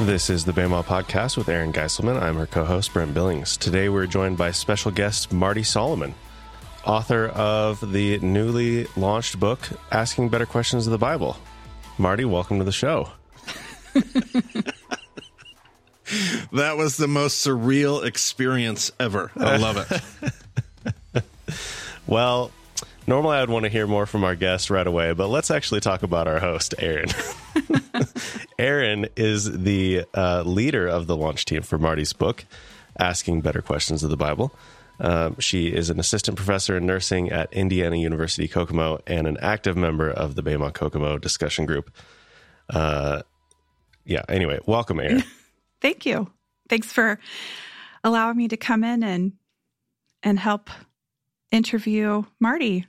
This 0.00 0.30
is 0.30 0.46
the 0.46 0.52
Bema 0.54 0.82
Podcast 0.82 1.36
with 1.36 1.50
Erin 1.50 1.74
Geiselman. 1.74 2.20
I'm 2.22 2.36
her 2.36 2.46
co 2.46 2.64
host, 2.64 2.94
Brent 2.94 3.12
Billings. 3.12 3.58
Today 3.58 3.90
we're 3.90 4.06
joined 4.06 4.38
by 4.38 4.50
special 4.50 4.90
guest 4.90 5.30
Marty 5.30 5.62
Solomon, 5.62 6.14
author 6.86 7.26
of 7.28 7.92
the 7.92 8.18
newly 8.20 8.86
launched 8.96 9.38
book, 9.38 9.60
Asking 9.92 10.30
Better 10.30 10.46
Questions 10.46 10.86
of 10.86 10.90
the 10.92 10.98
Bible. 10.98 11.36
Marty, 11.98 12.24
welcome 12.24 12.58
to 12.58 12.64
the 12.64 12.72
show. 12.72 13.10
that 16.52 16.76
was 16.78 16.96
the 16.96 17.06
most 17.06 17.46
surreal 17.46 18.02
experience 18.02 18.90
ever. 18.98 19.30
I 19.36 19.58
love 19.58 20.02
it. 21.14 21.24
well, 22.06 22.52
normally 23.06 23.36
I'd 23.36 23.50
want 23.50 23.64
to 23.64 23.68
hear 23.68 23.86
more 23.86 24.06
from 24.06 24.24
our 24.24 24.34
guest 24.34 24.70
right 24.70 24.86
away, 24.86 25.12
but 25.12 25.28
let's 25.28 25.50
actually 25.50 25.80
talk 25.80 26.02
about 26.02 26.28
our 26.28 26.38
host, 26.38 26.74
Erin. 26.78 27.08
Erin 28.58 29.08
is 29.16 29.50
the 29.50 30.04
uh, 30.14 30.42
leader 30.42 30.86
of 30.86 31.06
the 31.06 31.16
launch 31.16 31.44
team 31.44 31.62
for 31.62 31.78
Marty's 31.78 32.12
book, 32.12 32.44
Asking 32.98 33.40
Better 33.40 33.62
Questions 33.62 34.02
of 34.02 34.10
the 34.10 34.16
Bible. 34.16 34.52
Um, 35.00 35.36
she 35.38 35.68
is 35.68 35.88
an 35.88 35.98
assistant 35.98 36.36
professor 36.36 36.76
in 36.76 36.84
nursing 36.84 37.30
at 37.30 37.52
Indiana 37.52 37.96
University 37.96 38.46
Kokomo 38.46 39.00
and 39.06 39.26
an 39.26 39.38
active 39.40 39.76
member 39.76 40.10
of 40.10 40.34
the 40.34 40.42
Bema 40.42 40.70
Kokomo 40.70 41.16
discussion 41.16 41.64
group. 41.64 41.90
Uh, 42.68 43.22
yeah, 44.04 44.22
anyway, 44.28 44.58
welcome, 44.66 45.00
Erin. 45.00 45.24
Thank 45.80 46.04
you. 46.04 46.30
Thanks 46.68 46.92
for 46.92 47.18
allowing 48.04 48.36
me 48.36 48.48
to 48.48 48.56
come 48.56 48.84
in 48.84 49.02
and 49.02 49.32
and 50.22 50.38
help 50.38 50.68
interview 51.50 52.22
Marty 52.38 52.86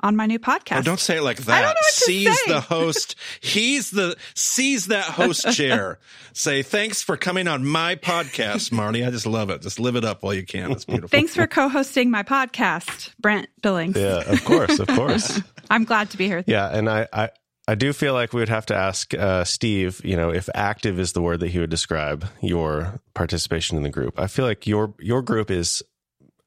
on 0.00 0.16
my 0.16 0.26
new 0.26 0.38
podcast. 0.38 0.78
Oh, 0.78 0.82
don't 0.82 1.00
say 1.00 1.18
it 1.18 1.22
like 1.22 1.38
that. 1.44 1.76
Seize 1.84 2.38
the 2.46 2.60
host. 2.60 3.16
He's 3.40 3.90
the 3.90 4.16
seize 4.34 4.86
that 4.86 5.04
host 5.04 5.50
chair. 5.54 5.98
say 6.32 6.62
thanks 6.62 7.02
for 7.02 7.16
coming 7.16 7.48
on 7.48 7.64
my 7.64 7.96
podcast, 7.96 8.72
Marty. 8.72 9.04
I 9.04 9.10
just 9.10 9.26
love 9.26 9.50
it. 9.50 9.62
Just 9.62 9.80
live 9.80 9.96
it 9.96 10.04
up 10.04 10.22
while 10.22 10.34
you 10.34 10.44
can. 10.44 10.72
It's 10.72 10.84
beautiful. 10.84 11.08
Thanks 11.08 11.34
for 11.34 11.46
co-hosting 11.46 12.10
my 12.10 12.22
podcast, 12.22 13.12
Brent 13.18 13.48
Billings. 13.62 13.96
Yeah, 13.96 14.22
of 14.30 14.44
course, 14.44 14.78
of 14.78 14.88
course. 14.88 15.40
I'm 15.70 15.84
glad 15.84 16.10
to 16.10 16.16
be 16.16 16.26
here. 16.26 16.44
Yeah, 16.46 16.68
and 16.68 16.88
I, 16.88 17.08
I 17.12 17.30
I 17.68 17.74
do 17.74 17.92
feel 17.92 18.12
like 18.14 18.32
we 18.32 18.40
would 18.40 18.48
have 18.48 18.66
to 18.66 18.76
ask 18.76 19.12
uh, 19.14 19.42
Steve, 19.44 20.00
you 20.04 20.16
know, 20.16 20.30
if 20.30 20.48
active 20.54 21.00
is 21.00 21.12
the 21.14 21.22
word 21.22 21.40
that 21.40 21.48
he 21.48 21.58
would 21.58 21.70
describe 21.70 22.24
your 22.40 23.00
participation 23.14 23.76
in 23.76 23.82
the 23.82 23.90
group. 23.90 24.20
I 24.20 24.28
feel 24.28 24.44
like 24.44 24.66
your 24.66 24.94
your 25.00 25.22
group 25.22 25.50
is 25.50 25.82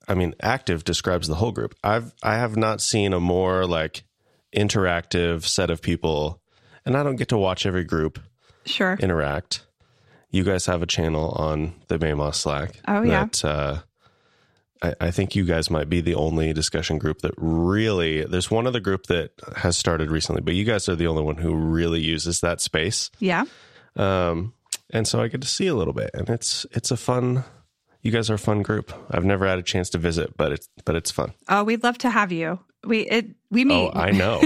I 0.10 0.16
mean, 0.16 0.34
active 0.42 0.84
describes 0.84 1.28
the 1.28 1.36
whole 1.36 1.52
group. 1.52 1.76
I've 1.84 2.14
I 2.24 2.36
have 2.36 2.58
not 2.58 2.82
seen 2.82 3.14
a 3.14 3.20
more 3.20 3.66
like 3.66 4.04
interactive 4.56 5.44
set 5.44 5.70
of 5.70 5.82
people, 5.82 6.42
and 6.84 6.98
I 6.98 7.04
don't 7.04 7.16
get 7.16 7.30
to 7.30 7.38
watch 7.38 7.66
every 7.66 7.84
group 7.84 8.20
sure 8.66 8.98
interact. 9.00 9.66
You 10.32 10.44
guys 10.44 10.66
have 10.66 10.82
a 10.82 10.88
channel 10.88 11.30
on 11.32 11.76
the 11.88 12.00
Maymoss 12.00 12.36
Slack. 12.36 12.80
Oh 12.88 13.04
yeah. 13.04 13.26
That, 13.26 13.46
uh, 13.46 13.82
I, 14.82 14.96
I 15.00 15.12
think 15.12 15.36
you 15.36 15.46
guys 15.46 15.70
might 15.70 15.90
be 15.90 16.02
the 16.02 16.16
only 16.16 16.54
discussion 16.54 16.98
group 16.98 17.20
that 17.20 17.34
really. 17.38 18.26
There's 18.26 18.50
one 18.50 18.66
other 18.66 18.80
group 18.80 19.08
that 19.08 19.32
has 19.58 19.78
started 19.78 20.10
recently, 20.10 20.42
but 20.42 20.56
you 20.56 20.66
guys 20.66 20.90
are 20.90 20.96
the 20.96 21.08
only 21.08 21.24
one 21.24 21.38
who 21.38 21.54
really 21.54 22.00
uses 22.00 22.42
that 22.42 22.62
space. 22.62 23.12
Yeah. 23.20 23.46
Um, 23.96 24.54
and 24.92 25.08
so 25.08 25.22
I 25.22 25.28
get 25.28 25.42
to 25.42 25.48
see 25.48 25.68
a 25.68 25.76
little 25.76 25.94
bit, 25.94 26.12
and 26.14 26.30
it's 26.30 26.66
it's 26.72 26.90
a 26.90 26.98
fun 26.98 27.44
you 28.02 28.12
guys 28.12 28.30
are 28.30 28.36
a 28.36 28.40
fun 28.40 28.62
group. 28.62 28.94
I've 29.12 29.26
never 29.26 29.46
had 29.46 29.60
a 29.60 29.64
chance 29.64 29.90
to 29.92 29.98
visit, 29.98 30.38
but 30.38 30.52
it's 30.52 30.70
but 30.86 30.96
it's 30.96 31.12
fun. 31.12 31.34
Oh, 31.48 31.64
we'd 31.64 31.84
love 31.84 31.98
to 32.00 32.10
have 32.10 32.32
you. 32.32 32.60
We 32.86 33.02
it 33.02 33.28
we 33.52 33.66
meet. 33.66 33.76
Oh, 33.76 33.92
I 33.94 34.12
know. 34.12 34.42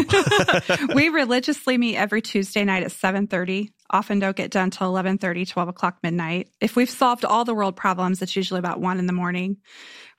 we 0.96 1.10
religiously 1.10 1.78
meet 1.78 1.98
every 1.98 2.22
Tuesday 2.22 2.64
night 2.64 2.84
at 2.84 2.92
seven 2.92 3.28
thirty. 3.28 3.72
Often 3.90 4.20
don't 4.20 4.36
get 4.36 4.50
done 4.50 4.72
till 4.72 4.92
11:30, 4.92 5.48
12 5.48 5.70
o'clock 5.70 5.98
midnight. 6.02 6.50
If 6.60 6.76
we've 6.76 6.90
solved 6.90 7.26
all 7.26 7.46
the 7.46 7.54
world 7.54 7.76
problems, 7.76 8.24
it's 8.24 8.36
usually 8.36 8.58
about 8.58 8.80
one 8.80 8.98
in 8.98 9.06
the 9.06 9.14
morning. 9.14 9.58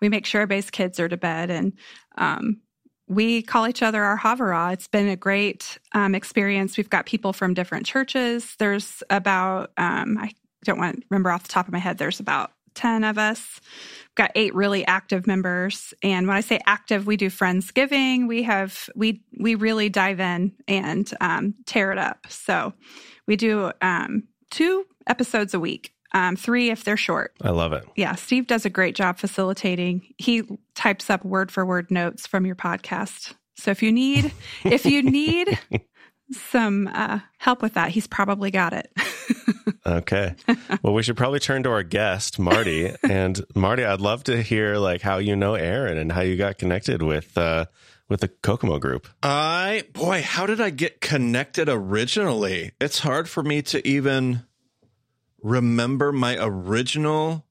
We 0.00 0.08
make 0.08 0.26
sure 0.26 0.42
our 0.42 0.46
base 0.46 0.70
kids 0.70 1.00
are 1.00 1.08
to 1.08 1.16
bed, 1.16 1.50
and 1.50 1.72
um, 2.16 2.60
we 3.08 3.42
call 3.42 3.66
each 3.66 3.82
other 3.82 4.02
our 4.04 4.16
Havurah. 4.16 4.74
It's 4.74 4.86
been 4.86 5.08
a 5.08 5.16
great 5.16 5.78
um, 5.92 6.14
experience. 6.14 6.76
We've 6.76 6.88
got 6.88 7.06
people 7.06 7.32
from 7.32 7.52
different 7.52 7.84
churches. 7.84 8.54
There's 8.60 9.02
about 9.10 9.72
um, 9.76 10.18
I 10.18 10.30
don't 10.64 10.78
want 10.78 11.00
to 11.00 11.06
remember 11.10 11.30
off 11.30 11.42
the 11.42 11.48
top 11.48 11.66
of 11.66 11.72
my 11.72 11.80
head. 11.80 11.98
There's 11.98 12.20
about 12.20 12.52
10 12.74 13.04
of 13.04 13.18
us. 13.18 13.60
We've 14.08 14.14
got 14.16 14.32
eight 14.34 14.54
really 14.54 14.86
active 14.86 15.26
members. 15.26 15.94
And 16.02 16.26
when 16.26 16.36
I 16.36 16.40
say 16.40 16.60
active, 16.66 17.06
we 17.06 17.16
do 17.16 17.30
Friendsgiving. 17.30 18.28
We 18.28 18.42
have, 18.44 18.88
we, 18.94 19.22
we 19.38 19.54
really 19.54 19.88
dive 19.88 20.20
in 20.20 20.52
and 20.68 21.10
um, 21.20 21.54
tear 21.66 21.92
it 21.92 21.98
up. 21.98 22.26
So 22.28 22.72
we 23.26 23.36
do 23.36 23.72
um, 23.80 24.24
two 24.50 24.86
episodes 25.06 25.54
a 25.54 25.60
week. 25.60 25.92
Um, 26.12 26.36
three 26.36 26.70
if 26.70 26.84
they're 26.84 26.96
short. 26.96 27.32
I 27.42 27.50
love 27.50 27.72
it. 27.72 27.84
Yeah, 27.96 28.14
Steve 28.14 28.46
does 28.46 28.64
a 28.64 28.70
great 28.70 28.94
job 28.94 29.18
facilitating. 29.18 30.14
He 30.16 30.44
types 30.76 31.10
up 31.10 31.24
word 31.24 31.50
for 31.50 31.66
word 31.66 31.90
notes 31.90 32.24
from 32.24 32.46
your 32.46 32.54
podcast. 32.54 33.34
So 33.56 33.72
if 33.72 33.82
you 33.82 33.90
need, 33.90 34.32
if 34.64 34.86
you 34.86 35.02
need 35.02 35.58
some 36.32 36.88
uh, 36.92 37.20
help 37.38 37.62
with 37.62 37.74
that, 37.74 37.90
he's 37.90 38.06
probably 38.06 38.50
got 38.50 38.72
it. 38.72 38.90
okay. 39.86 40.34
Well, 40.82 40.94
we 40.94 41.02
should 41.02 41.16
probably 41.16 41.38
turn 41.38 41.62
to 41.64 41.70
our 41.70 41.82
guest, 41.82 42.38
Marty. 42.38 42.92
and 43.08 43.44
Marty, 43.54 43.84
I'd 43.84 44.00
love 44.00 44.24
to 44.24 44.42
hear 44.42 44.76
like 44.76 45.02
how 45.02 45.18
you 45.18 45.36
know 45.36 45.54
Erin 45.54 45.98
and 45.98 46.12
how 46.12 46.22
you 46.22 46.36
got 46.36 46.58
connected 46.58 47.02
with 47.02 47.36
uh, 47.36 47.66
with 48.08 48.20
the 48.20 48.28
Kokomo 48.28 48.78
group. 48.78 49.08
I 49.22 49.84
boy, 49.92 50.22
how 50.22 50.46
did 50.46 50.60
I 50.60 50.70
get 50.70 51.00
connected 51.00 51.68
originally? 51.68 52.72
It's 52.80 53.00
hard 53.00 53.28
for 53.28 53.42
me 53.42 53.62
to 53.62 53.86
even 53.86 54.44
remember 55.42 56.10
my 56.10 56.36
original 56.40 57.43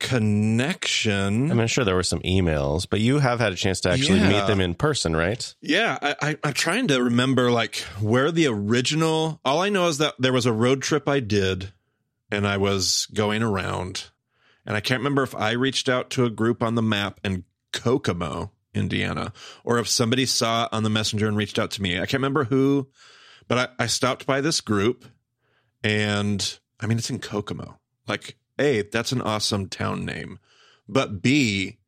connection. 0.00 1.50
I 1.50 1.54
mean, 1.54 1.66
sure, 1.68 1.84
there 1.84 1.94
were 1.94 2.02
some 2.02 2.20
emails, 2.20 2.86
but 2.88 3.00
you 3.00 3.20
have 3.20 3.38
had 3.38 3.52
a 3.52 3.56
chance 3.56 3.80
to 3.82 3.90
actually 3.90 4.18
yeah. 4.18 4.28
meet 4.30 4.46
them 4.48 4.60
in 4.60 4.74
person, 4.74 5.14
right? 5.14 5.54
Yeah, 5.60 5.98
I, 6.02 6.16
I, 6.20 6.36
I'm 6.42 6.54
trying 6.54 6.88
to 6.88 7.00
remember 7.00 7.52
like 7.52 7.76
where 8.00 8.32
the 8.32 8.48
original. 8.48 9.40
All 9.44 9.60
I 9.60 9.68
know 9.68 9.86
is 9.86 9.98
that 9.98 10.14
there 10.18 10.32
was 10.32 10.46
a 10.46 10.52
road 10.52 10.82
trip 10.82 11.08
I 11.08 11.20
did, 11.20 11.72
and 12.32 12.48
I 12.48 12.56
was 12.56 13.06
going 13.14 13.42
around, 13.42 14.10
and 14.66 14.76
I 14.76 14.80
can't 14.80 15.00
remember 15.00 15.22
if 15.22 15.34
I 15.36 15.52
reached 15.52 15.88
out 15.88 16.10
to 16.10 16.24
a 16.24 16.30
group 16.30 16.62
on 16.62 16.74
the 16.74 16.82
map 16.82 17.20
in 17.22 17.44
Kokomo, 17.72 18.50
Indiana, 18.74 19.32
or 19.62 19.78
if 19.78 19.86
somebody 19.86 20.26
saw 20.26 20.64
it 20.64 20.70
on 20.72 20.82
the 20.82 20.90
messenger 20.90 21.28
and 21.28 21.36
reached 21.36 21.58
out 21.58 21.70
to 21.72 21.82
me. 21.82 21.96
I 21.96 22.00
can't 22.00 22.14
remember 22.14 22.44
who, 22.44 22.88
but 23.48 23.58
I, 23.78 23.84
I 23.84 23.86
stopped 23.86 24.26
by 24.26 24.40
this 24.40 24.62
group, 24.62 25.04
and 25.84 26.58
I 26.80 26.86
mean, 26.86 26.96
it's 26.96 27.10
in 27.10 27.18
Kokomo, 27.18 27.78
like 28.08 28.38
a, 28.60 28.82
that's 28.82 29.12
an 29.12 29.22
awesome 29.22 29.68
town 29.68 30.04
name. 30.04 30.38
But 30.88 31.22
B, 31.22 31.78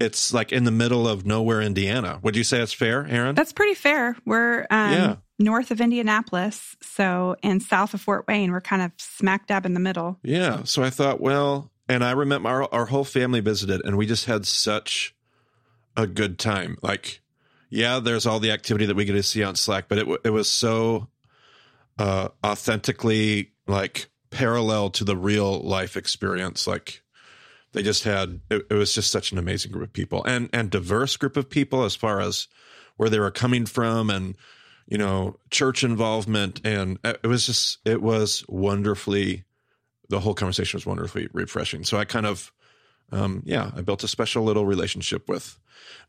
it's 0.00 0.32
like 0.32 0.52
in 0.52 0.64
the 0.64 0.70
middle 0.70 1.08
of 1.08 1.24
nowhere, 1.24 1.60
Indiana. 1.60 2.18
Would 2.22 2.36
you 2.36 2.44
say 2.44 2.58
that's 2.58 2.72
fair, 2.72 3.06
Erin? 3.06 3.34
That's 3.34 3.52
pretty 3.52 3.74
fair. 3.74 4.16
We're 4.26 4.66
um, 4.70 4.92
yeah. 4.92 5.16
north 5.38 5.70
of 5.70 5.80
Indianapolis, 5.80 6.76
so 6.82 7.36
and 7.42 7.62
south 7.62 7.94
of 7.94 8.00
Fort 8.00 8.26
Wayne. 8.28 8.52
We're 8.52 8.60
kind 8.60 8.82
of 8.82 8.92
smack 8.98 9.46
dab 9.46 9.64
in 9.64 9.74
the 9.74 9.80
middle. 9.80 10.18
Yeah. 10.22 10.64
So 10.64 10.82
I 10.82 10.90
thought, 10.90 11.20
well, 11.20 11.70
and 11.88 12.04
I 12.04 12.12
remember 12.12 12.48
our, 12.48 12.68
our 12.72 12.86
whole 12.86 13.04
family 13.04 13.40
visited, 13.40 13.82
and 13.84 13.96
we 13.96 14.06
just 14.06 14.26
had 14.26 14.44
such 14.44 15.14
a 15.96 16.06
good 16.06 16.38
time. 16.38 16.76
Like, 16.82 17.20
yeah, 17.70 18.00
there's 18.00 18.26
all 18.26 18.40
the 18.40 18.50
activity 18.50 18.86
that 18.86 18.96
we 18.96 19.04
get 19.04 19.12
to 19.12 19.22
see 19.22 19.42
on 19.42 19.56
Slack, 19.56 19.88
but 19.88 19.98
it 19.98 20.20
it 20.24 20.30
was 20.30 20.50
so 20.50 21.08
uh, 21.98 22.28
authentically 22.44 23.52
like 23.66 24.08
parallel 24.36 24.90
to 24.90 25.02
the 25.02 25.16
real 25.16 25.60
life 25.60 25.96
experience. 25.96 26.66
Like 26.66 27.00
they 27.72 27.82
just 27.82 28.04
had, 28.04 28.40
it, 28.50 28.66
it, 28.70 28.74
was 28.74 28.92
just 28.92 29.10
such 29.10 29.32
an 29.32 29.38
amazing 29.38 29.72
group 29.72 29.88
of 29.88 29.92
people 29.94 30.22
and, 30.24 30.50
and 30.52 30.70
diverse 30.70 31.16
group 31.16 31.38
of 31.38 31.48
people 31.48 31.84
as 31.84 31.96
far 31.96 32.20
as 32.20 32.46
where 32.98 33.08
they 33.08 33.18
were 33.18 33.30
coming 33.30 33.64
from 33.64 34.10
and, 34.10 34.36
you 34.86 34.98
know, 34.98 35.38
church 35.50 35.82
involvement. 35.82 36.60
And 36.66 36.98
it 37.02 37.26
was 37.26 37.46
just, 37.46 37.78
it 37.86 38.02
was 38.02 38.44
wonderfully, 38.46 39.44
the 40.10 40.20
whole 40.20 40.34
conversation 40.34 40.76
was 40.76 40.84
wonderfully 40.84 41.28
refreshing. 41.32 41.82
So 41.82 41.96
I 41.96 42.04
kind 42.04 42.26
of, 42.26 42.52
um, 43.12 43.42
yeah, 43.46 43.70
I 43.74 43.80
built 43.80 44.04
a 44.04 44.08
special 44.08 44.44
little 44.44 44.66
relationship 44.66 45.30
with 45.30 45.58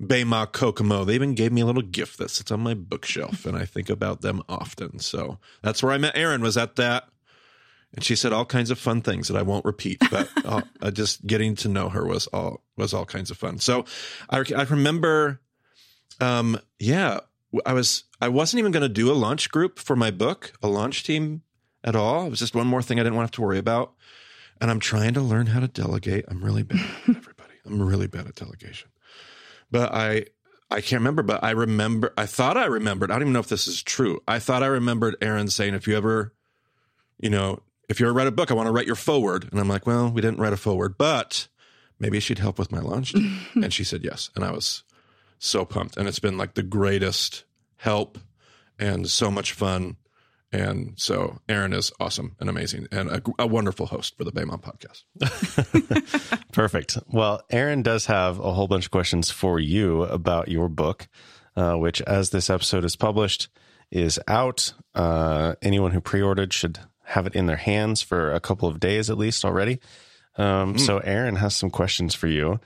Bema 0.02 0.48
Kokomo. 0.48 1.06
They 1.06 1.16
even 1.16 1.34
gave 1.34 1.54
me 1.54 1.62
a 1.62 1.66
little 1.66 1.82
gift 1.82 2.18
that 2.18 2.30
sits 2.30 2.52
on 2.52 2.60
my 2.60 2.74
bookshelf, 2.74 3.46
and 3.46 3.56
I 3.56 3.66
think 3.66 3.90
about 3.90 4.22
them 4.22 4.42
often. 4.50 5.00
So 5.00 5.38
that's 5.62 5.82
where 5.82 5.94
I 5.94 5.98
met 5.98 6.18
Erin. 6.18 6.42
Was 6.42 6.58
at 6.58 6.76
that 6.76 7.08
and 7.98 8.04
she 8.04 8.16
said 8.16 8.32
all 8.32 8.46
kinds 8.46 8.70
of 8.70 8.78
fun 8.78 9.02
things 9.02 9.28
that 9.28 9.36
I 9.36 9.42
won't 9.42 9.66
repeat, 9.66 10.00
but 10.12 10.30
uh, 10.46 10.92
just 10.92 11.26
getting 11.26 11.56
to 11.58 11.68
know 11.68 11.90
her 11.90 12.06
was 12.06 12.28
all 12.28 12.64
was 12.78 12.94
all 12.94 13.06
kinds 13.06 13.32
of 13.32 13.38
fun. 13.40 13.58
So 13.58 13.86
I, 14.30 14.44
I 14.56 14.62
remember, 14.64 15.42
um, 16.22 16.60
yeah, 16.78 17.22
I 17.66 17.74
was 17.74 18.04
I 18.22 18.30
wasn't 18.30 18.60
even 18.60 18.72
going 18.72 18.84
to 18.84 18.90
do 18.90 19.12
a 19.12 19.14
launch 19.14 19.50
group 19.50 19.80
for 19.80 19.96
my 19.96 20.12
book, 20.12 20.54
a 20.62 20.68
launch 20.68 21.04
team 21.04 21.42
at 21.84 21.96
all. 21.96 22.28
It 22.28 22.30
was 22.30 22.38
just 22.38 22.54
one 22.54 22.68
more 22.68 22.84
thing 22.84 23.00
I 23.00 23.04
didn't 23.04 23.16
want 23.16 23.26
to 23.26 23.30
have 23.30 23.38
to 23.38 23.42
worry 23.42 23.58
about, 23.58 23.94
and 24.62 24.70
I'm 24.70 24.80
trying 24.80 25.16
to 25.16 25.22
learn 25.22 25.48
how 25.48 25.60
to 25.60 25.68
delegate. 25.68 26.26
I'm 26.28 26.46
really 26.46 26.62
bad, 26.62 26.80
at 26.80 26.86
everybody. 27.16 27.54
I'm 27.66 27.82
really 27.82 28.08
bad 28.08 28.28
at 28.28 28.36
delegation, 28.36 28.92
but 29.72 29.92
I 29.92 30.26
I 30.70 30.82
can't 30.82 31.00
remember, 31.00 31.24
but 31.24 31.44
I 31.44 31.50
remember, 31.52 32.14
I 32.16 32.28
thought 32.28 32.58
I 32.58 32.66
remembered. 32.66 33.10
I 33.10 33.16
don't 33.16 33.24
even 33.24 33.34
know 33.34 33.40
if 33.40 33.48
this 33.48 33.68
is 33.68 33.82
true. 33.82 34.22
I 34.28 34.38
thought 34.38 34.62
I 34.62 34.68
remembered 34.68 35.16
Erin 35.20 35.48
saying, 35.48 35.74
if 35.74 35.88
you 35.88 35.98
ever, 35.98 36.36
you 37.20 37.32
know, 37.32 37.64
if 37.90 38.00
you 38.00 38.06
ever 38.06 38.14
write 38.14 38.28
a 38.28 38.32
book, 38.32 38.52
I 38.52 38.54
want 38.54 38.68
to 38.68 38.72
write 38.72 38.88
your 38.88 38.96
forward. 38.96 39.48
And 39.52 39.60
I'm 39.60 39.68
like, 39.68 39.86
well, 39.88 40.10
we 40.10 40.22
didn't 40.22 40.40
write 40.40 40.54
a 40.54 40.58
forward, 40.58 40.98
but 40.98 41.48
maybe 42.00 42.20
she'd 42.20 42.40
help 42.40 42.60
with 42.60 42.72
my 42.72 42.80
launch. 42.80 43.14
and 43.56 43.74
she 43.74 43.84
said 43.84 44.04
yes. 44.04 44.30
And 44.36 44.44
I 44.44 44.52
was 44.52 44.84
so 45.40 45.66
pumped. 45.66 45.98
And 45.98 46.08
it's 46.08 46.20
been 46.20 46.38
like 46.38 46.56
the 46.56 46.64
greatest 46.64 47.46
help 47.78 48.18
and 48.80 49.10
so 49.10 49.32
much 49.32 49.54
fun. 49.54 49.98
And 50.52 50.94
so 50.96 51.40
Erin 51.50 51.74
is 51.74 51.92
awesome 52.00 52.36
and 52.40 52.50
amazing 52.50 52.88
and 52.92 53.10
a, 53.10 53.22
a 53.38 53.48
wonderful 53.48 53.86
host 53.86 54.18
for 54.18 54.24
the 54.24 54.32
Bema 54.32 54.58
podcast. 54.58 55.04
Perfect. 56.54 56.98
Well, 57.08 57.42
Erin 57.50 57.84
does 57.84 58.06
have 58.06 58.40
a 58.40 58.54
whole 58.54 58.68
bunch 58.68 58.86
of 58.86 58.92
questions 58.92 59.30
for 59.30 59.60
you 59.60 60.04
about 60.04 60.48
your 60.48 60.70
book, 60.70 61.10
uh, 61.58 61.74
which, 61.74 62.02
as 62.04 62.30
this 62.30 62.50
episode 62.50 62.86
is 62.86 62.96
published, 62.96 63.50
is 63.92 64.20
out. 64.28 64.74
Uh, 64.96 65.56
anyone 65.62 65.92
who 65.92 66.00
pre 66.00 66.22
ordered 66.22 66.54
should 66.54 66.80
have 67.08 67.28
it 67.28 67.36
in 67.36 67.46
their 67.46 67.58
hands 67.58 68.02
for 68.02 68.34
a 68.34 68.40
couple 68.40 68.68
of 68.68 68.80
days 68.80 69.10
at 69.10 69.18
least 69.18 69.46
already. 69.46 69.80
Um, 70.38 70.76
mm. 70.76 70.80
So, 70.80 71.00
Erin 71.00 71.36
has 71.36 71.56
some 71.56 71.70
questions 71.70 72.14
for 72.14 72.28
you 72.28 72.60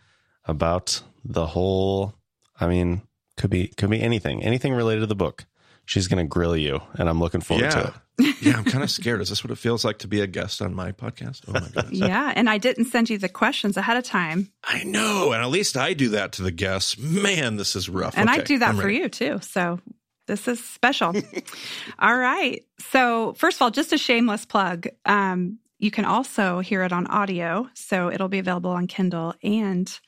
about 0.45 1.01
the 1.23 1.45
whole. 1.45 2.15
I 2.59 2.67
mean, 2.67 3.01
could 3.38 3.49
be 3.49 3.67
could 3.69 3.89
be 3.89 4.01
anything, 4.01 4.43
anything 4.43 4.73
related 4.73 5.01
to 5.01 5.07
the 5.07 5.15
book. 5.15 5.45
She's 5.85 6.07
going 6.07 6.23
to 6.23 6.29
grill 6.29 6.55
you, 6.55 6.81
and 6.93 7.09
I'm 7.09 7.19
looking 7.19 7.41
forward 7.41 7.63
yeah. 7.63 7.69
to 7.69 7.88
it 7.88 7.93
yeah, 8.41 8.57
I'm 8.57 8.63
kind 8.63 8.83
of 8.83 8.91
scared. 8.91 9.21
Is 9.21 9.29
this 9.29 9.43
what 9.43 9.51
it 9.51 9.57
feels 9.57 9.83
like 9.85 9.99
to 9.99 10.07
be 10.07 10.21
a 10.21 10.27
guest 10.27 10.61
on 10.61 10.73
my 10.73 10.91
podcast? 10.91 11.41
Oh 11.47 11.53
my 11.53 11.59
goodness. 11.59 11.91
yeah, 11.91 12.31
and 12.35 12.49
I 12.49 12.57
didn't 12.57 12.85
send 12.85 13.09
you 13.09 13.17
the 13.17 13.29
questions 13.29 13.77
ahead 13.77 13.97
of 13.97 14.03
time. 14.03 14.51
I 14.63 14.83
know, 14.83 15.31
and 15.31 15.41
at 15.41 15.49
least 15.49 15.77
I 15.77 15.94
do 15.94 16.09
that 16.09 16.33
to 16.33 16.44
the 16.44 16.51
guests. 16.51 16.97
Man, 16.97 17.55
this 17.55 17.75
is 17.75 17.89
rough. 17.89 18.17
And 18.17 18.29
okay, 18.29 18.41
I 18.41 18.44
do 18.44 18.59
that 18.59 18.69
I'm 18.69 18.75
for 18.77 18.85
ready. 18.85 18.97
you 18.97 19.09
too. 19.09 19.39
So 19.41 19.79
this 20.27 20.47
is 20.47 20.63
special. 20.63 21.13
all 22.00 22.18
right. 22.18 22.63
So 22.79 23.33
first 23.33 23.57
of 23.57 23.62
all, 23.62 23.71
just 23.71 23.94
a 23.94 23.97
shameless 23.97 24.45
plug. 24.45 24.88
Um, 25.06 25.59
you 25.79 25.89
can 25.91 26.06
also 26.06 26.59
hear 26.59 26.83
it 26.83 26.94
on 26.94 27.07
audio, 27.07 27.68
so 27.73 28.12
it'll 28.12 28.29
be 28.29 28.39
available 28.39 28.69
on 28.69 28.85
Kindle 28.85 29.33
and 29.41 30.00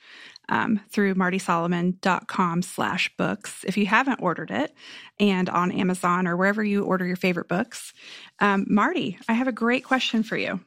um, 0.50 0.80
through 0.90 1.16
martysolomon.com 1.16 2.62
slash 2.62 3.12
books 3.18 3.64
if 3.66 3.78
you 3.78 3.88
haven't 3.88 4.22
ordered 4.22 4.52
it 4.52 4.74
and 5.20 5.50
on 5.50 5.72
Amazon 5.72 6.28
or 6.28 6.38
wherever 6.38 6.64
you 6.64 6.84
order 6.84 7.06
your 7.06 7.16
favorite 7.16 7.48
books. 7.48 7.94
Um, 8.40 8.66
Marty, 8.70 9.18
I 9.28 9.34
have 9.34 9.48
a 9.48 9.54
great 9.54 9.84
question 9.84 10.22
for 10.22 10.38
you. 10.38 10.60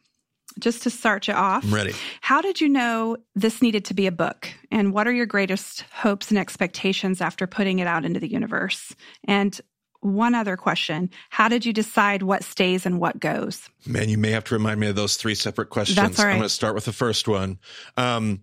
Just 0.58 0.82
to 0.84 0.90
start 0.90 1.28
you 1.28 1.34
off, 1.34 1.64
I'm 1.64 1.74
ready. 1.74 1.92
How 2.20 2.40
did 2.40 2.60
you 2.60 2.68
know 2.68 3.18
this 3.34 3.60
needed 3.60 3.84
to 3.86 3.94
be 3.94 4.06
a 4.06 4.12
book? 4.12 4.48
And 4.70 4.92
what 4.92 5.06
are 5.06 5.12
your 5.12 5.26
greatest 5.26 5.82
hopes 5.92 6.30
and 6.30 6.38
expectations 6.38 7.20
after 7.20 7.46
putting 7.46 7.78
it 7.78 7.86
out 7.86 8.04
into 8.04 8.20
the 8.20 8.30
universe? 8.30 8.94
And 9.24 9.60
one 10.00 10.34
other 10.34 10.56
question 10.56 11.10
How 11.30 11.48
did 11.48 11.66
you 11.66 11.72
decide 11.72 12.22
what 12.22 12.44
stays 12.44 12.86
and 12.86 13.00
what 13.00 13.20
goes? 13.20 13.68
Man, 13.86 14.08
you 14.08 14.18
may 14.18 14.30
have 14.30 14.44
to 14.44 14.54
remind 14.54 14.80
me 14.80 14.88
of 14.88 14.96
those 14.96 15.16
three 15.16 15.34
separate 15.34 15.70
questions. 15.70 15.96
That's 15.96 16.18
all 16.18 16.26
right. 16.26 16.32
I'm 16.32 16.38
going 16.38 16.48
to 16.48 16.54
start 16.54 16.74
with 16.74 16.84
the 16.84 16.92
first 16.92 17.28
one. 17.28 17.58
Um, 17.96 18.42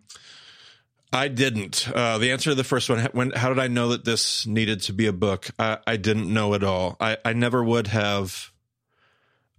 I 1.12 1.28
didn't. 1.28 1.88
Uh, 1.94 2.18
the 2.18 2.32
answer 2.32 2.50
to 2.50 2.56
the 2.56 2.64
first 2.64 2.90
one, 2.90 3.00
when, 3.14 3.32
how 3.32 3.50
did 3.50 3.60
I 3.60 3.68
know 3.68 3.90
that 3.90 4.04
this 4.04 4.48
needed 4.48 4.82
to 4.84 4.94
be 4.94 5.06
a 5.06 5.14
book? 5.14 5.50
I, 5.60 5.78
I 5.86 5.96
didn't 5.98 6.32
know 6.32 6.56
at 6.56 6.64
all. 6.64 6.98
I, 7.00 7.18
I 7.24 7.34
never 7.34 7.64
would 7.64 7.88
have. 7.88 8.52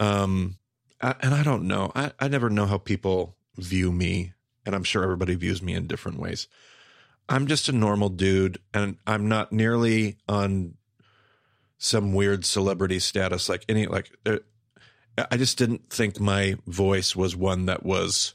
Um, 0.01 0.59
And 1.01 1.35
I 1.35 1.43
don't 1.43 1.65
know. 1.65 1.93
I, 1.95 2.13
I 2.19 2.29
never 2.29 2.49
know 2.49 2.67
how 2.67 2.79
people 2.79 3.37
view 3.57 3.93
me, 3.93 4.33
and 4.65 4.75
I'm 4.75 4.85
sure 4.85 5.03
everybody 5.03 5.35
views 5.35 5.63
me 5.63 5.75
in 5.75 5.87
different 5.87 6.19
ways. 6.19 6.49
I'm 7.29 7.47
just 7.47 7.69
a 7.69 7.73
normal 7.73 8.09
dude, 8.09 8.59
and 8.73 8.97
I'm 9.07 9.29
not 9.29 9.53
nearly 9.53 10.19
on 10.29 10.75
some 11.79 12.15
weird 12.15 12.45
celebrity 12.45 12.99
status 12.99 13.49
like 13.49 13.65
any 13.69 13.87
like. 13.87 14.11
I 15.17 15.37
just 15.37 15.59
didn't 15.59 15.91
think 15.91 16.19
my 16.19 16.57
voice 16.67 17.15
was 17.15 17.37
one 17.37 17.67
that 17.67 17.85
was 17.85 18.35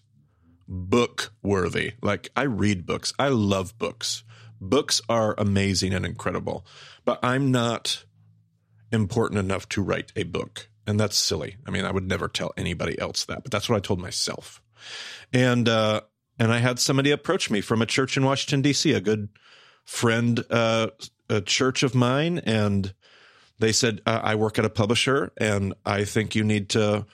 book 0.67 1.33
worthy. 1.41 1.93
Like 2.01 2.29
I 2.35 2.43
read 2.43 2.85
books. 2.85 3.13
I 3.19 3.29
love 3.29 3.77
books. 3.77 4.23
Books 4.61 5.01
are 5.09 5.35
amazing 5.37 5.93
and 5.93 6.05
incredible, 6.05 6.65
but 7.05 7.19
I'm 7.23 7.51
not 7.51 8.05
important 8.91 9.39
enough 9.39 9.67
to 9.69 9.81
write 9.81 10.11
a 10.15 10.23
book. 10.23 10.69
And 10.89 10.99
that's 10.99 11.15
silly. 11.15 11.55
I 11.67 11.71
mean, 11.71 11.85
I 11.85 11.91
would 11.91 12.07
never 12.07 12.27
tell 12.27 12.51
anybody 12.57 12.99
else 12.99 13.25
that, 13.25 13.43
but 13.43 13.51
that's 13.51 13.69
what 13.69 13.75
I 13.75 13.79
told 13.79 13.99
myself. 13.99 14.59
And, 15.31 15.69
uh, 15.69 16.01
and 16.39 16.51
I 16.51 16.57
had 16.57 16.79
somebody 16.79 17.11
approach 17.11 17.51
me 17.51 17.61
from 17.61 17.83
a 17.83 17.85
church 17.85 18.17
in 18.17 18.25
Washington, 18.25 18.63
D.C., 18.63 18.91
a 18.93 18.99
good 18.99 19.29
friend, 19.85 20.43
uh, 20.49 20.87
a 21.29 21.41
church 21.41 21.83
of 21.83 21.93
mine. 21.93 22.39
And 22.39 22.91
they 23.59 23.71
said, 23.71 24.01
I 24.07 24.33
work 24.33 24.57
at 24.57 24.65
a 24.65 24.69
publisher 24.69 25.31
and 25.37 25.75
I 25.85 26.05
think 26.05 26.33
you 26.33 26.43
need 26.43 26.69
to 26.69 27.05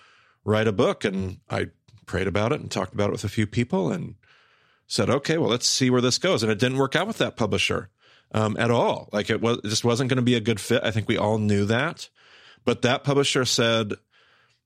write 0.46 0.70
a 0.70 0.72
book. 0.72 1.04
And 1.04 1.40
I 1.50 1.68
prayed 2.06 2.28
about 2.28 2.54
it 2.54 2.62
and 2.62 2.72
talked 2.72 2.94
about 2.94 3.10
it 3.10 3.12
with 3.12 3.26
a 3.26 3.30
few 3.30 3.46
people 3.46 3.92
and 3.92 4.16
said, 4.88 5.10
okay, 5.10 5.38
well, 5.38 5.50
let's 5.50 5.68
see 5.68 5.90
where 5.90 6.02
this 6.02 6.18
goes. 6.18 6.44
And 6.44 6.52
it 6.52 6.60
didn't 6.60 6.78
work 6.78 6.96
out 6.96 7.08
with 7.08 7.18
that 7.18 7.36
publisher 7.36 7.90
um, 8.32 8.56
at 8.58 8.72
all. 8.72 9.10
Like 9.12 9.30
it 9.30 9.42
was, 9.42 9.58
it 9.66 9.68
just 9.68 9.84
wasn't 9.84 10.10
going 10.10 10.16
to 10.16 10.24
be 10.24 10.36
a 10.36 10.40
good 10.40 10.62
fit. 10.62 10.82
I 10.82 10.92
think 10.92 11.10
we 11.10 11.18
all 11.18 11.40
knew 11.40 11.66
that. 11.66 12.08
But 12.66 12.82
that 12.82 13.04
publisher 13.04 13.46
said, 13.46 13.94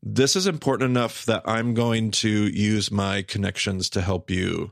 this 0.01 0.35
is 0.37 0.47
important 0.47 0.89
enough 0.89 1.25
that 1.25 1.43
I'm 1.45 1.73
going 1.73 2.11
to 2.11 2.29
use 2.29 2.89
my 2.89 3.21
connections 3.21 3.89
to 3.91 4.01
help 4.01 4.31
you 4.31 4.71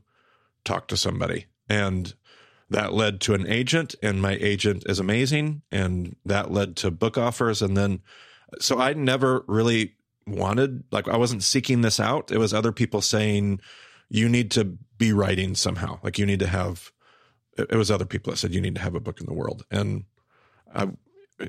talk 0.64 0.88
to 0.88 0.98
somebody. 0.98 1.46
And 1.70 2.14
that 2.70 2.94
led 2.94 3.20
to 3.22 3.34
an 3.34 3.46
agent, 3.48 3.96
and 4.02 4.22
my 4.22 4.38
agent 4.40 4.84
is 4.88 5.00
amazing. 5.00 5.62
And 5.72 6.16
that 6.26 6.52
led 6.52 6.78
to 6.78 6.92
book 6.92 7.18
offers. 7.18 7.62
And 7.62 7.76
then, 7.76 8.02
so 8.60 8.80
I 8.80 8.94
never 8.94 9.44
really 9.48 9.96
wanted. 10.26 10.84
Like 10.92 11.10
I 11.10 11.18
wasn't 11.18 11.44
seeking 11.44 11.82
this 11.82 12.00
out. 12.00 12.32
It 12.32 12.38
was 12.38 12.54
other 12.54 12.72
people 12.72 13.02
saying, 13.02 13.60
you 14.10 14.30
need 14.30 14.52
to 14.52 14.78
be 14.98 15.12
writing 15.12 15.56
somehow. 15.56 16.00
Like 16.02 16.18
you 16.18 16.26
need 16.26 16.40
to 16.40 16.48
have, 16.48 16.92
it 17.58 17.76
was 17.76 17.92
other 17.92 18.06
people 18.06 18.32
that 18.32 18.38
said, 18.38 18.54
you 18.54 18.62
need 18.62 18.76
to 18.76 18.82
have 18.82 18.96
a 18.96 19.02
book 19.02 19.20
in 19.20 19.26
the 19.26 19.34
world. 19.34 19.66
And 19.70 20.06
I, 20.74 20.88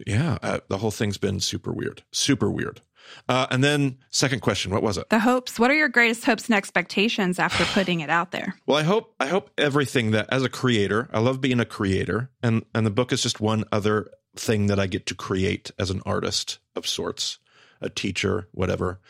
yeah, 0.06 0.38
uh, 0.43 0.61
the 0.69 0.79
whole 0.79 0.90
thing's 0.90 1.19
been 1.19 1.40
super 1.40 1.73
weird, 1.73 2.02
super 2.11 2.50
weird. 2.50 2.81
Uh, 3.29 3.46
and 3.50 3.64
then 3.64 3.96
second 4.11 4.40
question, 4.40 4.70
what 4.70 4.82
was 4.82 4.99
it? 4.99 5.08
The 5.08 5.19
hopes. 5.19 5.58
What 5.58 5.70
are 5.70 5.75
your 5.75 5.88
greatest 5.88 6.25
hopes 6.25 6.46
and 6.46 6.55
expectations 6.55 7.38
after 7.38 7.64
putting 7.73 8.00
it 8.00 8.11
out 8.11 8.32
there? 8.32 8.55
Well, 8.67 8.76
I 8.76 8.82
hope 8.82 9.14
I 9.19 9.26
hope 9.26 9.50
everything 9.56 10.11
that 10.12 10.29
as 10.31 10.44
a 10.44 10.49
creator, 10.49 11.08
I 11.12 11.20
love 11.20 11.40
being 11.40 11.61
a 11.61 11.64
creator, 11.64 12.31
and 12.43 12.64
and 12.75 12.85
the 12.85 12.90
book 12.90 13.12
is 13.12 13.23
just 13.23 13.40
one 13.40 13.64
other 13.73 14.10
thing 14.36 14.67
that 14.67 14.79
I 14.79 14.86
get 14.86 15.06
to 15.06 15.15
create 15.15 15.70
as 15.79 15.91
an 15.91 16.03
artist 16.05 16.58
of 16.77 16.86
sorts 16.86 17.39
a 17.81 17.89
teacher, 17.89 18.48
whatever. 18.53 19.01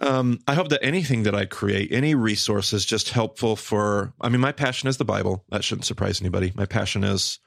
Um, 0.00 0.40
I 0.46 0.54
hope 0.54 0.68
that 0.68 0.84
anything 0.84 1.22
that 1.22 1.34
I 1.34 1.46
create, 1.46 1.92
any 1.92 2.14
resource 2.14 2.72
is 2.72 2.84
just 2.84 3.10
helpful 3.10 3.56
for, 3.56 4.12
I 4.20 4.28
mean, 4.28 4.40
my 4.40 4.52
passion 4.52 4.88
is 4.88 4.98
the 4.98 5.04
Bible. 5.04 5.44
That 5.48 5.64
shouldn't 5.64 5.86
surprise 5.86 6.20
anybody. 6.20 6.52
My 6.54 6.66
passion 6.66 7.02
is, 7.02 7.38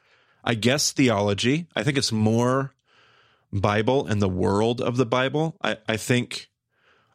I 0.43 0.55
guess, 0.55 0.91
theology. 0.91 1.67
I 1.75 1.83
think 1.83 1.97
it's 1.97 2.11
more 2.11 2.73
Bible 3.51 4.07
and 4.07 4.21
the 4.21 4.29
world 4.29 4.81
of 4.81 4.97
the 4.97 5.05
Bible. 5.05 5.57
I, 5.63 5.77
I 5.87 5.97
think 5.97 6.49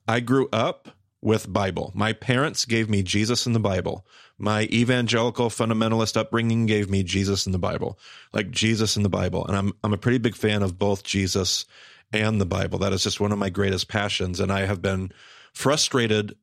I 0.07 0.21
grew 0.21 0.49
up 0.53 0.89
with 1.21 1.51
Bible. 1.51 1.91
My 1.95 2.13
parents 2.13 2.67
gave 2.67 2.91
me 2.91 3.03
Jesus 3.03 3.47
and 3.47 3.55
the 3.55 3.61
Bible. 3.61 4.07
My 4.37 4.65
evangelical 4.65 5.49
fundamentalist 5.49 6.17
upbringing 6.17 6.67
gave 6.67 6.91
me 6.91 7.03
Jesus 7.03 7.47
and 7.47 7.55
the 7.55 7.59
Bible, 7.59 7.99
like 8.33 8.51
Jesus 8.51 8.97
in 8.97 9.03
the 9.03 9.09
Bible. 9.09 9.47
And 9.47 9.57
I'm 9.57 9.73
I'm 9.83 9.95
a 9.95 9.99
pretty 9.99 10.19
big 10.19 10.35
fan 10.35 10.63
of 10.63 10.79
both 10.79 11.03
Jesus 11.03 11.65
and 12.13 12.41
the 12.41 12.47
Bible. 12.47 12.79
That 12.81 12.93
is 12.93 13.03
just 13.03 13.21
one 13.21 13.33
of 13.33 13.39
my 13.39 13.49
greatest 13.49 13.89
passions. 13.89 14.39
And 14.39 14.53
I 14.53 14.67
have 14.67 14.83
been 14.83 15.13
frustrated 15.53 16.37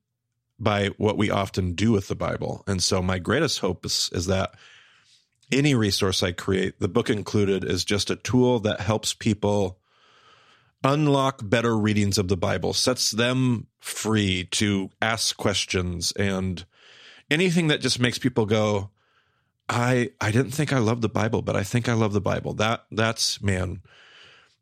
by 0.59 0.87
what 0.97 1.17
we 1.17 1.29
often 1.29 1.73
do 1.73 1.91
with 1.91 2.07
the 2.07 2.15
Bible. 2.15 2.63
And 2.67 2.81
so 2.81 3.01
my 3.01 3.19
greatest 3.19 3.59
hope 3.59 3.85
is, 3.85 4.09
is 4.13 4.27
that 4.27 4.55
any 5.51 5.75
resource 5.75 6.23
I 6.23 6.31
create, 6.31 6.79
the 6.79 6.87
book 6.87 7.09
included, 7.09 7.63
is 7.63 7.85
just 7.85 8.09
a 8.09 8.15
tool 8.15 8.59
that 8.61 8.81
helps 8.81 9.13
people 9.13 9.79
unlock 10.83 11.41
better 11.43 11.77
readings 11.77 12.17
of 12.17 12.27
the 12.27 12.37
Bible, 12.37 12.73
sets 12.73 13.11
them 13.11 13.67
free 13.79 14.45
to 14.51 14.89
ask 15.01 15.37
questions 15.37 16.11
and 16.13 16.65
anything 17.29 17.67
that 17.67 17.81
just 17.81 17.99
makes 17.99 18.19
people 18.19 18.45
go, 18.45 18.89
I 19.69 20.11
I 20.19 20.31
didn't 20.31 20.51
think 20.51 20.73
I 20.73 20.79
loved 20.79 21.01
the 21.01 21.09
Bible, 21.09 21.41
but 21.41 21.55
I 21.55 21.63
think 21.63 21.87
I 21.87 21.93
love 21.93 22.13
the 22.13 22.21
Bible. 22.21 22.53
That 22.53 22.85
that's 22.91 23.41
man. 23.41 23.81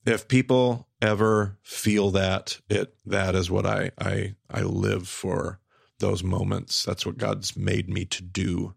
If 0.05 0.27
people 0.27 0.87
ever 1.01 1.57
feel 1.63 2.11
that 2.11 2.59
it 2.69 2.93
that 3.05 3.35
is 3.35 3.49
what 3.49 3.65
I 3.65 3.91
I 3.99 4.35
I 4.49 4.61
live 4.61 5.07
for 5.07 5.59
those 5.99 6.23
moments. 6.23 6.85
That's 6.85 7.05
what 7.05 7.17
God's 7.17 7.57
made 7.57 7.89
me 7.89 8.05
to 8.05 8.23
do. 8.23 8.73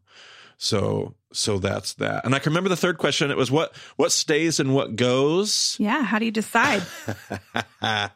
So 0.63 1.17
so 1.33 1.59
that's 1.59 1.95
that. 1.95 2.25
And 2.25 2.37
I 2.37 2.39
can 2.39 2.53
remember 2.53 2.69
the 2.69 2.77
third 2.77 2.97
question. 2.97 3.33
It 3.33 3.37
was 3.37 3.51
what 3.51 3.75
what 3.97 4.13
stays 4.13 4.61
and 4.61 4.73
what 4.73 4.95
goes. 4.95 5.75
Yeah, 5.81 6.05
how 6.05 6.21
do 6.21 6.25
you 6.25 6.31
decide? 6.31 6.85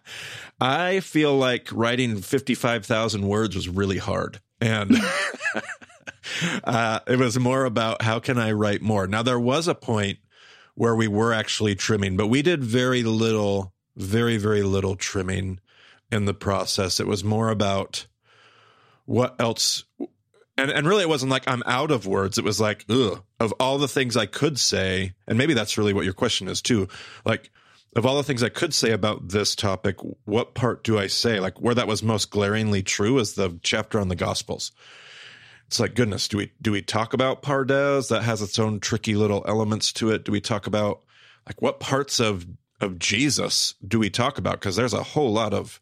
I 0.60 1.00
feel 1.00 1.36
like 1.36 1.68
writing 1.72 2.18
fifty 2.18 2.54
five 2.54 2.86
thousand 2.86 3.26
words 3.26 3.56
was 3.56 3.68
really 3.68 3.98
hard, 3.98 4.40
and 4.60 4.96
uh, 6.64 7.00
it 7.08 7.18
was 7.18 7.36
more 7.36 7.64
about 7.64 8.02
how 8.02 8.20
can 8.20 8.38
I 8.38 8.52
write 8.52 8.80
more. 8.80 9.08
Now 9.08 9.24
there 9.24 9.40
was 9.40 9.66
a 9.66 9.74
point 9.74 10.18
where 10.76 10.94
we 10.94 11.08
were 11.08 11.32
actually 11.32 11.74
trimming, 11.74 12.16
but 12.16 12.28
we 12.28 12.42
did 12.42 12.62
very 12.62 13.02
little, 13.02 13.74
very, 13.96 14.36
very 14.36 14.62
little 14.62 14.94
trimming 14.94 15.58
in 16.12 16.26
the 16.26 16.34
process. 16.34 17.00
It 17.00 17.08
was 17.08 17.24
more 17.24 17.48
about 17.48 18.06
what 19.04 19.34
else. 19.40 19.82
And, 20.58 20.70
and 20.70 20.86
really, 20.88 21.02
it 21.02 21.08
wasn't 21.08 21.30
like 21.30 21.46
I'm 21.46 21.62
out 21.66 21.90
of 21.90 22.06
words. 22.06 22.38
It 22.38 22.44
was 22.44 22.60
like, 22.60 22.84
ugh, 22.88 23.22
of 23.40 23.52
all 23.60 23.78
the 23.78 23.88
things 23.88 24.16
I 24.16 24.26
could 24.26 24.58
say, 24.58 25.12
and 25.26 25.36
maybe 25.36 25.54
that's 25.54 25.76
really 25.76 25.92
what 25.92 26.04
your 26.04 26.14
question 26.14 26.48
is 26.48 26.62
too. 26.62 26.88
Like, 27.24 27.50
of 27.94 28.06
all 28.06 28.16
the 28.16 28.22
things 28.22 28.42
I 28.42 28.48
could 28.48 28.74
say 28.74 28.92
about 28.92 29.28
this 29.28 29.54
topic, 29.54 29.96
what 30.24 30.54
part 30.54 30.82
do 30.82 30.98
I 30.98 31.06
say? 31.08 31.40
Like, 31.40 31.60
where 31.60 31.74
that 31.74 31.86
was 31.86 32.02
most 32.02 32.30
glaringly 32.30 32.82
true 32.82 33.18
is 33.18 33.34
the 33.34 33.58
chapter 33.62 34.00
on 34.00 34.08
the 34.08 34.16
Gospels 34.16 34.72
it's 35.66 35.80
like 35.80 35.94
goodness 35.94 36.28
do 36.28 36.36
we 36.36 36.52
do 36.62 36.72
we 36.72 36.82
talk 36.82 37.12
about 37.12 37.42
pardes 37.42 38.08
that 38.08 38.22
has 38.22 38.40
its 38.42 38.58
own 38.58 38.80
tricky 38.80 39.14
little 39.14 39.44
elements 39.46 39.92
to 39.92 40.10
it 40.10 40.24
do 40.24 40.32
we 40.32 40.40
talk 40.40 40.66
about 40.66 41.02
like 41.46 41.60
what 41.60 41.80
parts 41.80 42.20
of 42.20 42.46
of 42.80 42.98
jesus 42.98 43.74
do 43.86 43.98
we 43.98 44.10
talk 44.10 44.38
about 44.38 44.54
because 44.54 44.76
there's 44.76 44.94
a 44.94 45.02
whole 45.02 45.32
lot 45.32 45.52
of 45.52 45.80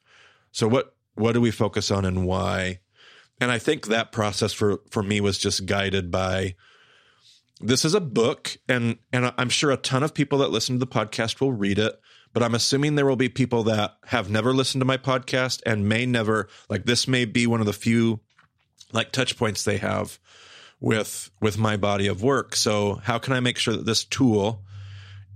so 0.53 0.67
what 0.67 0.95
what 1.15 1.33
do 1.33 1.41
we 1.41 1.51
focus 1.51 1.91
on 1.91 2.05
and 2.05 2.27
why 2.27 2.79
and 3.41 3.51
i 3.51 3.59
think 3.59 3.87
that 3.87 4.13
process 4.13 4.53
for 4.53 4.81
for 4.91 5.03
me 5.03 5.21
was 5.21 5.39
just 5.39 5.67
guided 5.67 6.11
by 6.11 6.55
this 7.61 7.85
is 7.85 7.95
a 7.95 8.01
book 8.01 8.57
and 8.69 8.99
and 9.13 9.33
i'm 9.39 9.49
sure 9.49 9.71
a 9.71 9.77
ton 9.77 10.03
of 10.03 10.15
people 10.15 10.39
that 10.39 10.51
listen 10.51 10.77
to 10.77 10.81
the 10.81 10.87
podcast 10.87 11.41
will 11.41 11.53
read 11.53 11.79
it 11.79 12.01
but 12.33 12.43
i'm 12.43 12.55
assuming 12.55 12.95
there 12.95 13.07
will 13.07 13.17
be 13.17 13.29
people 13.29 13.63
that 13.63 13.97
have 14.07 14.31
never 14.31 14.53
listened 14.53 14.81
to 14.81 14.87
my 14.87 14.97
podcast 14.97 15.61
and 15.65 15.89
may 15.89 16.05
never 16.07 16.49
like 16.69 16.85
this 16.85 17.07
may 17.07 17.25
be 17.25 17.47
one 17.47 17.61
of 17.61 17.67
the 17.67 17.73
few 17.73 18.21
like 18.95 19.13
touch 19.13 19.37
points 19.37 19.65
they 19.65 19.77
have 19.77 20.19
with 20.81 21.31
with 21.41 21.59
my 21.59 21.77
body 21.77 22.07
of 22.07 22.23
work. 22.23 22.57
So 22.57 23.01
how 23.03 23.19
can 23.19 23.33
I 23.33 23.41
make 23.41 23.59
sure 23.59 23.75
that 23.75 23.87
this 23.87 24.05
tool 24.05 24.63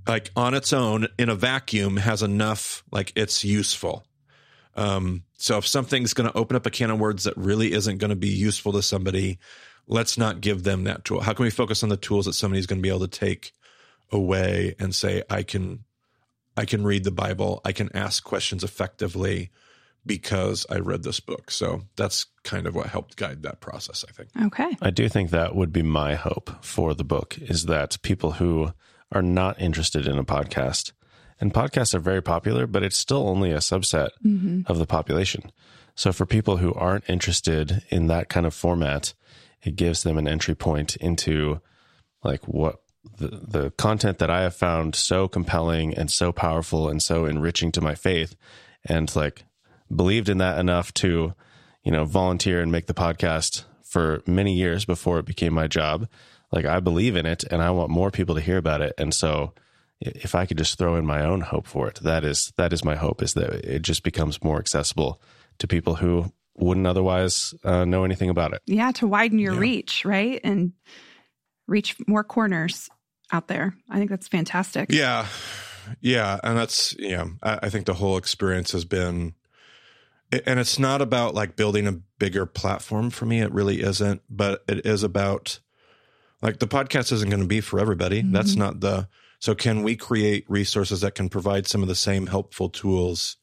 like 0.07 0.31
on 0.37 0.55
its 0.55 0.73
own 0.73 1.09
in 1.19 1.29
a 1.29 1.35
vacuum 1.35 1.97
has 1.97 2.23
enough 2.23 2.83
like 2.91 3.13
it's 3.15 3.45
useful. 3.45 4.05
Um, 4.79 5.25
so 5.37 5.59
if 5.59 5.67
something's 5.67 6.15
going 6.15 6.31
to 6.31 6.39
open 6.39 6.57
up 6.57 6.67
a 6.67 6.71
can 6.71 6.91
of 6.91 7.01
words 7.01 7.25
that 7.25 7.37
really 7.37 7.73
isn't 7.73 7.99
going 7.99 8.11
to 8.11 8.17
be 8.17 8.29
useful 8.29 8.73
to 8.73 8.83
somebody, 8.83 9.39
let's 9.87 10.17
not 10.17 10.41
give 10.41 10.63
them 10.63 10.85
that 10.85 11.05
tool. 11.05 11.21
How 11.21 11.33
can 11.33 11.45
we 11.45 11.51
focus 11.51 11.83
on 11.83 11.89
the 11.89 11.97
tools 11.97 12.27
that 12.27 12.35
somebody's 12.35 12.67
going 12.67 12.79
to 12.79 12.83
be 12.83 12.89
able 12.89 13.01
to 13.01 13.09
take 13.09 13.53
away 14.13 14.75
and 14.79 14.95
say, 14.95 15.23
I 15.29 15.43
can, 15.43 15.85
I 16.57 16.65
can 16.65 16.85
read 16.85 17.05
the 17.05 17.11
Bible. 17.11 17.61
I 17.65 17.73
can 17.73 17.95
ask 17.95 18.23
questions 18.23 18.63
effectively 18.63 19.51
because 20.07 20.65
I 20.71 20.79
read 20.79 21.03
this 21.03 21.21
book. 21.21 21.51
So 21.51 21.83
that's 21.97 22.27
kind 22.45 22.67
of 22.67 22.75
what 22.75 22.87
helped 22.87 23.17
guide 23.17 23.43
that 23.43 23.61
process, 23.61 24.05
I 24.09 24.13
think. 24.13 24.31
Okay. 24.47 24.77
I 24.81 24.91
do 24.91 25.09
think 25.09 25.31
that 25.31 25.55
would 25.55 25.73
be 25.73 25.83
my 25.83 26.15
hope 26.15 26.65
for 26.65 26.95
the 26.95 27.05
book 27.05 27.37
is 27.39 27.67
that 27.67 28.01
people 28.03 28.33
who 28.33 28.73
are 29.13 29.23
not 29.23 29.61
interested 29.61 30.07
in 30.07 30.19
a 30.19 30.25
podcast, 30.25 30.93
and 31.41 31.55
podcasts 31.55 31.95
are 31.95 32.01
very 32.01 32.23
popular, 32.23 32.67
but 32.67 32.83
it's 32.83 32.97
still 32.97 33.29
only 33.29 33.53
a 33.53 33.59
subset 33.59 34.11
mm-hmm. 34.25 34.63
of 34.67 34.79
the 34.79 34.87
population. 34.87 35.53
So 35.95 36.13
for 36.13 36.27
people 36.27 36.59
who 36.59 36.73
aren't 36.75 37.09
interested 37.09 37.83
in 37.91 38.07
that 38.07 38.29
kind 38.29 38.47
of 38.47 38.55
format, 38.55 39.15
it 39.63 39.77
gives 39.77 40.03
them 40.03 40.19
an 40.19 40.29
entry 40.29 40.55
point 40.55 40.97
into 40.97 41.61
like 42.23 42.47
what 42.47 42.81
the, 43.17 43.29
the 43.29 43.71
content 43.73 44.19
that 44.19 44.31
I 44.31 44.43
have 44.43 44.55
found 44.55 44.95
so 44.95 45.29
compelling 45.29 45.95
and 45.95 46.11
so 46.11 46.33
powerful 46.33 46.89
and 46.89 47.03
so 47.03 47.25
enriching 47.25 47.73
to 47.73 47.81
my 47.81 47.95
faith 47.95 48.37
and 48.85 49.15
like 49.17 49.45
believed 49.95 50.29
in 50.29 50.39
that 50.39 50.59
enough 50.59 50.93
to, 50.95 51.35
you 51.83 51.93
know, 51.93 52.05
volunteer 52.05 52.61
and 52.61 52.71
make 52.71 52.87
the 52.87 52.95
podcast 52.95 53.65
for 53.83 54.23
many 54.27 54.55
years 54.55 54.85
before 54.85 55.19
it 55.19 55.27
became 55.27 55.53
my 55.53 55.67
job. 55.67 56.09
Like 56.53 56.65
I 56.65 56.81
believe 56.81 57.17
in 57.17 57.27
it 57.27 57.45
and 57.45 57.63
I 57.63 57.71
want 57.71 57.91
more 57.91 58.11
people 58.11 58.35
to 58.35 58.41
hear 58.41 58.59
about 58.59 58.83
it. 58.83 58.93
And 58.99 59.15
so 59.15 59.53
if 60.01 60.35
I 60.35 60.47
could 60.47 60.59
just 60.59 60.79
throw 60.79 60.97
in 60.97 61.07
my 61.07 61.25
own 61.25 61.41
hope 61.41 61.67
for 61.67 61.89
it, 61.89 62.01
that 62.03 62.25
is 62.25 62.53
that 62.57 62.73
is 62.73 62.85
my 62.85 62.97
hope 62.97 63.23
is 63.23 63.35
that 63.35 63.51
it 63.65 63.83
just 63.83 64.03
becomes 64.03 64.43
more 64.43 64.59
accessible 64.59 65.21
to 65.59 65.67
people 65.67 65.97
who 65.97 66.33
wouldn't 66.55 66.87
otherwise 66.87 67.55
uh, 67.65 67.85
know 67.85 68.05
anything 68.05 68.31
about 68.31 68.53
it. 68.53 68.63
Yeah, 68.67 68.91
to 68.93 69.07
widen 69.07 69.39
your 69.39 69.55
yeah. 69.55 69.61
reach, 69.61 70.05
right? 70.05 70.41
And 70.43 70.73
reach 71.67 71.97
more 72.07 72.25
corners 72.25 72.89
out 73.33 73.49
there. 73.49 73.75
I 73.91 73.99
think 73.99 74.11
that's 74.11 74.29
fantastic. 74.29 74.91
Yeah. 74.91 75.27
Yeah. 76.01 76.39
And 76.43 76.59
that's, 76.59 76.97
yeah, 76.99 77.27
I, 77.43 77.59
I 77.65 77.71
think 77.71 77.87
the 77.87 77.95
whole 77.95 78.17
experience 78.17 78.73
has 78.73 78.85
been 78.85 79.35
and 80.31 80.61
it's 80.61 80.79
not 80.79 81.01
about 81.01 81.35
like 81.35 81.57
building 81.57 81.87
a 81.87 81.93
bigger 82.19 82.45
platform 82.45 83.09
for 83.09 83.25
me. 83.25 83.41
It 83.41 83.51
really 83.53 83.83
isn't, 83.83 84.21
but 84.29 84.63
it 84.69 84.85
is 84.85 85.03
about 85.03 85.59
like 86.43 86.59
the 86.59 86.69
podcast 86.69 87.13
isn't 87.13 87.31
going 87.31 87.41
to 87.41 87.49
be 87.49 87.63
for 87.63 87.81
everybody. 87.81 88.23
Mm-hmm. 88.23 88.33
That's 88.33 88.55
not 88.55 88.81
the, 88.81 89.09
so 89.39 89.55
can 89.55 89.83
we 89.83 89.97
create 89.97 90.45
resources 90.49 91.01
that 91.01 91.15
can 91.15 91.29
provide 91.29 91.67
some 91.67 91.83
of 91.83 91.89
the 91.89 91.95
same 91.95 92.27
helpful 92.27 92.69
tools 92.69 93.37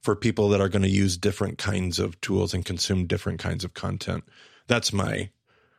for 0.00 0.16
people 0.16 0.48
that 0.48 0.60
are 0.60 0.68
going 0.68 0.82
to 0.82 0.88
use 0.88 1.16
different 1.16 1.58
kinds 1.58 1.98
of 1.98 2.20
tools 2.20 2.54
and 2.54 2.64
consume 2.64 3.06
different 3.06 3.38
kinds 3.38 3.64
of 3.64 3.74
content? 3.74 4.24
That's 4.66 4.92
my, 4.92 5.30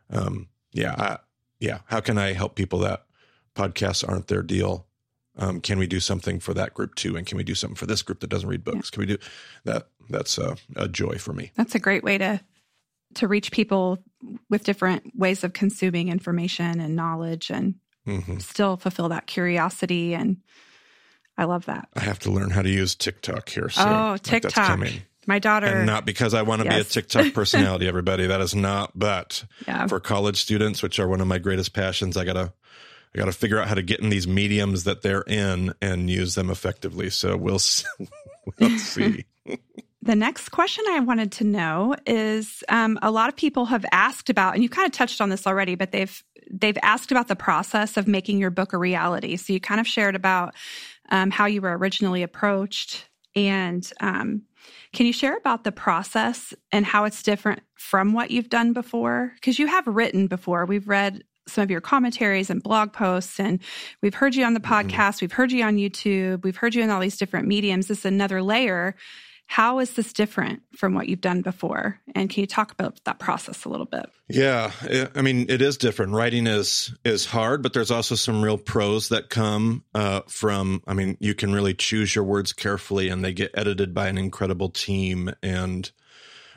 um, 0.10 0.48
yeah, 0.72 0.96
I, 0.98 1.18
yeah. 1.60 1.80
How 1.86 2.00
can 2.00 2.18
I 2.18 2.34
help 2.34 2.56
people 2.56 2.80
that 2.80 3.06
podcasts 3.56 4.08
aren't 4.08 4.28
their 4.28 4.44
deal? 4.44 4.88
Um, 5.38 5.62
can 5.62 5.78
we 5.78 5.88
do 5.88 6.00
something 6.00 6.40
for 6.40 6.54
that 6.54 6.74
group 6.74 6.96
too? 6.96 7.16
And 7.16 7.26
can 7.26 7.38
we 7.38 7.44
do 7.44 7.56
something 7.56 7.76
for 7.76 7.86
this 7.86 8.02
group 8.02 8.20
that 8.22 8.30
doesn't 8.30 8.50
read 8.50 8.64
books? 8.64 8.90
Yeah. 8.92 8.96
Can 8.96 9.00
we 9.02 9.06
do 9.06 9.18
that? 9.66 9.88
That's 10.10 10.38
a, 10.38 10.58
a 10.76 10.88
joy 10.88 11.18
for 11.18 11.34
me. 11.34 11.52
That's 11.56 11.76
a 11.76 11.80
great 11.80 12.04
way 12.04 12.18
to 12.18 12.42
to 13.16 13.28
reach 13.28 13.52
people 13.52 13.98
with 14.50 14.64
different 14.64 15.18
ways 15.18 15.44
of 15.44 15.54
consuming 15.54 16.10
information 16.10 16.80
and 16.80 16.96
knowledge 16.96 17.50
and 17.50 17.76
mm-hmm. 18.10 18.38
still 18.40 18.78
fulfill 18.78 19.10
that 19.10 19.28
curiosity 19.28 20.14
and 20.14 20.38
I 21.38 21.46
love 21.46 21.68
that. 21.68 21.88
I 21.96 22.02
have 22.02 22.20
to 22.20 22.32
learn 22.32 22.50
how 22.50 22.62
to 22.62 22.70
use 22.70 22.96
TikTok 22.96 23.48
here 23.48 23.70
soon. 23.70 23.88
Oh, 23.88 24.18
TikTok. 24.18 24.78
Like 24.80 25.04
My 25.26 25.40
daughter. 25.40 25.68
And 25.68 25.86
not 25.86 26.06
because 26.06 26.34
I 26.34 26.42
want 26.42 26.62
to 26.62 26.68
yes. 26.68 26.76
be 26.76 26.82
a 26.82 26.84
TikTok 26.84 27.34
personality, 27.34 27.88
everybody. 27.88 28.28
That 28.28 28.42
is 28.42 28.54
not, 28.54 28.92
but 28.94 29.46
yeah. 29.66 29.88
for 29.88 30.02
college 30.02 30.42
students, 30.42 30.84
which 30.84 31.00
are 31.00 31.08
one 31.08 31.22
of 31.22 31.28
my 31.28 31.38
greatest 31.38 31.74
passions, 31.74 32.18
I 32.18 32.26
gotta 32.26 32.52
I 33.16 33.18
got 33.18 33.26
to 33.26 33.32
figure 33.32 33.60
out 33.60 33.68
how 33.68 33.76
to 33.76 33.82
get 33.82 34.02
in 34.02 34.10
these 34.10 34.28
mediums 34.28 34.84
that 34.84 35.02
they're 35.02 35.24
in 35.24 35.74
and 35.82 36.10
use 36.10 36.36
them 36.36 36.50
effectively. 36.50 37.10
So 37.10 37.38
we'll 37.38 37.60
we'll 38.60 38.78
see. 38.78 39.26
The 40.02 40.16
next 40.16 40.50
question 40.50 40.86
I 40.88 41.02
wanted 41.02 41.34
to 41.34 41.44
know 41.44 41.94
is 42.08 42.64
um, 42.70 42.98
a 43.02 43.12
lot 43.12 43.28
of 43.28 43.36
people 43.36 43.66
have 43.66 43.86
asked 43.92 44.30
about, 44.30 44.54
and 44.54 44.64
you 44.64 44.70
kind 44.70 44.86
of 44.86 44.94
touched 44.94 45.20
on 45.20 45.28
this 45.28 45.46
already, 45.46 45.76
but 45.76 45.92
they've 45.92 46.24
they've 46.50 46.78
asked 46.82 47.12
about 47.12 47.28
the 47.28 47.36
process 47.36 47.98
of 47.98 48.08
making 48.08 48.40
your 48.40 48.50
book 48.50 48.74
a 48.74 48.78
reality. 48.78 49.36
So 49.38 49.54
you 49.54 49.60
kind 49.60 49.80
of 49.80 49.88
shared 49.88 50.16
about 50.16 50.56
um, 51.10 51.32
how 51.32 51.46
you 51.46 51.62
were 51.62 51.78
originally 51.78 52.24
approached, 52.24 53.10
and 53.36 53.90
um, 54.00 54.44
can 54.94 55.06
you 55.06 55.14
share 55.14 55.38
about 55.38 55.64
the 55.64 55.72
process 55.72 56.54
and 56.72 56.86
how 56.86 57.06
it's 57.06 57.24
different 57.24 57.62
from 57.76 58.14
what 58.14 58.32
you've 58.32 58.50
done 58.50 58.74
before? 58.74 59.32
Because 59.36 59.60
you 59.60 59.68
have 59.68 59.86
written 59.88 60.28
before. 60.28 60.66
We've 60.66 60.88
read 60.88 61.24
some 61.50 61.64
of 61.64 61.72
your 61.72 61.82
commentaries 61.82 62.50
and 62.50 62.64
blog 62.64 62.94
posts. 62.94 63.40
And 63.40 63.60
we've 64.02 64.14
heard 64.14 64.36
you 64.36 64.46
on 64.46 64.54
the 64.54 64.60
mm-hmm. 64.60 64.90
podcast, 64.90 65.16
mm-hmm. 65.16 65.26
we've 65.26 65.32
heard 65.32 65.52
you 65.52 65.64
on 65.64 65.78
YouTube, 65.78 66.44
we've 66.44 66.58
heard 66.58 66.76
you 66.76 66.84
in 66.84 66.90
all 66.90 67.02
these 67.02 67.18
different 67.18 67.48
mediums. 67.48 67.88
This 67.88 68.00
is 68.00 68.06
another 68.06 68.42
layer. 68.42 68.96
How 69.50 69.80
is 69.80 69.94
this 69.94 70.14
different 70.14 70.62
from 70.78 70.94
what 70.94 71.10
you've 71.10 71.22
done 71.22 71.42
before? 71.42 72.00
And 72.14 72.30
can 72.30 72.42
you 72.42 72.46
talk 72.46 72.72
about 72.72 73.04
that 73.06 73.18
process 73.18 73.66
a 73.66 73.70
little 73.70 73.88
bit? 73.88 74.08
Yeah, 74.28 74.72
I 75.16 75.24
mean, 75.24 75.48
it 75.50 75.60
is 75.64 75.76
different. 75.78 76.14
Writing 76.14 76.46
is 76.46 76.96
is 77.04 77.26
hard, 77.26 77.64
but 77.64 77.74
there's 77.74 77.90
also 77.90 78.14
some 78.14 78.44
real 78.44 78.60
pros 78.60 79.10
that 79.10 79.32
come 79.32 79.84
uh, 79.96 80.22
from. 80.28 80.84
I 80.86 80.94
mean, 80.94 81.18
you 81.20 81.34
can 81.34 81.52
really 81.52 81.74
choose 81.74 82.14
your 82.14 82.26
words 82.26 82.54
carefully, 82.54 83.10
and 83.10 83.26
they 83.26 83.34
get 83.34 83.50
edited 83.56 83.92
by 83.92 84.08
an 84.08 84.20
incredible 84.20 84.70
team. 84.70 85.32
And 85.42 85.92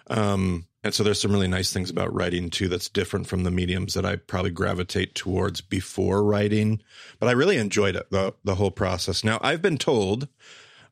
um, 0.08 0.66
and 0.84 0.92
so 0.92 1.02
there's 1.02 1.18
some 1.18 1.32
really 1.32 1.48
nice 1.48 1.72
things 1.72 1.88
about 1.88 2.12
writing 2.12 2.50
too 2.50 2.68
that's 2.68 2.90
different 2.90 3.26
from 3.26 3.44
the 3.44 3.50
mediums 3.50 3.94
that 3.94 4.04
I 4.04 4.16
probably 4.16 4.50
gravitate 4.50 5.14
towards 5.14 5.62
before 5.62 6.22
writing. 6.22 6.82
But 7.18 7.30
I 7.30 7.32
really 7.32 7.56
enjoyed 7.56 7.96
it, 7.96 8.10
the 8.10 8.34
the 8.44 8.56
whole 8.56 8.70
process. 8.70 9.24
Now 9.24 9.38
I've 9.40 9.62
been 9.62 9.78
told 9.78 10.28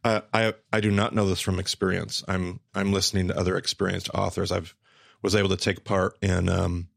I 0.04 0.54
I 0.73 0.80
do 0.80 0.90
not 0.90 1.14
know 1.14 1.28
this 1.28 1.40
from 1.40 1.59
experience. 1.59 2.25
I'm 2.26 2.61
I'm 2.75 2.92
listening 2.92 3.28
to 3.28 3.38
other 3.38 3.57
experienced 3.57 4.11
authors. 4.14 4.50
I've 4.50 4.75
was 5.23 5.35
able 5.35 5.50
to 5.50 5.57
take 5.57 5.85
part 5.85 6.16
in 6.23 6.49
um, 6.49 6.88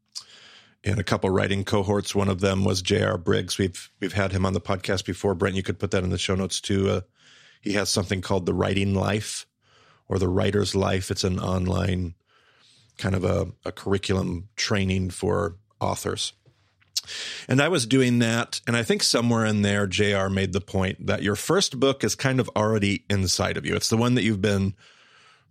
in 0.82 0.98
a 0.98 1.04
couple 1.04 1.30
writing 1.30 1.64
cohorts. 1.64 2.14
One 2.14 2.28
of 2.28 2.40
them 2.40 2.64
was 2.64 2.82
J.R. 2.82 3.18
Briggs. 3.18 3.58
We've 3.58 3.90
we've 4.00 4.12
had 4.12 4.32
him 4.32 4.46
on 4.46 4.52
the 4.52 4.60
podcast 4.60 5.04
before. 5.04 5.34
Brent, 5.34 5.56
you 5.56 5.62
could 5.62 5.78
put 5.78 5.90
that 5.90 6.04
in 6.04 6.10
the 6.10 6.18
show 6.18 6.34
notes 6.34 6.60
too. 6.60 6.88
Uh, 6.88 7.00
he 7.60 7.72
has 7.72 7.90
something 7.90 8.20
called 8.20 8.46
the 8.46 8.54
Writing 8.54 8.94
Life 8.94 9.46
or 10.08 10.18
the 10.18 10.28
Writer's 10.28 10.74
Life. 10.74 11.10
It's 11.10 11.24
an 11.24 11.40
online 11.40 12.14
kind 12.98 13.14
of 13.14 13.24
a, 13.24 13.48
a 13.64 13.72
curriculum 13.72 14.48
training 14.56 15.10
for 15.10 15.56
authors. 15.80 16.32
And 17.48 17.60
I 17.60 17.68
was 17.68 17.86
doing 17.86 18.18
that. 18.20 18.60
And 18.66 18.76
I 18.76 18.82
think 18.82 19.02
somewhere 19.02 19.44
in 19.44 19.62
there, 19.62 19.86
JR 19.86 20.28
made 20.28 20.52
the 20.52 20.60
point 20.60 21.06
that 21.06 21.22
your 21.22 21.36
first 21.36 21.78
book 21.78 22.04
is 22.04 22.14
kind 22.14 22.40
of 22.40 22.50
already 22.56 23.04
inside 23.10 23.56
of 23.56 23.66
you. 23.66 23.74
It's 23.76 23.88
the 23.88 23.96
one 23.96 24.14
that 24.14 24.22
you've 24.22 24.42
been 24.42 24.74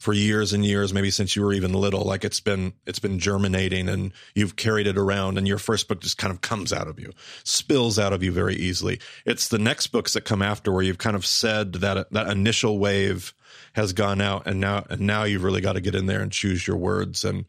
for 0.04 0.12
years 0.12 0.52
and 0.52 0.66
years, 0.66 0.94
maybe 0.94 1.10
since 1.10 1.34
you 1.34 1.42
were 1.42 1.54
even 1.54 1.72
little. 1.72 2.04
Like 2.04 2.26
it's 2.26 2.42
been 2.42 2.74
it's 2.86 3.00
been 3.00 3.20
germinating 3.20 3.88
and 3.88 4.12
you've 4.36 4.58
carried 4.58 4.86
it 4.86 4.98
around 4.98 5.38
and 5.38 5.48
your 5.48 5.58
first 5.58 5.88
book 5.88 6.02
just 6.02 6.18
kind 6.18 6.34
of 6.34 6.42
comes 6.42 6.74
out 6.74 6.90
of 6.90 7.00
you, 7.00 7.14
spills 7.46 7.98
out 7.98 8.12
of 8.12 8.22
you 8.22 8.32
very 8.32 8.56
easily. 8.56 9.00
It's 9.26 9.48
the 9.48 9.60
next 9.60 9.88
books 9.88 10.12
that 10.14 10.26
come 10.26 10.42
after 10.42 10.74
where 10.74 10.82
you've 10.82 10.98
kind 10.98 11.16
of 11.16 11.26
said 11.26 11.74
that 11.76 12.12
that 12.12 12.28
initial 12.28 12.80
wave 12.80 13.34
has 13.74 13.94
gone 13.94 14.20
out 14.20 14.46
and 14.46 14.60
now 14.60 14.86
and 14.90 15.02
now 15.02 15.24
you've 15.24 15.44
really 15.44 15.62
got 15.62 15.74
to 15.74 15.82
get 15.82 15.96
in 15.96 16.06
there 16.06 16.22
and 16.22 16.34
choose 16.34 16.68
your 16.68 16.78
words 16.78 17.24
and 17.24 17.46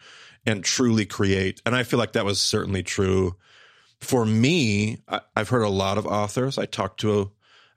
and 0.46 0.62
truly 0.62 1.06
create. 1.06 1.60
And 1.66 1.74
I 1.74 1.82
feel 1.82 1.98
like 1.98 2.12
that 2.12 2.24
was 2.24 2.40
certainly 2.40 2.84
true 2.84 3.34
for 4.04 4.24
me. 4.24 4.98
I, 5.08 5.20
have 5.36 5.48
heard 5.48 5.62
a 5.62 5.68
lot 5.68 5.98
of 5.98 6.06
authors. 6.06 6.58
I 6.58 6.66
talked 6.66 7.00
to 7.00 7.20
a, 7.20 7.26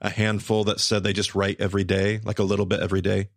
a 0.02 0.10
handful 0.10 0.64
that 0.64 0.80
said 0.80 1.02
they 1.02 1.12
just 1.12 1.34
write 1.34 1.60
every 1.60 1.84
day, 1.84 2.20
like 2.24 2.38
a 2.38 2.44
little 2.44 2.66
bit 2.66 2.80
every 2.80 3.00
day 3.00 3.28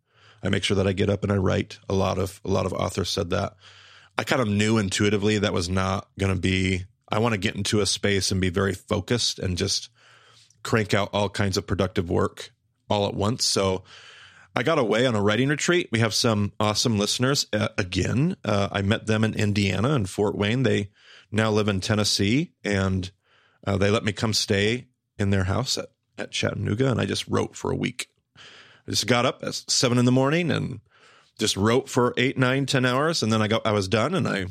I 0.44 0.50
make 0.50 0.64
sure 0.64 0.76
that 0.78 0.88
I 0.88 0.94
get 0.94 1.10
up 1.10 1.24
and 1.24 1.32
I 1.32 1.38
write. 1.38 1.80
A 1.90 1.94
lot 1.94 2.18
of 2.18 2.42
a 2.44 2.50
lot 2.50 2.66
of 2.66 2.74
authors 2.74 3.10
said 3.10 3.30
that. 3.32 3.56
I 4.18 4.24
kind 4.24 4.42
of 4.42 4.48
knew 4.48 4.78
intuitively 4.78 5.40
that 5.40 5.54
was 5.54 5.70
not 5.70 6.08
going 6.20 6.34
to 6.34 6.40
be. 6.40 6.86
I 7.10 7.20
want 7.20 7.34
to 7.34 7.40
get 7.40 7.56
into 7.56 7.82
a 7.82 7.86
space 7.86 8.32
and 8.32 8.42
be 8.42 8.50
very 8.50 8.74
focused 8.74 9.40
and 9.40 9.58
just 9.58 9.90
crank 10.64 10.94
out 10.94 11.10
all 11.14 11.30
kinds 11.30 11.58
of 11.58 11.68
productive 11.68 12.10
work 12.10 12.52
all 12.90 13.08
at 13.08 13.14
once. 13.14 13.46
So 13.46 13.84
I 14.56 14.64
got 14.64 14.80
away 14.80 15.06
on 15.06 15.16
a 15.16 15.22
writing 15.22 15.50
retreat. 15.50 15.90
We 15.92 16.00
have 16.00 16.14
some 16.14 16.54
awesome 16.60 16.98
listeners. 16.98 17.48
Uh, 17.52 17.70
again, 17.78 18.36
uh, 18.46 18.70
I 18.72 18.82
met 18.82 19.08
them 19.08 19.24
in 19.24 19.34
Indiana 19.34 19.92
and 19.92 20.10
Fort 20.10 20.38
Wayne. 20.38 20.64
They 20.64 20.90
now 21.32 21.50
live 21.50 21.68
in 21.68 21.80
Tennessee, 21.80 22.52
and 22.64 23.12
uh, 23.66 23.78
they 23.78 23.90
let 23.90 24.04
me 24.04 24.12
come 24.12 24.34
stay 24.34 24.88
in 25.18 25.30
their 25.30 25.46
house 25.46 25.78
at, 25.78 25.90
at 26.18 26.32
Chattanooga. 26.32 26.90
And 26.92 27.00
I 27.00 27.06
just 27.06 27.28
wrote 27.28 27.56
for 27.56 27.72
a 27.72 27.76
week. 27.76 28.08
I 28.38 28.92
just 28.92 29.08
got 29.08 29.26
up 29.26 29.44
at 29.44 29.54
seven 29.54 29.98
in 29.98 30.06
the 30.06 30.12
morning 30.12 30.52
and 30.52 30.82
just 31.38 31.56
wrote 31.56 31.90
for 31.90 32.14
eight, 32.18 32.38
nine, 32.38 32.66
ten 32.66 32.86
hours, 32.86 33.24
and 33.24 33.32
then 33.32 33.42
I 33.42 33.48
got 33.48 33.66
I 33.66 33.72
was 33.72 33.88
done, 33.88 34.14
and 34.14 34.28
I 34.28 34.46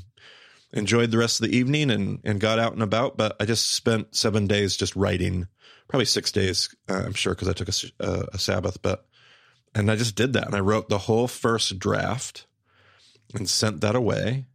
enjoyed 0.72 1.10
the 1.10 1.18
rest 1.18 1.40
of 1.40 1.48
the 1.48 1.56
evening 1.56 1.90
and 1.90 2.20
and 2.24 2.40
got 2.40 2.58
out 2.58 2.72
and 2.72 2.82
about. 2.82 3.16
But 3.16 3.36
I 3.40 3.44
just 3.44 3.72
spent 3.72 4.14
seven 4.14 4.46
days 4.46 4.76
just 4.76 4.96
writing, 4.96 5.46
probably 5.88 6.06
six 6.06 6.32
days, 6.32 6.74
uh, 6.88 7.02
I'm 7.06 7.14
sure, 7.14 7.34
because 7.34 7.48
I 7.48 7.52
took 7.52 7.68
a, 7.68 7.72
uh, 8.00 8.26
a 8.32 8.38
Sabbath. 8.38 8.80
But 8.82 9.06
and 9.74 9.90
I 9.90 9.96
just 9.96 10.16
did 10.16 10.32
that, 10.32 10.46
and 10.46 10.54
I 10.54 10.60
wrote 10.60 10.88
the 10.88 10.98
whole 10.98 11.28
first 11.28 11.78
draft 11.78 12.46
and 13.34 13.48
sent 13.48 13.80
that 13.80 13.94
away. 13.94 14.46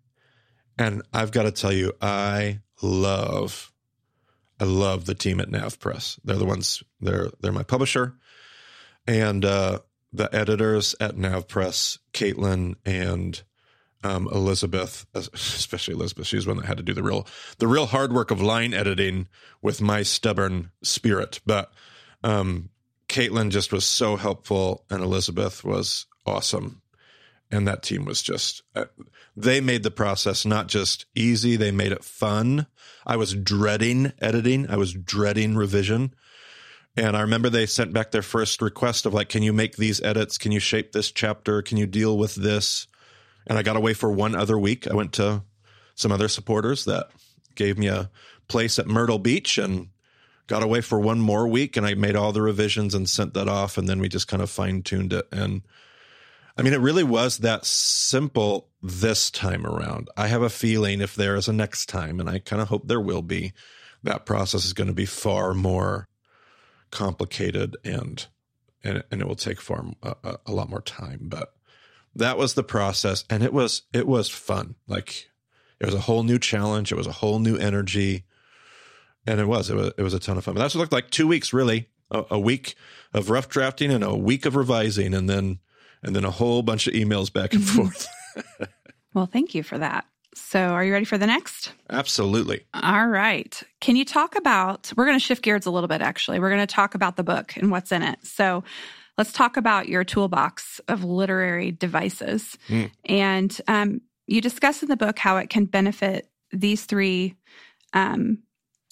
And 0.78 1.02
I've 1.14 1.32
got 1.32 1.44
to 1.44 1.52
tell 1.52 1.72
you, 1.72 1.94
I 2.02 2.60
love, 2.82 3.72
I 4.60 4.66
love 4.66 5.06
the 5.06 5.16
team 5.16 5.40
at 5.40 5.50
NavPress. 5.50 6.20
They're 6.24 6.36
the 6.36 6.46
ones. 6.46 6.84
They're 7.00 7.30
they're 7.42 7.52
my 7.52 7.64
publisher 7.64 8.16
and 9.08 9.46
uh, 9.46 9.80
the 10.14 10.34
editors 10.34 10.96
at 11.00 11.16
NavPress, 11.16 12.00
Caitlin 12.14 12.76
and 12.86 13.42
um, 14.04 14.28
Elizabeth, 14.32 15.06
especially 15.14 15.96
Elizabeth, 15.96 16.28
she's 16.28 16.46
one 16.46 16.58
that 16.58 16.66
had 16.66 16.78
to 16.78 16.84
do 16.84 16.94
the 16.94 17.04
real 17.04 17.28
the 17.58 17.68
real 17.68 17.88
hard 17.88 18.14
work 18.14 18.30
of 18.30 18.42
line 18.42 18.74
editing 18.74 19.28
with 19.62 19.82
my 19.82 20.04
stubborn 20.04 20.72
spirit. 20.84 21.40
But 21.46 21.72
um, 22.24 22.70
Caitlin 23.10 23.50
just 23.50 23.74
was 23.74 23.86
so 23.86 24.16
helpful, 24.16 24.86
and 24.90 25.02
Elizabeth 25.02 25.64
was 25.64 26.06
awesome. 26.26 26.82
And 27.52 27.68
that 27.68 27.84
team 27.84 28.06
was 28.06 28.22
just, 28.22 28.64
uh, 28.76 28.86
they 29.38 29.62
made 29.62 29.84
the 29.84 29.92
process 29.92 30.46
not 30.46 30.68
just 30.68 31.06
easy, 31.16 31.56
they 31.56 31.72
made 31.72 31.92
it 31.92 32.04
fun. 32.04 32.68
I 33.06 33.18
was 33.18 33.34
dreading 33.34 34.14
editing, 34.20 34.70
I 34.70 34.78
was 34.78 34.94
dreading 34.94 35.56
revision 35.56 36.14
and 36.98 37.18
I 37.18 37.22
remember 37.22 37.50
they 37.50 37.66
sent 37.66 37.94
back 37.94 38.12
their 38.12 38.22
first 38.22 38.62
request 38.62 39.06
of 39.06 39.14
like, 39.14 39.30
can 39.30 39.44
you 39.44 39.52
make 39.52 39.76
these 39.76 40.02
edits? 40.02 40.38
Can 40.38 40.52
you 40.52 40.60
shape 40.60 40.92
this 40.92 41.12
chapter? 41.12 41.62
Can 41.62 41.78
you 41.78 41.86
deal 41.86 42.18
with 42.18 42.36
this? 42.36 42.88
And 43.48 43.58
I 43.58 43.64
got 43.64 43.76
away 43.76 43.94
for 43.94 44.12
one 44.12 44.34
other 44.34 44.58
week. 44.58 44.88
I 44.88 44.96
went 44.96 45.12
to 45.14 45.44
some 45.96 46.12
other 46.12 46.30
supporters 46.30 46.86
that 46.86 47.10
gave 47.56 47.78
me 47.78 47.88
a 47.88 48.10
place 48.48 48.80
at 48.80 48.88
Myrtle 48.88 49.20
Beach 49.20 49.58
and 49.58 49.90
got 50.48 50.64
away 50.64 50.80
for 50.82 51.00
one 51.00 51.20
more 51.20 51.48
week. 51.48 51.76
And 51.76 51.86
I 51.86 51.96
made 51.96 52.16
all 52.16 52.32
the 52.32 52.42
revisions 52.42 52.96
and 52.96 53.10
sent 53.10 53.34
that 53.34 53.50
off. 53.50 53.78
And 53.78 53.90
then 53.90 54.00
we 54.00 54.08
just 54.08 54.30
kind 54.30 54.42
of 54.42 54.50
fine 54.50 54.82
tuned 54.82 55.12
it. 55.12 55.28
And 55.32 55.64
I 56.58 56.62
mean, 56.62 56.74
it 56.74 56.80
really 56.80 57.04
was 57.04 57.40
that 57.40 57.66
simple 57.66 58.70
this 58.82 59.30
time 59.30 59.66
around. 59.66 60.10
I 60.16 60.28
have 60.28 60.42
a 60.42 60.50
feeling 60.50 61.02
if 61.02 61.16
there 61.16 61.36
is 61.36 61.48
a 61.48 61.54
next 61.54 61.88
time, 61.88 62.20
and 62.20 62.30
I 62.30 62.40
kind 62.40 62.62
of 62.62 62.70
hope 62.70 62.88
there 62.88 63.02
will 63.02 63.22
be, 63.22 63.54
that 64.04 64.26
process 64.26 64.64
is 64.64 64.74
going 64.74 64.88
to 64.88 64.94
be 64.94 65.06
far 65.06 65.54
more 65.54 66.08
complicated 66.92 67.76
and 67.84 68.26
and, 68.84 69.04
and 69.10 69.20
it 69.20 69.28
will 69.28 69.36
take 69.36 69.60
far 69.60 69.84
a, 70.04 70.38
a 70.46 70.52
lot 70.52 70.70
more 70.70 70.82
time. 70.82 71.22
But 71.24 71.54
that 72.16 72.38
was 72.38 72.54
the 72.54 72.64
process 72.64 73.26
and 73.30 73.44
it 73.44 73.52
was 73.52 73.82
it 73.94 74.08
was 74.08 74.30
fun. 74.30 74.76
Like 74.88 75.30
it 75.80 75.86
was 75.86 75.96
a 75.96 76.02
whole 76.02 76.24
new 76.24 76.40
challenge. 76.40 76.92
It 76.92 76.96
was 76.96 77.08
a 77.08 77.12
whole 77.12 77.40
new 77.40 77.58
energy 77.58 78.26
and 79.26 79.40
it 79.40 79.48
was 79.48 79.70
it 79.70 79.76
was, 79.76 79.92
it 79.98 80.04
was 80.04 80.14
a 80.14 80.20
ton 80.20 80.38
of 80.38 80.44
fun. 80.44 80.54
But 80.54 80.62
that's 80.62 80.76
what 80.76 80.82
looked 80.82 80.94
like. 80.94 81.10
Two 81.10 81.28
weeks 81.28 81.52
really. 81.52 81.90
A, 82.12 82.24
a, 82.32 82.40
week 82.40 82.76
of 83.16 83.32
rough 83.32 83.50
drafting 83.50 83.90
and 83.90 84.04
a 84.04 84.16
week 84.16 84.46
of 84.46 84.56
revising 84.56 85.16
and 85.16 85.28
then 85.28 85.58
and 86.06 86.16
then 86.16 86.24
a 86.24 86.32
whole 86.32 86.62
bunch 86.62 86.88
of 86.88 86.94
emails 86.94 87.32
back 87.32 87.54
and 87.54 87.68
forth 87.68 88.08
well 89.14 89.26
thank 89.26 89.54
you 89.54 89.64
for 89.64 89.78
that 89.78 90.06
so, 90.38 90.60
are 90.60 90.84
you 90.84 90.92
ready 90.92 91.06
for 91.06 91.18
the 91.18 91.26
next? 91.26 91.72
Absolutely. 91.90 92.66
All 92.74 93.08
right. 93.08 93.64
Can 93.80 93.96
you 93.96 94.04
talk 94.04 94.36
about? 94.36 94.92
We're 94.98 95.06
going 95.06 95.18
to 95.18 95.24
shift 95.24 95.42
gears 95.42 95.66
a 95.66 95.72
little 95.72 95.88
bit, 95.88 96.02
actually. 96.02 96.40
We're 96.42 96.50
going 96.50 96.60
to 96.60 96.68
talk 96.68 96.94
about 96.94 97.16
the 97.16 97.24
book 97.24 97.56
and 97.56 97.72
what's 97.72 97.94
in 97.94 98.04
it. 98.04 98.20
So, 98.26 98.66
let's 99.18 99.32
talk 99.32 99.56
about 99.56 99.88
your 99.88 100.04
toolbox 100.04 100.82
of 100.88 101.04
literary 101.06 101.72
devices. 101.72 102.58
Mm. 102.68 102.92
And 103.06 103.62
um, 103.68 104.02
you 104.28 104.42
discuss 104.42 104.84
in 104.84 104.90
the 104.90 104.98
book 104.98 105.18
how 105.18 105.38
it 105.38 105.50
can 105.50 105.66
benefit 105.66 106.30
these 106.52 106.86
three 106.86 107.36
um, 107.94 108.40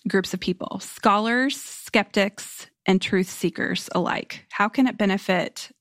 groups 0.07 0.33
of 0.33 0.39
people 0.39 0.79
scholars, 0.79 1.59
skeptics, 1.59 2.67
and 2.85 3.01
truth 3.01 3.29
seekers 3.29 3.89
alike. 3.93 4.45
How 4.51 4.69
can 4.69 4.87
it 4.87 4.97
benefit 4.97 5.71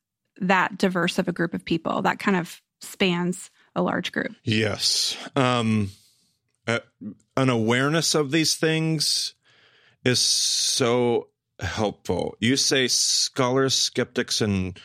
that 0.43 0.79
diverse 0.79 1.19
of 1.19 1.29
a 1.29 1.33
group 1.33 1.55
of 1.55 1.65
people 1.65 2.03
that 2.03 2.19
kind 2.19 2.37
of 2.37 2.61
spans 2.81 3.51
a 3.75 3.83
large 3.83 4.13
group. 4.13 4.33
Yes. 4.45 5.17
Um, 5.37 5.91
uh, 6.67 6.81
an 7.37 7.49
awareness 7.49 8.15
of 8.15 8.31
these 8.31 8.57
things 8.57 9.35
is 10.05 10.19
so 10.19 11.29
helpful. 11.61 12.37
You 12.41 12.57
say 12.57 12.89
scholars, 12.89 13.75
skeptics, 13.75 14.41
and 14.41 14.79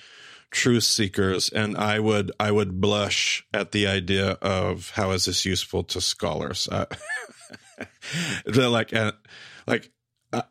truth 0.52 0.84
seekers, 0.84 1.50
and 1.50 1.78
I 1.78 2.00
would 2.00 2.32
I 2.40 2.52
would 2.52 2.80
blush 2.80 3.46
at 3.54 3.72
the 3.72 3.88
idea 3.88 4.32
of 4.42 4.92
how 4.92 5.12
is 5.12 5.26
this 5.26 5.46
useful 5.46 5.84
to 5.86 6.02
scholars. 6.02 6.68
Uh, 6.72 6.86
like 8.46 8.94
uh, 8.94 9.12
like 9.66 9.92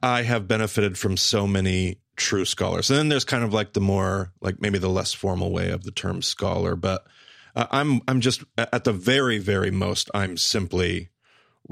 I 0.03 0.23
have 0.23 0.49
benefited 0.49 0.99
from 0.99 1.17
so 1.17 1.47
many 1.47 2.01
true 2.17 2.45
scholars, 2.45 2.91
and 2.91 2.99
then 2.99 3.09
there's 3.09 3.25
kind 3.25 3.45
of 3.45 3.53
like 3.53 3.73
the 3.73 3.81
more 3.81 4.33
like 4.41 4.61
maybe 4.61 4.79
the 4.79 4.89
less 4.89 5.13
formal 5.13 5.53
way 5.53 5.71
of 5.71 5.85
the 5.85 5.91
term 5.91 6.23
scholar, 6.23 6.77
but 6.77 7.07
uh, 7.55 7.67
I'm 7.71 8.01
I'm 8.09 8.21
just 8.21 8.45
at 8.57 8.85
the 8.85 8.93
very 8.93 9.39
very 9.39 9.71
most 9.71 10.11
I'm 10.15 10.37
simply 10.37 11.11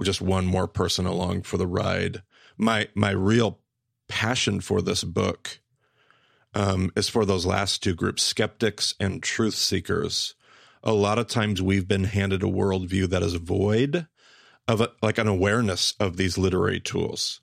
just 0.02 0.20
one 0.20 0.46
more 0.46 0.66
person 0.66 1.06
along 1.06 1.42
for 1.42 1.56
the 1.56 1.66
ride. 1.66 2.22
My 2.56 2.88
my 2.94 3.10
real 3.10 3.60
passion 4.08 4.60
for 4.60 4.82
this 4.82 5.04
book 5.04 5.60
um, 6.54 6.92
is 6.96 7.08
for 7.08 7.24
those 7.24 7.46
last 7.46 7.82
two 7.82 7.94
groups, 7.94 8.22
skeptics 8.22 8.94
and 9.00 9.22
truth 9.22 9.54
seekers. 9.54 10.34
A 10.82 10.92
lot 10.92 11.18
of 11.18 11.26
times 11.26 11.62
we've 11.62 11.88
been 11.88 12.04
handed 12.04 12.42
a 12.42 12.46
worldview 12.46 13.08
that 13.08 13.22
is 13.22 13.34
void 13.34 14.06
of 14.68 14.80
a, 14.80 14.92
like 15.02 15.18
an 15.18 15.28
awareness 15.28 15.94
of 15.98 16.16
these 16.16 16.38
literary 16.38 16.80
tools. 16.80 17.40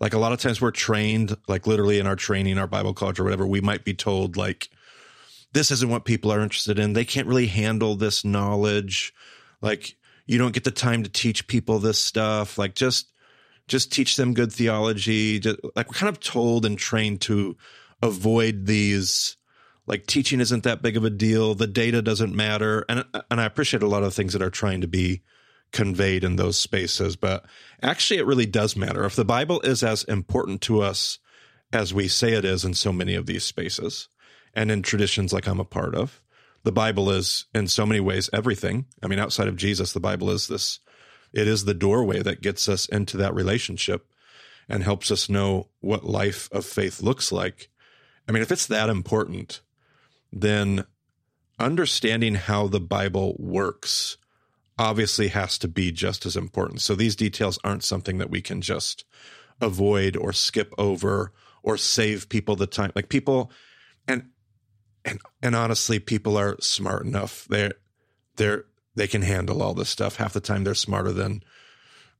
Like 0.00 0.14
a 0.14 0.18
lot 0.18 0.32
of 0.32 0.40
times 0.40 0.60
we're 0.60 0.70
trained, 0.70 1.36
like 1.48 1.66
literally 1.66 1.98
in 1.98 2.06
our 2.06 2.16
training, 2.16 2.58
our 2.58 2.66
Bible 2.66 2.94
college 2.94 3.18
or 3.18 3.24
whatever, 3.24 3.46
we 3.46 3.60
might 3.60 3.84
be 3.84 3.94
told 3.94 4.36
like, 4.36 4.68
this 5.52 5.70
isn't 5.70 5.90
what 5.90 6.04
people 6.04 6.30
are 6.30 6.40
interested 6.40 6.78
in. 6.78 6.92
They 6.92 7.04
can't 7.04 7.26
really 7.26 7.46
handle 7.46 7.96
this 7.96 8.24
knowledge. 8.24 9.12
Like 9.60 9.96
you 10.26 10.38
don't 10.38 10.52
get 10.52 10.64
the 10.64 10.70
time 10.70 11.02
to 11.02 11.10
teach 11.10 11.46
people 11.48 11.78
this 11.78 11.98
stuff. 11.98 12.58
Like 12.58 12.74
just 12.74 13.10
just 13.66 13.92
teach 13.92 14.16
them 14.16 14.34
good 14.34 14.52
theology. 14.52 15.40
Just, 15.40 15.58
like 15.74 15.88
we're 15.88 15.98
kind 15.98 16.08
of 16.08 16.20
told 16.20 16.64
and 16.64 16.78
trained 16.78 17.20
to 17.22 17.56
avoid 18.02 18.66
these 18.66 19.36
like 19.86 20.06
teaching 20.06 20.40
isn't 20.40 20.64
that 20.64 20.82
big 20.82 20.96
of 20.96 21.04
a 21.04 21.10
deal. 21.10 21.54
The 21.54 21.66
data 21.66 22.02
doesn't 22.02 22.34
matter. 22.34 22.84
And 22.88 23.04
and 23.30 23.40
I 23.40 23.44
appreciate 23.44 23.82
a 23.82 23.88
lot 23.88 24.04
of 24.04 24.14
things 24.14 24.34
that 24.34 24.42
are 24.42 24.50
trying 24.50 24.82
to 24.82 24.88
be 24.88 25.22
conveyed 25.72 26.24
in 26.24 26.36
those 26.36 26.58
spaces, 26.58 27.16
but 27.16 27.44
actually 27.82 28.18
it 28.18 28.26
really 28.26 28.46
does 28.46 28.76
matter. 28.76 29.04
If 29.04 29.16
the 29.16 29.24
Bible 29.24 29.60
is 29.60 29.82
as 29.82 30.04
important 30.04 30.62
to 30.62 30.80
us 30.80 31.18
as 31.72 31.92
we 31.92 32.08
say 32.08 32.32
it 32.32 32.44
is 32.44 32.64
in 32.64 32.74
so 32.74 32.92
many 32.92 33.14
of 33.14 33.26
these 33.26 33.44
spaces, 33.44 34.08
and 34.54 34.70
in 34.70 34.82
traditions 34.82 35.32
like 35.32 35.46
I'm 35.46 35.60
a 35.60 35.64
part 35.64 35.94
of. 35.94 36.22
The 36.64 36.72
Bible 36.72 37.10
is, 37.10 37.46
in 37.54 37.68
so 37.68 37.86
many 37.86 38.00
ways, 38.00 38.28
everything. 38.32 38.86
I 39.02 39.06
mean, 39.06 39.18
outside 39.18 39.48
of 39.48 39.56
Jesus, 39.56 39.92
the 39.92 40.00
Bible 40.00 40.30
is 40.30 40.48
this, 40.48 40.80
it 41.32 41.46
is 41.46 41.64
the 41.64 41.74
doorway 41.74 42.22
that 42.22 42.42
gets 42.42 42.68
us 42.68 42.86
into 42.86 43.16
that 43.18 43.34
relationship 43.34 44.10
and 44.68 44.82
helps 44.82 45.10
us 45.10 45.28
know 45.28 45.68
what 45.80 46.04
life 46.04 46.48
of 46.50 46.64
faith 46.64 47.02
looks 47.02 47.30
like. 47.30 47.68
I 48.28 48.32
mean, 48.32 48.42
if 48.42 48.50
it's 48.50 48.66
that 48.66 48.90
important, 48.90 49.60
then 50.32 50.84
understanding 51.58 52.34
how 52.34 52.66
the 52.66 52.80
Bible 52.80 53.36
works 53.38 54.16
obviously 54.78 55.28
has 55.28 55.58
to 55.58 55.68
be 55.68 55.90
just 55.90 56.24
as 56.24 56.36
important. 56.36 56.80
So 56.80 56.94
these 56.94 57.16
details 57.16 57.58
aren't 57.64 57.84
something 57.84 58.18
that 58.18 58.30
we 58.30 58.40
can 58.40 58.60
just 58.60 59.04
avoid 59.60 60.16
or 60.16 60.32
skip 60.32 60.72
over 60.78 61.32
or 61.62 61.76
save 61.76 62.28
people 62.28 62.56
the 62.56 62.66
time. 62.66 62.92
Like 62.94 63.08
people 63.08 63.50
and 64.06 64.28
and 65.04 65.20
and 65.42 65.56
honestly 65.56 65.98
people 65.98 66.36
are 66.38 66.56
smart 66.60 67.04
enough. 67.04 67.46
They're 67.48 67.74
they're 68.36 68.64
they 68.94 69.08
can 69.08 69.22
handle 69.22 69.62
all 69.62 69.74
this 69.74 69.88
stuff. 69.88 70.16
Half 70.16 70.32
the 70.32 70.40
time 70.40 70.64
they're 70.64 70.74
smarter 70.74 71.12
than 71.12 71.42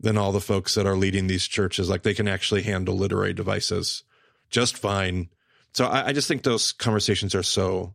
than 0.01 0.17
all 0.17 0.33
the 0.33 0.41
folks 0.41 0.75
that 0.75 0.87
are 0.87 0.97
leading 0.97 1.27
these 1.27 1.47
churches. 1.47 1.89
Like 1.89 2.03
they 2.03 2.15
can 2.15 2.29
actually 2.29 2.63
handle 2.63 2.97
literary 2.97 3.35
devices 3.35 4.05
just 4.51 4.79
fine. 4.79 5.29
So 5.75 5.87
I, 5.87 6.09
I 6.09 6.13
just 6.13 6.29
think 6.29 6.43
those 6.43 6.73
conversations 6.73 7.35
are 7.35 7.43
so 7.43 7.95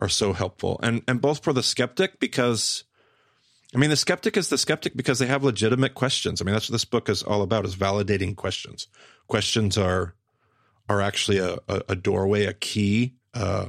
are 0.00 0.08
so 0.08 0.32
helpful. 0.32 0.78
And 0.82 1.02
and 1.08 1.20
both 1.20 1.42
for 1.42 1.52
the 1.52 1.62
skeptic 1.62 2.20
because 2.20 2.84
I 3.74 3.78
mean 3.78 3.90
the 3.90 3.96
skeptic 3.96 4.36
is 4.36 4.48
the 4.48 4.58
skeptic 4.58 4.96
because 4.96 5.18
they 5.18 5.26
have 5.26 5.44
legitimate 5.44 5.94
questions. 5.94 6.40
I 6.40 6.44
mean 6.44 6.54
that's 6.54 6.68
what 6.68 6.74
this 6.74 6.84
book 6.84 7.08
is 7.08 7.22
all 7.22 7.42
about 7.42 7.66
is 7.66 7.76
validating 7.76 8.34
questions. 8.36 8.88
Questions 9.26 9.76
are 9.76 10.14
are 10.88 11.00
actually 11.00 11.38
a, 11.38 11.58
a, 11.68 11.82
a 11.90 11.96
doorway, 11.96 12.46
a 12.46 12.54
key. 12.54 13.14
Uh, 13.34 13.68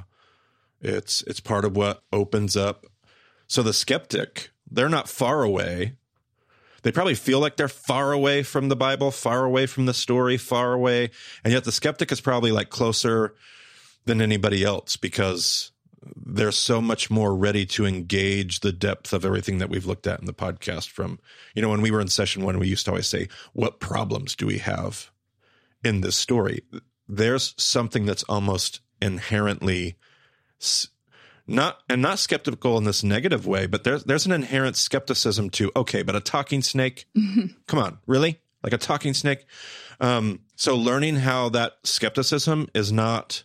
it's 0.82 1.22
it's 1.24 1.40
part 1.42 1.66
of 1.66 1.76
what 1.76 2.04
opens 2.14 2.56
up. 2.56 2.86
So 3.48 3.62
the 3.62 3.74
skeptic, 3.74 4.52
they're 4.70 4.90
not 4.90 5.10
far 5.10 5.44
away. 5.44 5.96
They 6.84 6.92
probably 6.94 7.16
feel 7.16 7.40
like 7.40 7.58
they're 7.58 7.68
far 7.68 8.14
away 8.14 8.44
from 8.44 8.70
the 8.70 8.76
Bible, 8.76 9.12
far 9.12 9.44
away 9.44 9.66
from 9.66 9.86
the 9.86 9.94
story, 9.94 10.38
far 10.38 10.72
away, 10.72 11.10
and 11.44 11.52
yet 11.52 11.66
the 11.66 11.74
skeptic 11.74 12.12
is 12.12 12.22
probably 12.22 12.54
like 12.54 12.70
closer 12.70 13.36
than 14.06 14.22
anybody 14.22 14.64
else 14.64 14.96
because 14.96 15.72
they're 16.16 16.52
so 16.52 16.82
much 16.82 17.10
more 17.10 17.36
ready 17.36 17.66
to 17.66 17.86
engage 17.86 18.62
the 18.62 18.72
depth 18.72 19.14
of 19.14 19.26
everything 19.26 19.58
that 19.58 19.70
we've 19.70 19.86
looked 19.86 20.08
at 20.08 20.20
in 20.20 20.26
the 20.26 20.34
podcast 20.34 20.90
from 20.90 21.20
you 21.56 21.62
know 21.62 21.70
when 21.70 21.82
we 21.82 21.92
were 21.92 22.02
in 22.02 22.08
session 22.08 22.44
one 22.44 22.60
we 22.60 22.68
used 22.68 22.86
to 22.86 22.92
always 22.92 23.08
say 23.08 23.28
what 23.54 23.80
problems 23.80 24.36
do 24.36 24.46
we 24.46 24.58
have 24.60 25.12
in 25.84 26.02
this 26.02 26.16
story 26.16 26.62
there's 27.08 27.56
something 27.58 28.06
that's 28.06 28.24
almost 28.24 28.82
inherently 29.02 29.98
not 31.48 31.80
and 31.90 32.02
not 32.02 32.20
skeptical 32.20 32.78
in 32.78 32.84
this 32.84 33.04
negative 33.04 33.48
way, 33.48 33.66
but 33.66 33.84
there's 33.84 34.04
there's 34.04 34.26
an 34.26 34.32
inherent 34.32 34.76
skepticism 34.76 35.50
to 35.52 35.72
okay, 35.76 36.04
but 36.04 36.16
a 36.16 36.22
talking 36.22 36.62
snake, 36.62 37.06
mm-hmm. 37.18 37.48
come 37.66 37.80
on, 37.80 37.98
really, 38.06 38.40
like 38.64 38.74
a 38.74 38.78
talking 38.78 39.14
snake. 39.14 39.46
Um, 40.00 40.42
so 40.56 40.76
learning 40.76 41.18
how 41.18 41.50
that 41.50 41.74
skepticism 41.84 42.70
is 42.74 42.92
not 42.92 43.44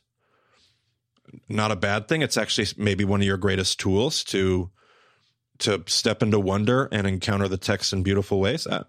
not 1.49 1.71
a 1.71 1.77
bad 1.77 2.09
thing. 2.09 2.23
It's 2.23 2.37
actually 2.37 2.69
maybe 2.77 3.05
one 3.05 3.21
of 3.21 3.27
your 3.27 3.37
greatest 3.37 3.81
tools 3.81 4.25
to 4.25 4.71
to 5.61 5.85
step 5.87 6.23
into 6.23 6.41
wonder 6.41 6.89
and 6.91 7.07
encounter 7.07 7.47
the 7.47 7.57
text 7.57 7.93
in 7.93 8.03
beautiful 8.03 8.41
ways. 8.41 8.67
I, 8.67 8.83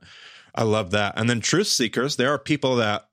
I 0.55 0.63
love 0.63 0.91
that. 0.91 1.13
And 1.15 1.29
then 1.29 1.39
truth 1.39 1.67
seekers, 1.67 2.15
there 2.15 2.33
are 2.33 2.39
people 2.39 2.77
that 2.77 3.07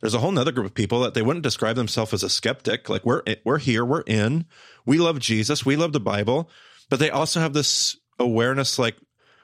there's 0.00 0.14
a 0.14 0.18
whole 0.18 0.32
nother 0.32 0.52
group 0.52 0.66
of 0.66 0.74
people 0.74 1.00
that 1.00 1.14
they 1.14 1.22
wouldn't 1.22 1.42
describe 1.42 1.76
themselves 1.76 2.12
as 2.12 2.22
a 2.22 2.28
skeptic. 2.30 2.88
Like 2.88 3.04
we're 3.04 3.22
we're 3.44 3.58
here, 3.58 3.84
we're 3.84 4.02
in, 4.02 4.46
we 4.84 4.98
love 4.98 5.18
Jesus, 5.18 5.64
we 5.64 5.76
love 5.76 5.92
the 5.92 6.00
Bible, 6.00 6.50
but 6.90 6.98
they 6.98 7.10
also 7.10 7.40
have 7.40 7.52
this 7.52 7.96
awareness, 8.18 8.78
like, 8.78 8.96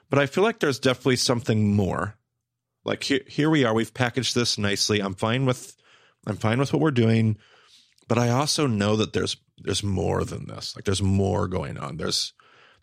but 0.09 0.19
I 0.19 0.25
feel 0.25 0.43
like 0.43 0.59
there's 0.59 0.79
definitely 0.79 1.15
something 1.17 1.75
more. 1.75 2.17
Like 2.85 3.03
here, 3.03 3.21
here 3.27 3.49
we 3.49 3.63
are. 3.63 3.73
We've 3.73 3.93
packaged 3.93 4.35
this 4.35 4.57
nicely. 4.57 4.99
I'm 4.99 5.15
fine 5.15 5.45
with, 5.45 5.75
I'm 6.27 6.35
fine 6.35 6.59
with 6.59 6.73
what 6.73 6.81
we're 6.81 6.91
doing, 6.91 7.37
but 8.13 8.21
I 8.21 8.29
also 8.29 8.67
know 8.67 8.95
that 8.97 9.13
there's 9.13 9.37
there's 9.57 9.81
more 9.81 10.23
than 10.23 10.45
this. 10.45 10.75
Like 10.75 10.85
there's 10.85 11.01
more 11.01 11.47
going 11.47 11.79
on. 11.79 11.97
There's 11.97 12.33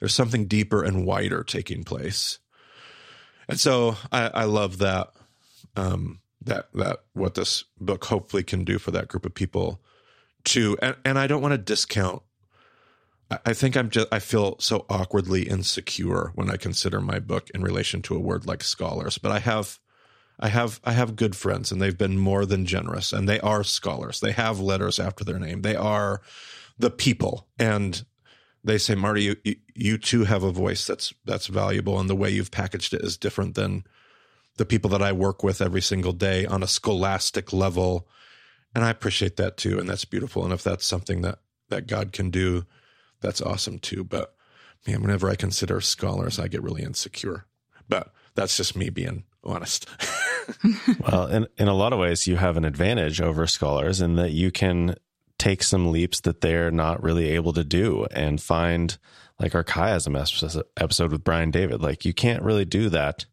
there's 0.01 0.13
something 0.13 0.47
deeper 0.47 0.83
and 0.83 1.07
wider 1.07 1.45
taking 1.45 1.85
place. 1.85 2.41
And 3.49 3.61
so 3.61 3.95
I, 4.11 4.27
I 4.27 4.45
love 4.47 4.79
that. 4.79 5.13
Um, 5.77 6.19
that 6.43 6.67
that 6.75 7.05
what 7.13 7.37
this 7.37 7.63
book 7.79 8.07
hopefully 8.07 8.43
can 8.43 8.65
do 8.65 8.81
for 8.81 8.91
that 8.91 9.07
group 9.07 9.25
of 9.25 9.33
people 9.33 9.81
too 10.43 10.77
and, 10.81 10.97
and 11.05 11.19
i 11.19 11.27
don't 11.27 11.43
want 11.43 11.53
to 11.53 11.59
discount 11.59 12.23
I, 13.31 13.53
think 13.53 13.77
i'm 13.77 13.91
just 13.91 14.09
i 14.11 14.19
feel 14.19 14.57
so 14.59 14.87
awkwardly 14.89 15.43
insecure 15.43 16.33
when 16.35 16.49
i 16.51 16.57
consider 16.57 16.99
my 17.03 17.19
book 17.19 17.51
in 17.51 17.61
relation 17.61 18.01
to 18.03 18.17
a 18.17 18.19
word 18.19 18.47
like 18.47 18.65
scholars 18.65 19.19
but 19.19 19.31
i 19.31 19.39
have 19.39 19.79
i 20.41 20.49
have 20.49 20.81
i 20.85 20.93
have 20.93 21.17
good 21.17 21.37
friends 21.37 21.71
and 21.71 21.81
they've 21.81 21.99
been 21.99 22.19
more 22.19 22.45
than 22.45 22.67
generous 22.67 23.13
and 23.13 23.29
they 23.29 23.41
are 23.41 23.63
scholars 23.63 24.21
they 24.21 24.33
have 24.33 24.59
letters 24.59 24.99
after 24.99 25.25
their 25.25 25.39
name 25.39 25.63
they 25.63 25.77
are 25.77 26.21
the 26.79 26.91
people 26.91 27.47
and 27.59 28.05
they 28.65 28.79
say 28.79 28.95
marty 28.95 29.23
you, 29.23 29.57
you 29.75 29.97
too 29.97 30.25
have 30.25 30.43
a 30.43 30.53
voice 30.53 30.87
that's 30.87 31.15
that's 31.25 31.47
valuable 31.47 31.99
and 31.99 32.11
the 32.11 32.17
way 32.17 32.31
you've 32.31 32.51
packaged 32.51 32.93
it 32.93 33.03
is 33.03 33.17
different 33.17 33.55
than 33.55 33.85
the 34.61 34.67
people 34.67 34.91
that 34.91 35.01
I 35.01 35.13
work 35.13 35.43
with 35.43 35.63
every 35.63 35.81
single 35.81 36.13
day 36.13 36.45
on 36.45 36.63
a 36.63 36.67
scholastic 36.67 37.51
level. 37.51 38.07
And 38.75 38.85
I 38.85 38.91
appreciate 38.91 39.37
that 39.37 39.57
too. 39.57 39.79
And 39.79 39.89
that's 39.89 40.05
beautiful. 40.05 40.45
And 40.45 40.53
if 40.53 40.63
that's 40.63 40.85
something 40.85 41.23
that, 41.23 41.39
that 41.71 41.87
God 41.87 42.13
can 42.13 42.29
do, 42.29 42.67
that's 43.23 43.41
awesome 43.41 43.79
too. 43.79 44.05
But 44.05 44.35
man, 44.87 45.01
whenever 45.01 45.31
I 45.31 45.35
consider 45.35 45.81
scholars, 45.81 46.39
I 46.39 46.47
get 46.49 46.63
really 46.63 46.83
insecure. 46.83 47.47
But 47.89 48.13
that's 48.35 48.55
just 48.55 48.77
me 48.77 48.91
being 48.91 49.25
honest. 49.43 49.87
well, 51.01 51.27
in, 51.27 51.47
in 51.57 51.69
a 51.69 51.75
lot 51.75 51.93
of 51.93 51.99
ways, 51.99 52.27
you 52.27 52.37
have 52.37 52.57
an 52.57 52.65
advantage 52.65 53.21
over 53.21 53.47
scholars 53.47 54.01
in 54.01 54.17
that 54.17 54.33
you 54.33 54.51
can 54.51 54.95
take 55.39 55.63
some 55.63 55.91
leaps 55.91 56.21
that 56.21 56.41
they're 56.41 56.71
not 56.71 57.03
really 57.03 57.31
able 57.31 57.53
to 57.55 57.65
do 57.65 58.07
and 58.11 58.41
find 58.41 58.99
like 59.39 59.55
our 59.55 59.65
chiasm 59.65 60.17
episode 60.77 61.13
with 61.13 61.25
Brian 61.25 61.51
David. 61.51 61.81
Like 61.81 62.05
you 62.05 62.13
can't 62.13 62.43
really 62.43 62.67
do 62.67 62.91
that 62.91 63.25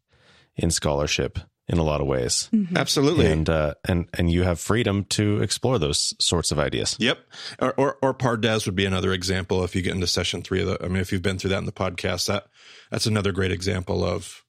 in 0.56 0.70
scholarship 0.70 1.38
in 1.68 1.76
a 1.78 1.82
lot 1.82 2.00
of 2.00 2.06
ways. 2.06 2.48
Mm-hmm. 2.52 2.76
Absolutely. 2.76 3.26
And 3.26 3.48
uh, 3.48 3.74
and 3.86 4.08
and 4.14 4.30
you 4.30 4.42
have 4.42 4.58
freedom 4.58 5.04
to 5.10 5.42
explore 5.42 5.78
those 5.78 6.14
sorts 6.18 6.50
of 6.50 6.58
ideas. 6.58 6.96
Yep. 6.98 7.18
Or, 7.60 7.74
or 7.74 7.98
or 8.02 8.14
Pardes 8.14 8.64
would 8.64 8.74
be 8.74 8.86
another 8.86 9.12
example 9.12 9.62
if 9.64 9.76
you 9.76 9.82
get 9.82 9.94
into 9.94 10.06
session 10.06 10.42
3 10.42 10.62
of 10.62 10.66
the 10.66 10.84
I 10.84 10.88
mean 10.88 11.02
if 11.02 11.12
you've 11.12 11.22
been 11.22 11.38
through 11.38 11.50
that 11.50 11.58
in 11.58 11.66
the 11.66 11.72
podcast 11.72 12.26
that 12.26 12.46
that's 12.90 13.06
another 13.06 13.32
great 13.32 13.52
example 13.52 14.02
of 14.02 14.44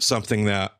something 0.00 0.46
that 0.46 0.72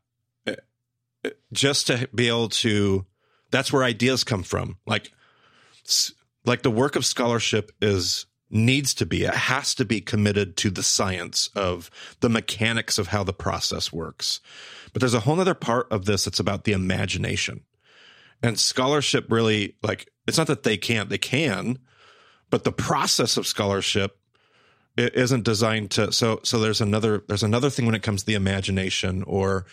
just 1.52 1.86
to 1.88 2.08
be 2.14 2.28
able 2.28 2.48
to 2.48 3.04
that's 3.50 3.72
where 3.72 3.82
ideas 3.82 4.24
come 4.24 4.42
from. 4.42 4.78
Like 4.86 5.10
like 6.44 6.62
the 6.62 6.70
work 6.70 6.96
of 6.96 7.04
scholarship 7.04 7.72
is 7.80 8.26
needs 8.50 8.94
to 8.94 9.06
be, 9.06 9.24
it 9.24 9.34
has 9.34 9.74
to 9.76 9.84
be 9.84 10.00
committed 10.00 10.56
to 10.56 10.70
the 10.70 10.82
science 10.82 11.50
of 11.54 11.90
the 12.20 12.28
mechanics 12.28 12.98
of 12.98 13.08
how 13.08 13.22
the 13.22 13.32
process 13.32 13.92
works. 13.92 14.40
But 14.92 15.00
there's 15.00 15.14
a 15.14 15.20
whole 15.20 15.38
other 15.38 15.54
part 15.54 15.86
of 15.92 16.04
this 16.04 16.24
that's 16.24 16.40
about 16.40 16.64
the 16.64 16.72
imagination. 16.72 17.60
And 18.42 18.58
scholarship 18.58 19.30
really, 19.30 19.76
like, 19.82 20.10
it's 20.26 20.38
not 20.38 20.48
that 20.48 20.64
they 20.64 20.76
can't, 20.76 21.10
they 21.10 21.18
can, 21.18 21.78
but 22.48 22.64
the 22.64 22.72
process 22.72 23.36
of 23.36 23.46
scholarship 23.46 24.16
it 24.96 25.14
isn't 25.14 25.44
designed 25.44 25.92
to 25.92 26.12
so 26.12 26.40
so 26.42 26.58
there's 26.58 26.80
another 26.80 27.22
there's 27.28 27.44
another 27.44 27.70
thing 27.70 27.86
when 27.86 27.94
it 27.94 28.02
comes 28.02 28.22
to 28.22 28.26
the 28.26 28.34
imagination 28.34 29.22
or 29.22 29.64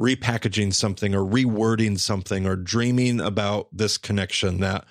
repackaging 0.00 0.72
something 0.72 1.14
or 1.14 1.20
rewording 1.20 1.98
something 1.98 2.46
or 2.46 2.56
dreaming 2.56 3.20
about 3.20 3.68
this 3.70 3.98
connection 3.98 4.60
that 4.60 4.84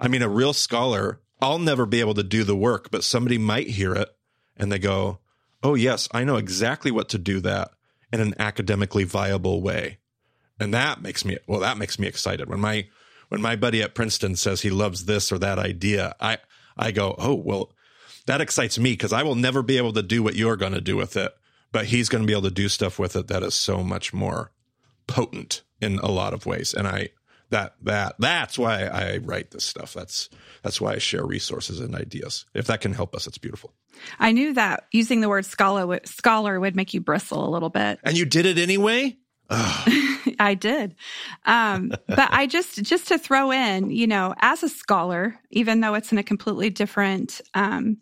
I 0.00 0.08
mean 0.08 0.22
a 0.22 0.28
real 0.28 0.52
scholar 0.52 1.20
I'll 1.40 1.58
never 1.58 1.84
be 1.84 2.00
able 2.00 2.14
to 2.14 2.22
do 2.22 2.44
the 2.44 2.56
work, 2.56 2.90
but 2.90 3.04
somebody 3.04 3.38
might 3.38 3.68
hear 3.68 3.94
it 3.94 4.08
and 4.56 4.72
they 4.72 4.78
go, 4.78 5.20
Oh, 5.62 5.74
yes, 5.74 6.08
I 6.12 6.24
know 6.24 6.36
exactly 6.36 6.90
what 6.90 7.08
to 7.10 7.18
do 7.18 7.40
that 7.40 7.70
in 8.12 8.20
an 8.20 8.34
academically 8.38 9.04
viable 9.04 9.62
way. 9.62 9.98
And 10.60 10.72
that 10.72 11.02
makes 11.02 11.24
me, 11.24 11.38
well, 11.46 11.60
that 11.60 11.78
makes 11.78 11.98
me 11.98 12.06
excited. 12.06 12.48
When 12.48 12.60
my, 12.60 12.86
when 13.28 13.42
my 13.42 13.56
buddy 13.56 13.82
at 13.82 13.94
Princeton 13.94 14.36
says 14.36 14.62
he 14.62 14.70
loves 14.70 15.04
this 15.04 15.32
or 15.32 15.38
that 15.38 15.58
idea, 15.58 16.14
I, 16.20 16.38
I 16.76 16.90
go, 16.92 17.14
Oh, 17.18 17.34
well, 17.34 17.72
that 18.26 18.40
excites 18.40 18.78
me 18.78 18.92
because 18.92 19.12
I 19.12 19.22
will 19.22 19.34
never 19.34 19.62
be 19.62 19.76
able 19.76 19.92
to 19.94 20.02
do 20.02 20.22
what 20.22 20.36
you're 20.36 20.56
going 20.56 20.72
to 20.72 20.80
do 20.80 20.96
with 20.96 21.16
it, 21.16 21.32
but 21.72 21.86
he's 21.86 22.08
going 22.08 22.22
to 22.22 22.26
be 22.26 22.32
able 22.32 22.42
to 22.42 22.50
do 22.50 22.68
stuff 22.68 22.98
with 22.98 23.16
it 23.16 23.28
that 23.28 23.42
is 23.42 23.54
so 23.54 23.82
much 23.82 24.14
more 24.14 24.52
potent 25.06 25.62
in 25.80 25.98
a 25.98 26.10
lot 26.10 26.32
of 26.32 26.46
ways. 26.46 26.74
And 26.74 26.86
I, 26.86 27.10
that 27.50 27.74
that 27.82 28.16
that's 28.18 28.58
why 28.58 28.84
I 28.84 29.18
write 29.18 29.52
this 29.52 29.64
stuff. 29.64 29.94
That's 29.94 30.28
that's 30.62 30.80
why 30.80 30.94
I 30.94 30.98
share 30.98 31.24
resources 31.24 31.80
and 31.80 31.94
ideas. 31.94 32.44
If 32.54 32.66
that 32.66 32.80
can 32.80 32.92
help 32.92 33.14
us, 33.14 33.26
it's 33.26 33.38
beautiful. 33.38 33.72
I 34.18 34.32
knew 34.32 34.52
that 34.54 34.86
using 34.92 35.20
the 35.20 35.28
word 35.28 35.46
scholar 35.46 36.00
scholar 36.04 36.58
would 36.58 36.74
make 36.74 36.92
you 36.92 37.00
bristle 37.00 37.48
a 37.48 37.50
little 37.50 37.70
bit. 37.70 38.00
And 38.02 38.18
you 38.18 38.24
did 38.24 38.46
it 38.46 38.58
anyway? 38.58 39.16
I 39.48 40.56
did. 40.58 40.96
Um, 41.44 41.92
but 42.08 42.32
I 42.32 42.46
just 42.46 42.82
just 42.82 43.08
to 43.08 43.18
throw 43.18 43.52
in, 43.52 43.90
you 43.90 44.06
know, 44.06 44.34
as 44.40 44.62
a 44.62 44.68
scholar, 44.68 45.38
even 45.50 45.80
though 45.80 45.94
it's 45.94 46.10
in 46.10 46.18
a 46.18 46.24
completely 46.24 46.68
different 46.68 47.40
um, 47.54 47.98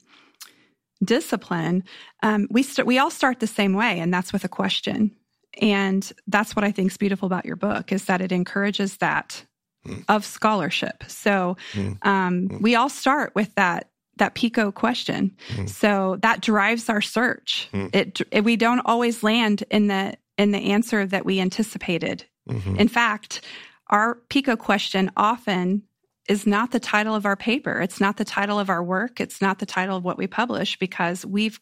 discipline, 1.04 1.84
um, 2.22 2.48
we 2.50 2.62
st- 2.62 2.86
we 2.86 2.98
all 2.98 3.10
start 3.10 3.40
the 3.40 3.46
same 3.46 3.74
way, 3.74 4.00
and 4.00 4.12
that's 4.12 4.32
with 4.32 4.44
a 4.44 4.48
question. 4.48 5.14
And 5.60 6.10
that's 6.26 6.56
what 6.56 6.64
I 6.64 6.72
think 6.72 6.90
is 6.90 6.96
beautiful 6.96 7.26
about 7.26 7.44
your 7.44 7.56
book 7.56 7.92
is 7.92 8.06
that 8.06 8.20
it 8.20 8.32
encourages 8.32 8.98
that 8.98 9.44
mm. 9.86 10.04
of 10.08 10.24
scholarship. 10.24 11.04
So 11.08 11.56
mm. 11.72 11.98
Um, 12.06 12.48
mm. 12.48 12.60
we 12.60 12.74
all 12.74 12.88
start 12.88 13.34
with 13.34 13.54
that 13.54 13.90
that 14.16 14.34
PICO 14.34 14.70
question. 14.70 15.36
Mm. 15.56 15.68
So 15.68 16.18
that 16.22 16.40
drives 16.40 16.88
our 16.88 17.00
search. 17.00 17.68
Mm. 17.72 17.94
It, 17.94 18.20
it, 18.30 18.44
we 18.44 18.54
don't 18.54 18.80
always 18.80 19.24
land 19.24 19.64
in 19.70 19.88
the 19.88 20.14
in 20.38 20.52
the 20.52 20.72
answer 20.72 21.06
that 21.06 21.24
we 21.24 21.40
anticipated. 21.40 22.24
Mm-hmm. 22.48 22.76
In 22.76 22.88
fact, 22.88 23.42
our 23.88 24.16
PICO 24.28 24.56
question 24.56 25.10
often 25.16 25.82
is 26.28 26.46
not 26.46 26.70
the 26.70 26.80
title 26.80 27.14
of 27.14 27.26
our 27.26 27.36
paper. 27.36 27.80
It's 27.80 28.00
not 28.00 28.16
the 28.16 28.24
title 28.24 28.58
of 28.58 28.70
our 28.70 28.82
work. 28.82 29.20
It's 29.20 29.40
not 29.40 29.58
the 29.58 29.66
title 29.66 29.96
of 29.96 30.04
what 30.04 30.18
we 30.18 30.26
publish 30.26 30.78
because 30.78 31.24
we've 31.24 31.60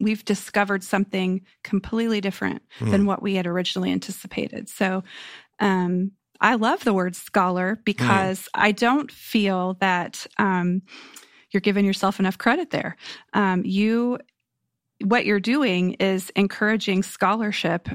we've 0.00 0.24
discovered 0.24 0.84
something 0.84 1.42
completely 1.64 2.20
different 2.20 2.62
mm. 2.78 2.90
than 2.90 3.06
what 3.06 3.22
we 3.22 3.34
had 3.34 3.46
originally 3.46 3.92
anticipated. 3.92 4.68
So 4.68 5.02
um, 5.60 6.12
I 6.40 6.54
love 6.54 6.84
the 6.84 6.92
word 6.92 7.16
scholar 7.16 7.78
because 7.84 8.42
mm. 8.42 8.48
I 8.54 8.72
don't 8.72 9.10
feel 9.10 9.74
that 9.80 10.26
um, 10.38 10.82
you're 11.50 11.60
giving 11.60 11.84
yourself 11.84 12.20
enough 12.20 12.38
credit 12.38 12.70
there. 12.70 12.96
Um, 13.32 13.62
you, 13.64 14.18
what 15.04 15.26
you're 15.26 15.40
doing 15.40 15.92
is 15.94 16.30
encouraging 16.36 17.02
scholarship 17.02 17.88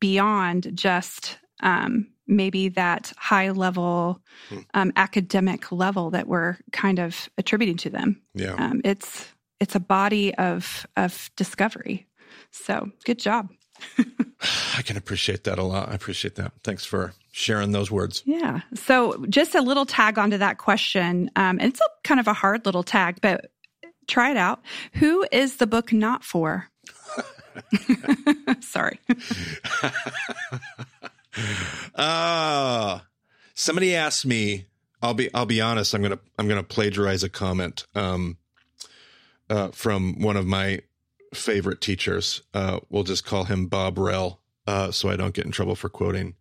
beyond 0.00 0.70
just 0.74 1.38
um, 1.62 2.08
maybe 2.26 2.68
that 2.70 3.12
high 3.18 3.50
level 3.50 4.20
hmm. 4.48 4.60
um, 4.72 4.92
academic 4.96 5.70
level 5.70 6.10
that 6.10 6.26
we're 6.26 6.56
kind 6.72 6.98
of 6.98 7.28
attributing 7.36 7.76
to 7.76 7.90
them. 7.90 8.22
Yeah, 8.34 8.54
um, 8.54 8.80
it's 8.84 9.28
it's 9.60 9.74
a 9.74 9.80
body 9.80 10.34
of 10.34 10.86
of 10.96 11.30
discovery. 11.36 12.06
So 12.50 12.90
good 13.04 13.18
job. 13.18 13.48
I 14.76 14.82
can 14.82 14.96
appreciate 14.96 15.44
that 15.44 15.58
a 15.58 15.62
lot. 15.62 15.90
I 15.90 15.94
appreciate 15.94 16.34
that. 16.36 16.52
Thanks 16.64 16.84
for 16.84 17.14
sharing 17.32 17.72
those 17.72 17.90
words. 17.90 18.22
Yeah. 18.26 18.60
So 18.74 19.24
just 19.28 19.54
a 19.54 19.60
little 19.60 19.86
tag 19.86 20.18
onto 20.18 20.38
that 20.38 20.58
question. 20.58 21.30
Um, 21.36 21.58
and 21.60 21.72
it's 21.72 21.80
a 21.80 21.84
kind 22.04 22.20
of 22.20 22.26
a 22.26 22.32
hard 22.32 22.66
little 22.66 22.82
tag, 22.82 23.20
but 23.20 23.50
try 24.08 24.30
it 24.30 24.36
out. 24.36 24.60
Who 24.94 25.26
is 25.30 25.56
the 25.56 25.66
book 25.66 25.92
not 25.92 26.24
for? 26.24 26.68
Sorry. 28.60 28.98
uh, 31.94 33.00
somebody 33.54 33.94
asked 33.94 34.26
me. 34.26 34.66
I'll 35.02 35.14
be 35.14 35.32
I'll 35.32 35.46
be 35.46 35.62
honest. 35.62 35.94
I'm 35.94 36.02
gonna 36.02 36.18
I'm 36.38 36.46
gonna 36.46 36.62
plagiarize 36.62 37.22
a 37.22 37.30
comment 37.30 37.86
um, 37.94 38.36
uh, 39.50 39.68
from 39.68 40.20
one 40.20 40.36
of 40.36 40.46
my 40.46 40.80
favorite 41.34 41.80
teachers. 41.80 42.42
Uh, 42.54 42.80
we'll 42.88 43.04
just 43.04 43.26
call 43.26 43.44
him 43.44 43.66
Bob 43.66 43.98
Rell, 43.98 44.40
uh, 44.66 44.90
so 44.90 45.10
I 45.10 45.16
don't 45.16 45.34
get 45.34 45.44
in 45.44 45.52
trouble 45.52 45.74
for 45.74 45.88
quoting. 45.88 46.34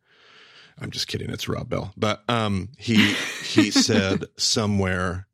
I'm 0.80 0.92
just 0.92 1.08
kidding. 1.08 1.30
It's 1.30 1.50
Rob 1.50 1.70
Bell, 1.70 1.92
but 1.98 2.24
um, 2.30 2.70
he 2.78 3.14
he 3.44 3.72
said 3.72 4.26
somewhere 4.38 5.28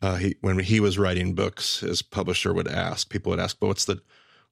uh, 0.00 0.16
he 0.16 0.36
when 0.40 0.58
he 0.58 0.80
was 0.80 0.98
writing 0.98 1.34
books, 1.34 1.80
his 1.80 2.02
publisher 2.02 2.52
would 2.52 2.68
ask 2.68 3.08
people 3.08 3.30
would 3.30 3.40
ask, 3.40 3.58
"But 3.60 3.66
what's 3.68 3.84
the 3.84 4.00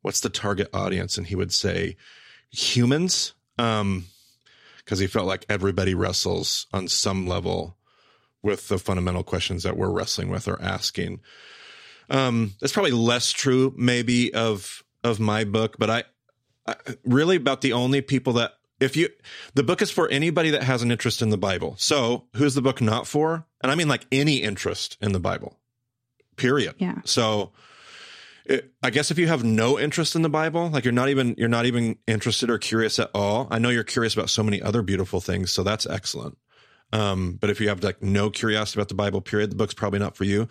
what's 0.03 0.21
the 0.21 0.29
target 0.29 0.69
audience?" 0.73 1.17
And 1.17 1.27
he 1.27 1.35
would 1.35 1.53
say, 1.53 1.97
"Humans," 2.51 3.33
because 3.57 3.81
um, 3.81 4.05
he 4.87 5.07
felt 5.07 5.27
like 5.27 5.47
everybody 5.49 5.95
wrestles 5.95 6.67
on 6.73 6.89
some 6.89 7.27
level 7.27 7.77
with 8.43 8.69
the 8.69 8.79
fundamental 8.79 9.23
questions 9.23 9.63
that 9.65 9.77
we're 9.77 9.91
wrestling 9.91 10.31
with 10.31 10.47
or 10.47 10.61
asking. 10.63 11.21
Um, 12.11 12.55
that's 12.61 12.73
probably 12.73 12.92
less 12.92 13.33
true, 13.33 13.73
maybe 13.77 14.35
of 14.35 14.83
of 15.03 15.20
my 15.20 15.44
book, 15.44 15.77
but 15.79 15.88
I, 15.88 16.05
I 16.66 16.75
really 17.05 17.37
about 17.37 17.62
the 17.62 17.73
only 17.73 18.03
people 18.03 18.35
that 18.35 18.53
if 18.81 18.96
you 18.96 19.09
the 19.55 19.62
book 19.62 19.81
is 19.81 19.90
for 19.90 20.09
anybody 20.09 20.51
that 20.51 20.62
has 20.62 20.83
an 20.83 20.90
interest 20.90 21.23
in 21.23 21.31
the 21.31 21.38
Bible. 21.38 21.77
So 21.79 22.27
who's 22.35 22.55
the 22.55 22.62
book 22.62 22.81
not 22.81 23.07
for? 23.07 23.46
And 23.62 23.70
I 23.70 23.75
mean 23.75 23.88
like 23.88 24.07
any 24.11 24.38
interest 24.38 24.99
in 25.01 25.12
the 25.12 25.20
Bible. 25.20 25.57
Period. 26.37 26.75
Yeah. 26.79 27.01
So 27.05 27.53
it, 28.46 28.73
I 28.83 28.90
guess 28.90 29.11
if 29.11 29.18
you 29.18 29.29
have 29.29 29.44
no 29.44 29.79
interest 29.79 30.16
in 30.16 30.23
the 30.23 30.29
Bible, 30.29 30.70
like 30.70 30.85
you're 30.85 30.92
not 30.92 31.11
even 31.11 31.35
you're 31.38 31.49
not 31.49 31.66
even 31.66 31.96
interested 32.07 32.51
or 32.51 32.59
curious 32.59 32.99
at 32.99 33.11
all. 33.14 33.46
I 33.51 33.59
know 33.59 33.68
you're 33.68 33.85
curious 33.85 34.14
about 34.14 34.31
so 34.31 34.42
many 34.42 34.61
other 34.61 34.83
beautiful 34.83 35.20
things, 35.20 35.53
so 35.53 35.62
that's 35.62 35.87
excellent. 35.87 36.37
Um, 36.92 37.38
but 37.40 37.51
if 37.51 37.61
you 37.61 37.68
have 37.68 37.85
like 37.85 38.03
no 38.03 38.31
curiosity 38.31 38.81
about 38.81 38.88
the 38.88 38.94
Bible, 38.94 39.20
period, 39.20 39.53
the 39.53 39.57
book's 39.57 39.75
probably 39.75 40.01
not 40.01 40.16
for 40.16 40.25
you. 40.25 40.49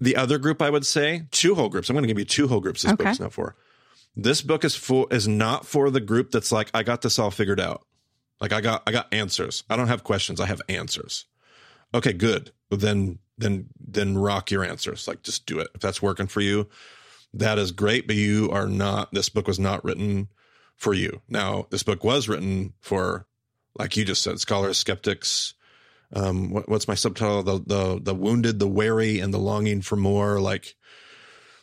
The 0.00 0.16
other 0.16 0.38
group 0.38 0.60
I 0.60 0.70
would 0.70 0.86
say, 0.86 1.24
two 1.30 1.54
whole 1.54 1.68
groups. 1.68 1.88
I'm 1.88 1.94
going 1.94 2.02
to 2.02 2.08
give 2.08 2.18
you 2.18 2.24
two 2.24 2.48
whole 2.48 2.60
groups 2.60 2.82
this 2.82 2.92
okay. 2.92 3.04
book's 3.04 3.20
not 3.20 3.32
for. 3.32 3.56
This 4.14 4.42
book 4.42 4.64
is 4.64 4.74
for 4.74 5.06
is 5.10 5.28
not 5.28 5.66
for 5.66 5.90
the 5.90 6.00
group 6.00 6.30
that's 6.30 6.52
like, 6.52 6.70
I 6.74 6.82
got 6.82 7.02
this 7.02 7.18
all 7.18 7.30
figured 7.30 7.60
out. 7.60 7.86
Like 8.40 8.52
I 8.52 8.60
got 8.60 8.82
I 8.86 8.92
got 8.92 9.12
answers. 9.12 9.64
I 9.70 9.76
don't 9.76 9.88
have 9.88 10.04
questions. 10.04 10.40
I 10.40 10.46
have 10.46 10.60
answers. 10.68 11.26
Okay, 11.94 12.12
good. 12.12 12.52
But 12.68 12.80
then 12.80 13.18
then 13.38 13.68
then 13.78 14.18
rock 14.18 14.50
your 14.50 14.64
answers. 14.64 15.08
Like 15.08 15.22
just 15.22 15.46
do 15.46 15.58
it. 15.58 15.68
If 15.74 15.80
that's 15.80 16.02
working 16.02 16.26
for 16.26 16.40
you, 16.40 16.68
that 17.32 17.58
is 17.58 17.72
great. 17.72 18.06
But 18.06 18.16
you 18.16 18.50
are 18.50 18.66
not 18.66 19.12
this 19.12 19.30
book 19.30 19.46
was 19.46 19.58
not 19.58 19.84
written 19.84 20.28
for 20.76 20.92
you. 20.94 21.22
Now, 21.28 21.66
this 21.70 21.82
book 21.82 22.04
was 22.04 22.28
written 22.28 22.74
for, 22.80 23.26
like 23.78 23.96
you 23.96 24.04
just 24.04 24.22
said, 24.22 24.38
scholars, 24.38 24.76
skeptics, 24.78 25.54
um, 26.14 26.50
what, 26.50 26.68
what's 26.68 26.88
my 26.88 26.94
subtitle? 26.94 27.42
The, 27.42 27.58
the, 27.58 28.00
the 28.00 28.14
wounded, 28.14 28.58
the 28.58 28.68
wary, 28.68 29.20
and 29.20 29.32
the 29.32 29.38
longing 29.38 29.82
for 29.82 29.96
more. 29.96 30.40
Like 30.40 30.76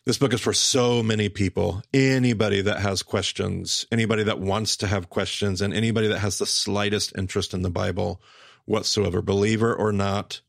this 0.06 0.18
book 0.18 0.34
is 0.34 0.42
for 0.42 0.54
so 0.54 1.02
many 1.02 1.30
people. 1.30 1.82
Anybody 1.94 2.62
that 2.62 2.80
has 2.80 3.04
questions, 3.04 3.86
anybody 3.92 4.24
that 4.24 4.40
wants 4.40 4.78
to 4.78 4.88
have 4.88 5.10
questions, 5.10 5.62
and 5.62 5.74
anybody 5.74 6.08
that 6.08 6.20
has 6.20 6.38
the 6.38 6.46
slightest 6.46 7.14
interest 7.18 7.54
in 7.54 7.62
the 7.62 7.70
Bible 7.70 8.22
whatsoever, 8.66 9.22
believer 9.22 9.74
or 9.74 9.92
not, 9.92 10.42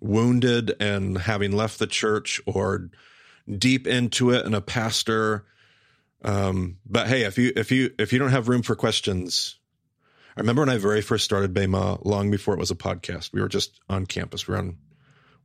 wounded 0.00 0.74
and 0.80 1.18
having 1.18 1.52
left 1.52 1.78
the 1.78 1.86
church 1.86 2.40
or 2.46 2.90
deep 3.48 3.86
into 3.86 4.30
it 4.30 4.44
and 4.44 4.54
a 4.54 4.60
pastor. 4.60 5.44
Um, 6.24 6.78
but 6.84 7.06
hey, 7.06 7.22
if 7.22 7.38
you 7.38 7.52
if 7.54 7.70
you 7.70 7.94
if 7.98 8.12
you 8.12 8.18
don't 8.18 8.30
have 8.30 8.48
room 8.48 8.62
for 8.62 8.74
questions, 8.74 9.59
I 10.36 10.40
remember 10.40 10.62
when 10.62 10.68
I 10.68 10.78
very 10.78 11.02
first 11.02 11.24
started 11.24 11.52
Bema, 11.52 11.98
long 12.02 12.30
before 12.30 12.54
it 12.54 12.60
was 12.60 12.70
a 12.70 12.76
podcast. 12.76 13.32
We 13.32 13.40
were 13.40 13.48
just 13.48 13.80
on 13.88 14.06
campus. 14.06 14.46
We 14.46 14.52
were 14.52 14.58
on 14.58 14.78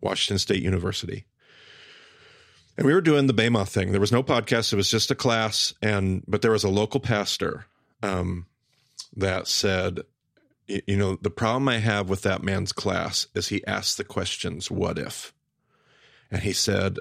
Washington 0.01 0.39
State 0.39 0.61
University. 0.61 1.25
And 2.77 2.85
we 2.85 2.93
were 2.93 3.01
doing 3.01 3.27
the 3.27 3.33
Bema 3.33 3.65
thing. 3.65 3.91
There 3.91 4.01
was 4.01 4.11
no 4.11 4.23
podcast. 4.23 4.73
It 4.73 4.75
was 4.75 4.91
just 4.91 5.11
a 5.11 5.15
class. 5.15 5.73
And, 5.81 6.23
but 6.27 6.41
there 6.41 6.51
was 6.51 6.63
a 6.63 6.69
local 6.69 6.99
pastor 6.99 7.65
um, 8.03 8.45
that 9.15 9.47
said, 9.47 10.01
you 10.67 10.97
know, 10.97 11.17
the 11.21 11.29
problem 11.29 11.69
I 11.69 11.77
have 11.77 12.09
with 12.09 12.23
that 12.23 12.43
man's 12.43 12.73
class 12.73 13.27
is 13.33 13.47
he 13.47 13.65
asks 13.65 13.95
the 13.95 14.03
questions, 14.03 14.69
what 14.69 14.97
if? 14.97 15.33
And 16.31 16.41
he 16.41 16.53
said, 16.53 16.99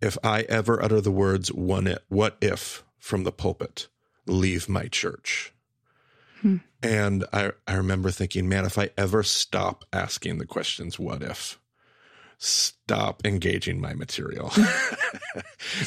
if 0.00 0.18
I 0.22 0.42
ever 0.42 0.82
utter 0.82 1.00
the 1.00 1.10
words, 1.10 1.50
one, 1.50 1.96
what 2.08 2.36
if 2.40 2.84
from 2.98 3.24
the 3.24 3.32
pulpit, 3.32 3.88
leave 4.26 4.68
my 4.68 4.86
church. 4.86 5.53
Hmm. 6.44 6.56
And 6.82 7.24
I, 7.32 7.52
I 7.66 7.76
remember 7.76 8.10
thinking, 8.10 8.50
man, 8.50 8.66
if 8.66 8.78
I 8.78 8.90
ever 8.98 9.22
stop 9.22 9.86
asking 9.94 10.36
the 10.36 10.44
questions, 10.44 10.98
what 10.98 11.22
if? 11.22 11.58
Stop 12.36 13.24
engaging 13.24 13.80
my 13.80 13.94
material. 13.94 14.52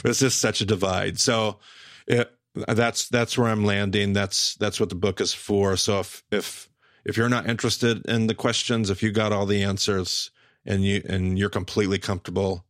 it's 0.03 0.17
just 0.17 0.39
such 0.41 0.59
a 0.59 0.65
divide. 0.65 1.19
So 1.19 1.59
it, 2.07 2.33
that's 2.55 3.07
that's 3.09 3.37
where 3.37 3.49
I'm 3.49 3.65
landing. 3.65 4.13
That's 4.13 4.55
that's 4.55 4.79
what 4.79 4.89
the 4.89 4.95
book 4.95 5.21
is 5.21 5.31
for. 5.31 5.77
So 5.77 5.99
if 5.99 6.23
if 6.31 6.69
if 7.05 7.17
you're 7.17 7.29
not 7.29 7.47
interested 7.47 8.03
in 8.07 8.25
the 8.25 8.33
questions, 8.33 8.89
if 8.89 9.03
you 9.03 9.11
got 9.11 9.31
all 9.31 9.45
the 9.45 9.61
answers 9.61 10.31
and 10.65 10.83
you 10.83 11.03
and 11.07 11.37
you're 11.37 11.49
completely 11.49 11.99
comfortable, 11.99 12.65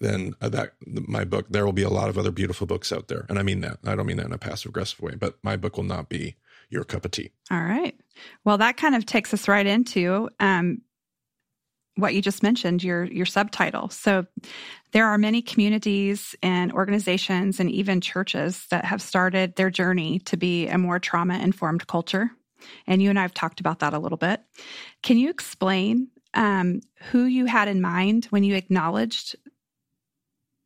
then 0.00 0.34
that 0.40 0.74
my 0.86 1.24
book 1.24 1.46
there 1.48 1.64
will 1.64 1.72
be 1.72 1.82
a 1.82 1.88
lot 1.88 2.10
of 2.10 2.18
other 2.18 2.30
beautiful 2.30 2.66
books 2.66 2.92
out 2.92 3.08
there. 3.08 3.24
And 3.30 3.38
I 3.38 3.42
mean 3.42 3.62
that. 3.62 3.78
I 3.86 3.94
don't 3.94 4.06
mean 4.06 4.18
that 4.18 4.26
in 4.26 4.32
a 4.34 4.38
passive 4.38 4.68
aggressive 4.68 5.00
way, 5.00 5.14
but 5.14 5.38
my 5.42 5.56
book 5.56 5.78
will 5.78 5.84
not 5.84 6.10
be 6.10 6.36
your 6.68 6.84
cup 6.84 7.04
of 7.04 7.10
tea. 7.10 7.30
All 7.50 7.62
right. 7.62 7.98
Well, 8.44 8.58
that 8.58 8.76
kind 8.76 8.94
of 8.94 9.06
takes 9.06 9.32
us 9.32 9.48
right 9.48 9.66
into 9.66 10.28
um, 10.40 10.82
what 11.96 12.14
you 12.14 12.22
just 12.22 12.42
mentioned, 12.42 12.84
your 12.84 13.04
your 13.04 13.26
subtitle. 13.26 13.88
So 13.88 14.26
there 14.92 15.06
are 15.06 15.18
many 15.18 15.42
communities 15.42 16.34
and 16.42 16.72
organizations 16.72 17.58
and 17.58 17.70
even 17.70 18.00
churches 18.00 18.66
that 18.70 18.84
have 18.84 19.02
started 19.02 19.56
their 19.56 19.70
journey 19.70 20.18
to 20.20 20.36
be 20.36 20.68
a 20.68 20.78
more 20.78 20.98
trauma 20.98 21.38
informed 21.38 21.86
culture. 21.86 22.30
And 22.86 23.02
you 23.02 23.10
and 23.10 23.18
I 23.18 23.22
have 23.22 23.34
talked 23.34 23.60
about 23.60 23.80
that 23.80 23.94
a 23.94 23.98
little 23.98 24.18
bit. 24.18 24.40
Can 25.02 25.18
you 25.18 25.30
explain 25.30 26.08
um, 26.34 26.80
who 27.10 27.24
you 27.24 27.46
had 27.46 27.68
in 27.68 27.80
mind 27.80 28.26
when 28.26 28.44
you 28.44 28.54
acknowledged 28.54 29.36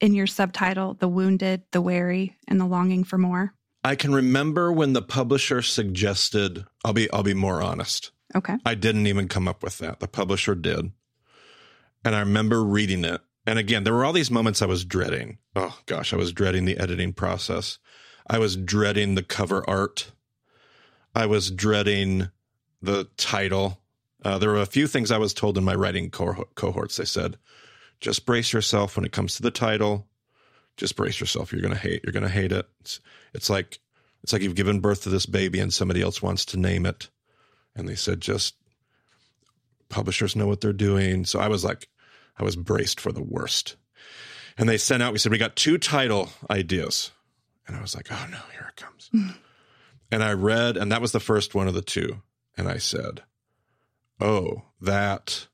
in 0.00 0.14
your 0.14 0.26
subtitle 0.26 0.94
the 0.94 1.08
wounded, 1.08 1.62
the 1.72 1.80
wary, 1.80 2.36
and 2.48 2.60
the 2.60 2.66
longing 2.66 3.04
for 3.04 3.18
more? 3.18 3.54
I 3.82 3.94
can 3.94 4.12
remember 4.12 4.72
when 4.72 4.92
the 4.92 5.02
publisher 5.02 5.62
suggested 5.62 6.64
I'll 6.84 6.92
be 6.92 7.10
I'll 7.10 7.22
be 7.22 7.34
more 7.34 7.62
honest. 7.62 8.10
Okay. 8.34 8.56
I 8.64 8.74
didn't 8.74 9.06
even 9.06 9.28
come 9.28 9.48
up 9.48 9.62
with 9.62 9.78
that. 9.78 10.00
The 10.00 10.08
publisher 10.08 10.54
did. 10.54 10.92
And 12.04 12.14
I 12.14 12.20
remember 12.20 12.62
reading 12.62 13.04
it. 13.04 13.20
And 13.46 13.58
again, 13.58 13.84
there 13.84 13.94
were 13.94 14.04
all 14.04 14.12
these 14.12 14.30
moments 14.30 14.62
I 14.62 14.66
was 14.66 14.84
dreading. 14.84 15.38
Oh 15.56 15.78
gosh, 15.86 16.12
I 16.12 16.16
was 16.16 16.32
dreading 16.32 16.64
the 16.64 16.78
editing 16.78 17.12
process. 17.12 17.78
I 18.28 18.38
was 18.38 18.56
dreading 18.56 19.14
the 19.14 19.22
cover 19.22 19.68
art. 19.68 20.12
I 21.14 21.26
was 21.26 21.50
dreading 21.50 22.28
the 22.80 23.08
title. 23.16 23.80
Uh, 24.24 24.38
there 24.38 24.50
were 24.50 24.60
a 24.60 24.66
few 24.66 24.86
things 24.86 25.10
I 25.10 25.18
was 25.18 25.34
told 25.34 25.58
in 25.58 25.64
my 25.64 25.74
writing 25.74 26.10
cohorts. 26.10 26.96
They 26.96 27.04
said, 27.04 27.38
just 28.00 28.26
brace 28.26 28.52
yourself 28.52 28.96
when 28.96 29.04
it 29.04 29.12
comes 29.12 29.34
to 29.34 29.42
the 29.42 29.50
title. 29.50 30.06
Just 30.80 30.96
brace 30.96 31.20
yourself. 31.20 31.52
You're 31.52 31.60
gonna 31.60 31.74
hate. 31.74 32.02
You're 32.02 32.14
gonna 32.14 32.26
hate 32.26 32.52
it. 32.52 32.66
It's, 32.80 33.00
it's 33.34 33.50
like 33.50 33.80
it's 34.22 34.32
like 34.32 34.40
you've 34.40 34.54
given 34.54 34.80
birth 34.80 35.02
to 35.02 35.10
this 35.10 35.26
baby 35.26 35.60
and 35.60 35.70
somebody 35.70 36.00
else 36.00 36.22
wants 36.22 36.46
to 36.46 36.56
name 36.56 36.86
it, 36.86 37.10
and 37.76 37.86
they 37.86 37.94
said 37.94 38.22
just 38.22 38.54
publishers 39.90 40.34
know 40.34 40.46
what 40.46 40.62
they're 40.62 40.72
doing. 40.72 41.26
So 41.26 41.38
I 41.38 41.48
was 41.48 41.66
like, 41.66 41.90
I 42.38 42.44
was 42.44 42.56
braced 42.56 42.98
for 42.98 43.12
the 43.12 43.22
worst. 43.22 43.76
And 44.56 44.70
they 44.70 44.78
sent 44.78 45.02
out. 45.02 45.12
We 45.12 45.18
said 45.18 45.32
we 45.32 45.36
got 45.36 45.54
two 45.54 45.76
title 45.76 46.30
ideas, 46.50 47.10
and 47.66 47.76
I 47.76 47.82
was 47.82 47.94
like, 47.94 48.10
oh 48.10 48.26
no, 48.30 48.38
here 48.54 48.70
it 48.70 48.76
comes. 48.76 49.10
Hmm. 49.12 49.32
and 50.10 50.24
I 50.24 50.32
read, 50.32 50.78
and 50.78 50.90
that 50.90 51.02
was 51.02 51.12
the 51.12 51.20
first 51.20 51.54
one 51.54 51.68
of 51.68 51.74
the 51.74 51.82
two, 51.82 52.22
and 52.56 52.68
I 52.68 52.78
said, 52.78 53.22
oh 54.18 54.62
that 54.80 55.46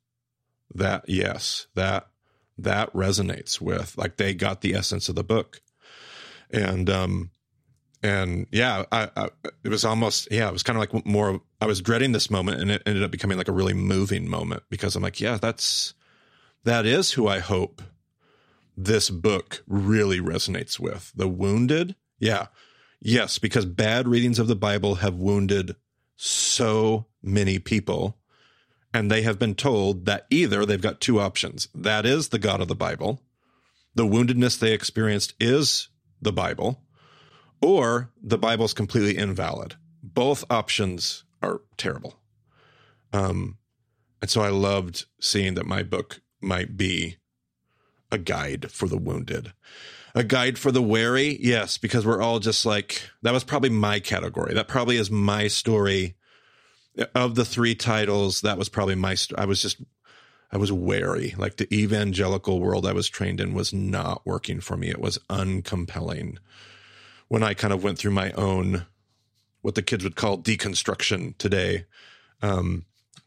that 0.72 1.08
yes 1.08 1.66
that 1.74 2.06
that 2.58 2.92
resonates 2.92 3.60
with 3.60 3.96
like 3.96 4.16
they 4.16 4.34
got 4.34 4.60
the 4.60 4.74
essence 4.74 5.08
of 5.08 5.14
the 5.14 5.24
book. 5.24 5.60
And 6.50 6.88
um 6.88 7.30
and 8.02 8.46
yeah 8.50 8.84
I, 8.92 9.10
I 9.16 9.28
it 9.64 9.68
was 9.68 9.84
almost 9.84 10.28
yeah 10.30 10.48
it 10.48 10.52
was 10.52 10.62
kind 10.62 10.76
of 10.76 10.80
like 10.80 11.06
more 11.06 11.40
i 11.62 11.66
was 11.66 11.80
dreading 11.80 12.12
this 12.12 12.30
moment 12.30 12.60
and 12.60 12.70
it 12.70 12.82
ended 12.84 13.02
up 13.02 13.10
becoming 13.10 13.38
like 13.38 13.48
a 13.48 13.52
really 13.52 13.72
moving 13.72 14.28
moment 14.28 14.62
because 14.68 14.94
i'm 14.94 15.02
like 15.02 15.18
yeah 15.18 15.38
that's 15.38 15.94
that 16.64 16.84
is 16.84 17.12
who 17.12 17.26
i 17.26 17.38
hope 17.38 17.80
this 18.76 19.08
book 19.08 19.62
really 19.66 20.20
resonates 20.20 20.78
with. 20.78 21.12
The 21.16 21.28
wounded? 21.28 21.96
Yeah. 22.18 22.48
Yes 23.00 23.38
because 23.38 23.64
bad 23.64 24.08
readings 24.08 24.38
of 24.38 24.48
the 24.48 24.56
bible 24.56 24.96
have 24.96 25.14
wounded 25.14 25.76
so 26.16 27.06
many 27.22 27.58
people 27.58 28.18
and 28.96 29.10
they 29.10 29.20
have 29.20 29.38
been 29.38 29.54
told 29.54 30.06
that 30.06 30.26
either 30.30 30.64
they've 30.64 30.80
got 30.80 31.02
two 31.02 31.20
options 31.20 31.68
that 31.74 32.06
is 32.06 32.30
the 32.30 32.38
God 32.38 32.62
of 32.62 32.68
the 32.68 32.74
Bible, 32.74 33.20
the 33.94 34.06
woundedness 34.06 34.58
they 34.58 34.72
experienced 34.72 35.34
is 35.38 35.90
the 36.22 36.32
Bible, 36.32 36.82
or 37.60 38.10
the 38.22 38.38
Bible 38.38 38.64
is 38.64 38.72
completely 38.72 39.18
invalid. 39.18 39.74
Both 40.02 40.44
options 40.48 41.24
are 41.42 41.60
terrible. 41.76 42.18
Um, 43.12 43.58
and 44.22 44.30
so 44.30 44.40
I 44.40 44.48
loved 44.48 45.04
seeing 45.20 45.54
that 45.54 45.66
my 45.66 45.82
book 45.82 46.22
might 46.40 46.78
be 46.78 47.18
a 48.10 48.16
guide 48.16 48.70
for 48.70 48.88
the 48.88 48.96
wounded. 48.96 49.52
A 50.14 50.24
guide 50.24 50.58
for 50.58 50.72
the 50.72 50.80
wary, 50.80 51.36
yes, 51.42 51.76
because 51.76 52.06
we're 52.06 52.22
all 52.22 52.38
just 52.38 52.64
like, 52.64 53.02
that 53.20 53.34
was 53.34 53.44
probably 53.44 53.68
my 53.68 54.00
category. 54.00 54.54
That 54.54 54.68
probably 54.68 54.96
is 54.96 55.10
my 55.10 55.48
story 55.48 56.15
of 57.14 57.34
the 57.34 57.44
three 57.44 57.74
titles, 57.74 58.40
that 58.40 58.58
was 58.58 58.68
probably 58.68 58.94
my. 58.94 59.16
I 59.36 59.44
was 59.44 59.62
just, 59.62 59.80
I 60.50 60.56
was 60.56 60.72
wary. 60.72 61.34
Like 61.36 61.56
the 61.56 61.72
evangelical 61.74 62.60
world 62.60 62.86
I 62.86 62.92
was 62.92 63.08
trained 63.08 63.40
in 63.40 63.54
was 63.54 63.72
not 63.72 64.24
working 64.24 64.60
for 64.60 64.76
me. 64.76 64.88
It 64.88 65.00
was 65.00 65.18
uncompelling. 65.28 66.38
When 67.28 67.42
I 67.42 67.54
kind 67.54 67.72
of 67.72 67.82
went 67.82 67.98
through 67.98 68.12
my 68.12 68.30
own, 68.32 68.86
what 69.62 69.74
the 69.74 69.82
kids 69.82 70.04
would 70.04 70.16
call 70.16 70.38
deconstruction 70.38 71.36
today, 71.38 71.86
um, 72.40 72.84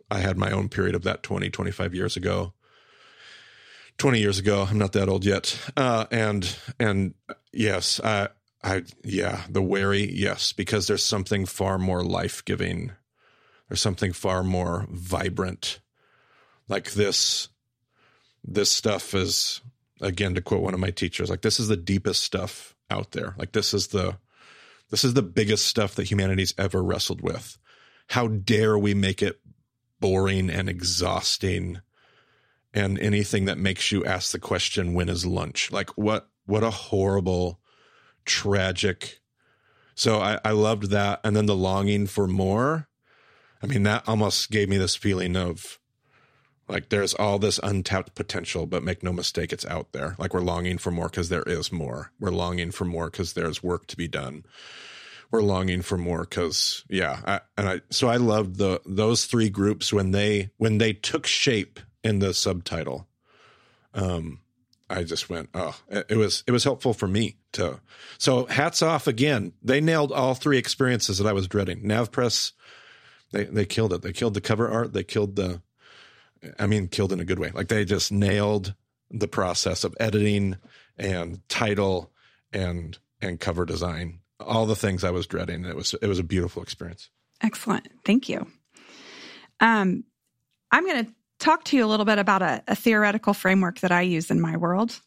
I 0.09 0.19
had 0.19 0.37
my 0.37 0.51
own 0.51 0.69
period 0.69 0.95
of 0.95 1.03
that 1.03 1.23
20, 1.23 1.49
25 1.49 1.93
years 1.93 2.15
ago. 2.15 2.53
20 3.97 4.19
years 4.19 4.39
ago. 4.39 4.65
I'm 4.69 4.77
not 4.77 4.93
that 4.93 5.09
old 5.09 5.25
yet. 5.25 5.59
Uh, 5.75 6.05
and, 6.09 6.55
and 6.79 7.13
yes, 7.51 7.99
I, 8.01 8.29
I, 8.63 8.83
yeah, 9.03 9.43
the 9.49 9.61
wary, 9.61 10.09
yes, 10.11 10.53
because 10.53 10.87
there's 10.87 11.03
something 11.03 11.45
far 11.45 11.77
more 11.77 12.03
life 12.03 12.43
giving 12.45 12.93
there's 13.69 13.81
something 13.81 14.13
far 14.13 14.43
more 14.43 14.87
vibrant. 14.89 15.79
Like 16.67 16.91
this, 16.91 17.49
this 18.43 18.71
stuff 18.71 19.13
is, 19.13 19.61
again, 20.01 20.35
to 20.35 20.41
quote 20.41 20.61
one 20.61 20.73
of 20.73 20.79
my 20.79 20.91
teachers, 20.91 21.29
like 21.29 21.41
this 21.41 21.59
is 21.59 21.67
the 21.67 21.77
deepest 21.77 22.23
stuff 22.23 22.75
out 22.89 23.11
there. 23.11 23.35
Like 23.37 23.51
this 23.51 23.73
is 23.73 23.87
the, 23.87 24.17
this 24.89 25.03
is 25.03 25.13
the 25.13 25.21
biggest 25.21 25.65
stuff 25.65 25.95
that 25.95 26.09
humanity's 26.09 26.53
ever 26.57 26.83
wrestled 26.83 27.21
with. 27.21 27.57
How 28.07 28.27
dare 28.27 28.77
we 28.77 28.95
make 28.95 29.21
it 29.21 29.39
boring 29.99 30.49
and 30.49 30.67
exhausting 30.67 31.81
and 32.73 32.99
anything 32.99 33.45
that 33.45 33.57
makes 33.57 33.91
you 33.91 34.03
ask 34.03 34.31
the 34.31 34.39
question, 34.39 34.93
when 34.93 35.09
is 35.09 35.25
lunch? 35.25 35.71
Like 35.71 35.91
what, 35.91 36.29
what 36.45 36.63
a 36.63 36.71
horrible, 36.71 37.59
tragic. 38.25 39.19
So 39.95 40.19
I, 40.19 40.39
I 40.43 40.51
loved 40.51 40.89
that. 40.91 41.19
And 41.23 41.35
then 41.35 41.45
the 41.45 41.55
longing 41.55 42.07
for 42.07 42.27
more 42.27 42.88
I 43.61 43.67
mean, 43.67 43.83
that 43.83 44.07
almost 44.07 44.51
gave 44.51 44.69
me 44.69 44.77
this 44.77 44.95
feeling 44.95 45.35
of 45.35 45.79
like 46.69 46.89
there's 46.89 47.13
all 47.15 47.39
this 47.39 47.59
untapped 47.61 48.15
potential, 48.15 48.65
but 48.67 48.83
make 48.83 49.03
no 49.03 49.11
mistake, 49.11 49.51
it's 49.51 49.65
out 49.65 49.91
there. 49.91 50.15
Like 50.19 50.33
we're 50.33 50.41
longing 50.41 50.77
for 50.77 50.91
more 50.91 51.09
because 51.09 51.29
there 51.29 51.43
is 51.43 51.71
more. 51.71 52.11
We're 52.19 52.29
longing 52.29 52.71
for 52.71 52.85
more 52.85 53.09
because 53.09 53.33
there's 53.33 53.63
work 53.63 53.87
to 53.87 53.97
be 53.97 54.07
done. 54.07 54.45
We're 55.31 55.41
longing 55.41 55.81
for 55.81 55.97
more 55.97 56.21
because 56.21 56.85
yeah, 56.89 57.21
I, 57.25 57.41
and 57.57 57.67
I 57.67 57.81
so 57.89 58.07
I 58.07 58.17
loved 58.17 58.57
the 58.57 58.81
those 58.85 59.25
three 59.25 59.49
groups 59.49 59.91
when 59.91 60.11
they 60.11 60.51
when 60.57 60.77
they 60.77 60.93
took 60.93 61.25
shape 61.25 61.79
in 62.03 62.19
the 62.19 62.33
subtitle. 62.33 63.07
Um, 63.93 64.39
I 64.89 65.03
just 65.03 65.29
went, 65.29 65.49
oh, 65.53 65.79
it 65.89 66.17
was 66.17 66.43
it 66.47 66.51
was 66.51 66.63
helpful 66.63 66.93
for 66.93 67.07
me 67.07 67.37
to. 67.53 67.79
So 68.17 68.45
hats 68.45 68.81
off 68.81 69.07
again. 69.07 69.53
They 69.61 69.81
nailed 69.81 70.11
all 70.11 70.33
three 70.33 70.57
experiences 70.57 71.17
that 71.17 71.27
I 71.27 71.33
was 71.33 71.47
dreading. 71.47 71.83
NavPress 71.83 72.53
they 73.31 73.45
they 73.45 73.65
killed 73.65 73.93
it. 73.93 74.01
They 74.01 74.13
killed 74.13 74.33
the 74.33 74.41
cover 74.41 74.69
art. 74.69 74.93
They 74.93 75.03
killed 75.03 75.35
the, 75.35 75.61
I 76.57 76.67
mean, 76.67 76.87
killed 76.87 77.13
in 77.13 77.19
a 77.19 77.25
good 77.25 77.39
way. 77.39 77.51
Like 77.53 77.67
they 77.67 77.85
just 77.85 78.11
nailed 78.11 78.73
the 79.11 79.27
process 79.27 79.83
of 79.83 79.95
editing 79.99 80.57
and 80.97 81.47
title 81.49 82.11
and 82.51 82.97
and 83.21 83.39
cover 83.39 83.65
design. 83.65 84.19
All 84.39 84.65
the 84.65 84.75
things 84.75 85.03
I 85.03 85.11
was 85.11 85.27
dreading. 85.27 85.65
It 85.65 85.75
was 85.75 85.93
it 86.01 86.07
was 86.07 86.19
a 86.19 86.23
beautiful 86.23 86.63
experience. 86.63 87.09
Excellent. 87.41 87.87
Thank 88.05 88.29
you. 88.29 88.47
Um, 89.59 90.03
I'm 90.71 90.85
going 90.85 91.05
to 91.05 91.11
talk 91.39 91.63
to 91.65 91.77
you 91.77 91.85
a 91.85 91.87
little 91.87 92.05
bit 92.05 92.19
about 92.19 92.41
a, 92.41 92.63
a 92.67 92.75
theoretical 92.75 93.33
framework 93.33 93.79
that 93.79 93.91
I 93.91 94.01
use 94.01 94.29
in 94.29 94.39
my 94.39 94.57
world 94.57 94.99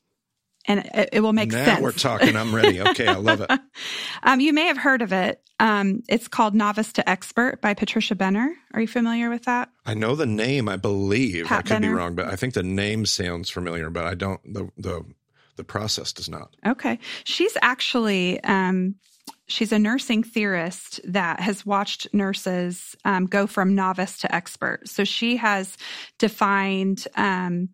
and 0.67 0.81
it, 0.95 1.09
it, 1.15 1.21
will 1.21 1.33
make 1.33 1.51
now 1.51 1.65
sense. 1.65 1.81
We're 1.81 1.93
talking. 1.93 2.37
I'm 2.37 2.55
ready. 2.55 2.81
Okay, 2.81 3.07
I 3.07 3.17
love 3.17 3.41
it. 3.41 3.51
um, 4.23 4.41
you 4.41 4.53
may 4.53 4.67
have 4.67 4.77
heard 4.77 5.03
of 5.03 5.13
it. 5.13 5.41
Um, 5.59 6.03
it's 6.09 6.29
called 6.29 6.55
Novice 6.55 6.93
to 6.95 7.09
Expert 7.09 7.61
by 7.61 7.75
Patricia 7.75 8.15
Benner. 8.15 8.55
Are 8.75 8.81
you 8.81 8.89
familiar 8.89 9.31
with 9.31 9.45
that? 9.45 9.71
I 9.87 9.95
know 9.95 10.15
the 10.15 10.27
name. 10.27 10.69
I 10.69 10.77
believe 10.77 11.47
Pat 11.47 11.59
I 11.59 11.63
could 11.63 11.69
Benner? 11.69 11.89
be 11.89 11.95
wrong, 11.95 12.15
but 12.15 12.27
I 12.27 12.37
think 12.37 12.55
the 12.55 12.63
name 12.63 13.07
sounds 13.07 13.51
familiar. 13.51 13.91
But 13.91 14.07
I 14.07 14.15
don't. 14.15 14.41
The 14.45 14.71
the 14.77 15.05
the 15.57 15.65
process 15.65 16.13
does 16.13 16.29
not. 16.29 16.55
Okay, 16.67 16.99
she's 17.25 17.57
actually. 17.63 18.43
Um, 18.45 18.97
she's 19.49 19.73
a 19.73 19.79
nursing 19.79 20.23
theorist 20.23 21.01
that 21.05 21.41
has 21.41 21.67
watched 21.67 22.13
nurses 22.15 22.97
um, 23.05 23.27
go 23.27 23.47
from 23.47 23.75
novice 23.75 24.19
to 24.19 24.35
expert. 24.35 24.89
So 24.89 25.05
she 25.05 25.37
has 25.37 25.77
defined 26.19 27.07
um, 27.17 27.69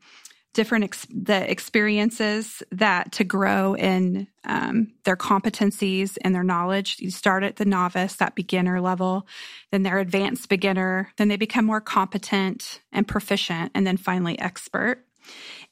different 0.54 0.84
ex- 0.84 1.06
the 1.10 1.50
experiences 1.50 2.62
that 2.72 3.12
to 3.12 3.24
grow 3.24 3.74
in 3.74 4.26
um, 4.44 4.92
their 5.04 5.16
competencies 5.16 6.16
and 6.22 6.34
their 6.34 6.42
knowledge. 6.42 6.96
You 6.98 7.10
start 7.10 7.44
at 7.44 7.56
the 7.56 7.64
novice, 7.64 8.16
that 8.16 8.34
beginner 8.34 8.80
level, 8.80 9.26
then 9.70 9.82
they're 9.82 9.98
advanced 9.98 10.48
beginner, 10.48 11.12
then 11.16 11.28
they 11.28 11.36
become 11.36 11.64
more 11.64 11.80
competent 11.80 12.80
and 12.92 13.06
proficient, 13.06 13.72
and 13.74 13.86
then 13.86 13.96
finally 13.96 14.38
expert. 14.38 15.04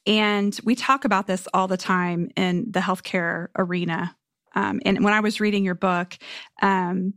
And 0.05 0.57
we 0.63 0.75
talk 0.75 1.05
about 1.05 1.27
this 1.27 1.47
all 1.53 1.67
the 1.67 1.77
time 1.77 2.29
in 2.35 2.71
the 2.71 2.79
healthcare 2.79 3.47
arena. 3.57 4.15
Um, 4.55 4.79
and 4.85 5.03
when 5.03 5.13
I 5.13 5.19
was 5.19 5.39
reading 5.39 5.63
your 5.63 5.75
book, 5.75 6.17
um, 6.61 7.13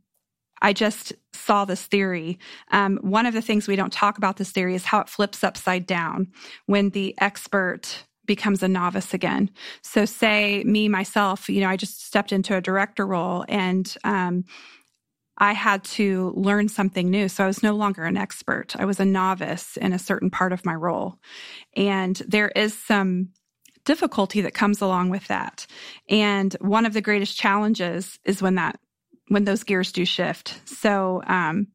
I 0.63 0.73
just 0.73 1.13
saw 1.33 1.65
this 1.65 1.85
theory. 1.87 2.39
Um, 2.71 2.99
one 3.03 3.27
of 3.27 3.35
the 3.35 3.43
things 3.43 3.67
we 3.67 3.77
don't 3.77 3.93
talk 3.93 4.19
about 4.19 4.37
this 4.37 4.51
theory 4.51 4.75
is 4.75 4.85
how 4.85 5.01
it 5.01 5.09
flips 5.09 5.43
upside 5.43 5.87
down 5.87 6.29
when 6.67 6.91
the 6.91 7.15
expert 7.19 8.05
becomes 8.27 8.63
a 8.63 8.69
novice 8.69 9.13
again. 9.13 9.51
So, 9.83 10.05
say 10.05 10.63
me 10.65 10.89
myself, 10.89 11.49
you 11.49 11.61
know, 11.61 11.69
I 11.69 11.77
just 11.77 12.05
stepped 12.07 12.33
into 12.33 12.57
a 12.57 12.61
director 12.61 13.07
role 13.07 13.45
and 13.49 13.93
um, 14.05 14.45
I 15.41 15.53
had 15.53 15.83
to 15.85 16.33
learn 16.37 16.69
something 16.69 17.11
new. 17.11 17.29
So 17.29 17.43
I 17.43 17.47
was 17.47 17.63
no 17.63 17.75
longer 17.75 18.05
an 18.05 18.19
expert. 18.19 18.77
I 18.79 18.85
was 18.85 19.01
a 19.01 19.07
novice 19.07 19.79
in 19.79 19.95
a 19.95 19.99
certain 19.99 20.31
part 20.31 20.53
of 20.53 20.67
my 20.67 20.75
role. 20.75 21.17
And 21.75 22.17
there 22.29 22.51
is 22.51 22.75
some 22.75 23.31
difficulty 23.87 24.43
that 24.43 24.53
comes 24.53 24.83
along 24.83 25.09
with 25.09 25.27
that. 25.29 25.67
And 26.11 26.53
one 26.61 26.85
of 26.85 26.93
the 26.93 27.01
greatest 27.01 27.39
challenges 27.39 28.19
is 28.25 28.43
when 28.43 28.57
that 28.57 28.79
when 29.31 29.45
those 29.45 29.63
gears 29.63 29.93
do 29.93 30.05
shift. 30.05 30.61
So, 30.69 31.23
um, 31.27 31.69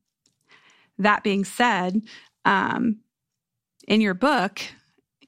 that 0.97 1.23
being 1.23 1.45
said, 1.45 2.01
um, 2.43 2.99
in 3.87 4.01
your 4.01 4.13
book, 4.13 4.59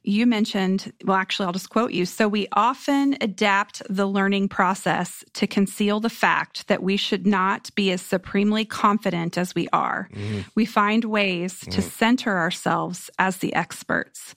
you 0.03 0.25
mentioned, 0.25 0.93
well, 1.05 1.17
actually, 1.17 1.45
I'll 1.45 1.53
just 1.53 1.69
quote 1.69 1.91
you. 1.91 2.05
So, 2.05 2.27
we 2.27 2.47
often 2.51 3.15
adapt 3.21 3.81
the 3.89 4.05
learning 4.05 4.49
process 4.49 5.23
to 5.35 5.47
conceal 5.47 6.01
the 6.01 6.09
fact 6.09 6.67
that 6.67 6.83
we 6.83 6.97
should 6.97 7.25
not 7.25 7.73
be 7.75 7.91
as 7.93 8.01
supremely 8.01 8.65
confident 8.65 9.37
as 9.37 9.55
we 9.55 9.69
are. 9.71 10.09
Mm. 10.13 10.45
We 10.53 10.65
find 10.65 11.05
ways 11.05 11.61
mm. 11.61 11.71
to 11.71 11.81
center 11.81 12.37
ourselves 12.37 13.09
as 13.17 13.37
the 13.37 13.53
experts. 13.53 14.35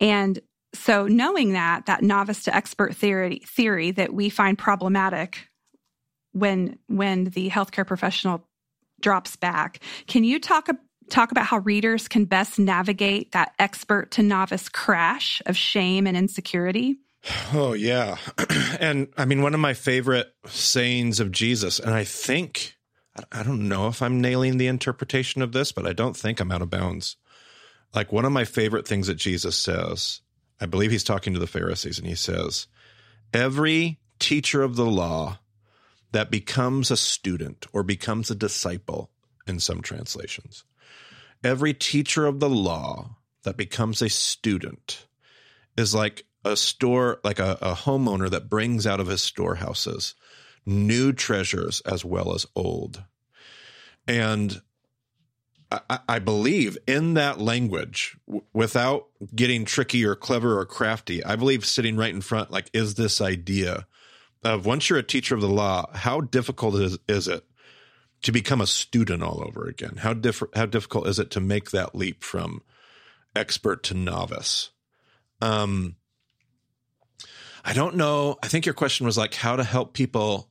And 0.00 0.38
so 0.74 1.08
knowing 1.08 1.54
that 1.54 1.86
that 1.86 2.02
novice 2.02 2.44
to 2.44 2.54
expert 2.54 2.94
theory 2.94 3.42
theory 3.46 3.90
that 3.92 4.12
we 4.12 4.28
find 4.28 4.56
problematic 4.56 5.48
when 6.36 6.78
when 6.86 7.24
the 7.24 7.48
healthcare 7.48 7.86
professional 7.86 8.46
drops 9.00 9.36
back, 9.36 9.80
can 10.06 10.22
you 10.22 10.38
talk 10.38 10.68
talk 11.08 11.30
about 11.30 11.46
how 11.46 11.58
readers 11.58 12.08
can 12.08 12.24
best 12.24 12.58
navigate 12.58 13.32
that 13.32 13.54
expert 13.58 14.10
to 14.12 14.22
novice 14.22 14.68
crash 14.68 15.40
of 15.46 15.56
shame 15.56 16.06
and 16.06 16.16
insecurity? 16.16 16.96
Oh 17.54 17.72
yeah. 17.72 18.16
and 18.80 19.08
I 19.16 19.24
mean 19.24 19.42
one 19.42 19.54
of 19.54 19.60
my 19.60 19.74
favorite 19.74 20.32
sayings 20.46 21.20
of 21.20 21.32
Jesus 21.32 21.78
and 21.78 21.94
I 21.94 22.04
think 22.04 22.76
I 23.32 23.42
don't 23.42 23.68
know 23.68 23.88
if 23.88 24.02
I'm 24.02 24.20
nailing 24.20 24.58
the 24.58 24.66
interpretation 24.66 25.40
of 25.40 25.52
this, 25.52 25.72
but 25.72 25.86
I 25.86 25.94
don't 25.94 26.16
think 26.16 26.38
I'm 26.38 26.52
out 26.52 26.60
of 26.60 26.68
bounds. 26.68 27.16
Like 27.94 28.12
one 28.12 28.26
of 28.26 28.32
my 28.32 28.44
favorite 28.44 28.86
things 28.86 29.06
that 29.06 29.14
Jesus 29.14 29.56
says, 29.56 30.20
I 30.60 30.66
believe 30.66 30.90
he's 30.90 31.04
talking 31.04 31.32
to 31.32 31.38
the 31.38 31.46
Pharisees, 31.46 31.98
and 31.98 32.06
he 32.06 32.14
says, 32.14 32.66
Every 33.32 34.00
teacher 34.18 34.62
of 34.62 34.76
the 34.76 34.84
law 34.84 35.38
that 36.16 36.30
becomes 36.30 36.90
a 36.90 36.96
student 36.96 37.66
or 37.74 37.82
becomes 37.82 38.30
a 38.30 38.34
disciple 38.34 39.10
in 39.46 39.60
some 39.60 39.82
translations, 39.82 40.64
every 41.44 41.74
teacher 41.74 42.24
of 42.24 42.40
the 42.40 42.48
law 42.48 43.18
that 43.42 43.58
becomes 43.58 44.00
a 44.00 44.08
student 44.08 45.06
is 45.76 45.94
like 45.94 46.24
a 46.42 46.56
store, 46.56 47.20
like 47.22 47.38
a, 47.38 47.58
a 47.60 47.74
homeowner 47.74 48.30
that 48.30 48.48
brings 48.48 48.86
out 48.86 48.98
of 48.98 49.08
his 49.08 49.20
storehouses 49.20 50.14
new 50.64 51.12
treasures 51.12 51.82
as 51.82 52.02
well 52.02 52.34
as 52.34 52.46
old. 52.56 53.04
And 54.08 54.62
I, 56.08 56.20
believe 56.20 56.78
in 56.86 57.12
that 57.14 57.40
language, 57.40 58.16
without 58.54 59.08
getting 59.34 59.66
tricky 59.66 60.06
or 60.06 60.14
clever 60.14 60.58
or 60.58 60.64
crafty, 60.64 61.22
I 61.22 61.36
believe 61.36 61.66
sitting 61.66 61.96
right 61.96 62.14
in 62.14 62.22
front, 62.22 62.50
like, 62.50 62.70
is 62.72 62.94
this 62.94 63.20
idea 63.20 63.86
of 64.46 64.64
once 64.64 64.88
you're 64.88 64.98
a 64.98 65.02
teacher 65.02 65.34
of 65.34 65.40
the 65.40 65.48
law, 65.48 65.90
how 65.92 66.20
difficult 66.20 66.76
is, 66.76 66.98
is 67.08 67.28
it 67.28 67.44
to 68.22 68.32
become 68.32 68.60
a 68.60 68.66
student 68.66 69.22
all 69.22 69.42
over 69.44 69.66
again? 69.66 69.96
How 69.96 70.14
diff- 70.14 70.42
how 70.54 70.66
difficult 70.66 71.06
is 71.08 71.18
it 71.18 71.30
to 71.32 71.40
make 71.40 71.70
that 71.70 71.94
leap 71.94 72.22
from 72.22 72.62
expert 73.34 73.82
to 73.84 73.94
novice? 73.94 74.70
Um, 75.40 75.96
I 77.64 77.72
don't 77.72 77.96
know. 77.96 78.36
I 78.42 78.48
think 78.48 78.64
your 78.64 78.74
question 78.74 79.06
was 79.06 79.18
like 79.18 79.34
how 79.34 79.56
to 79.56 79.64
help 79.64 79.92
people 79.92 80.50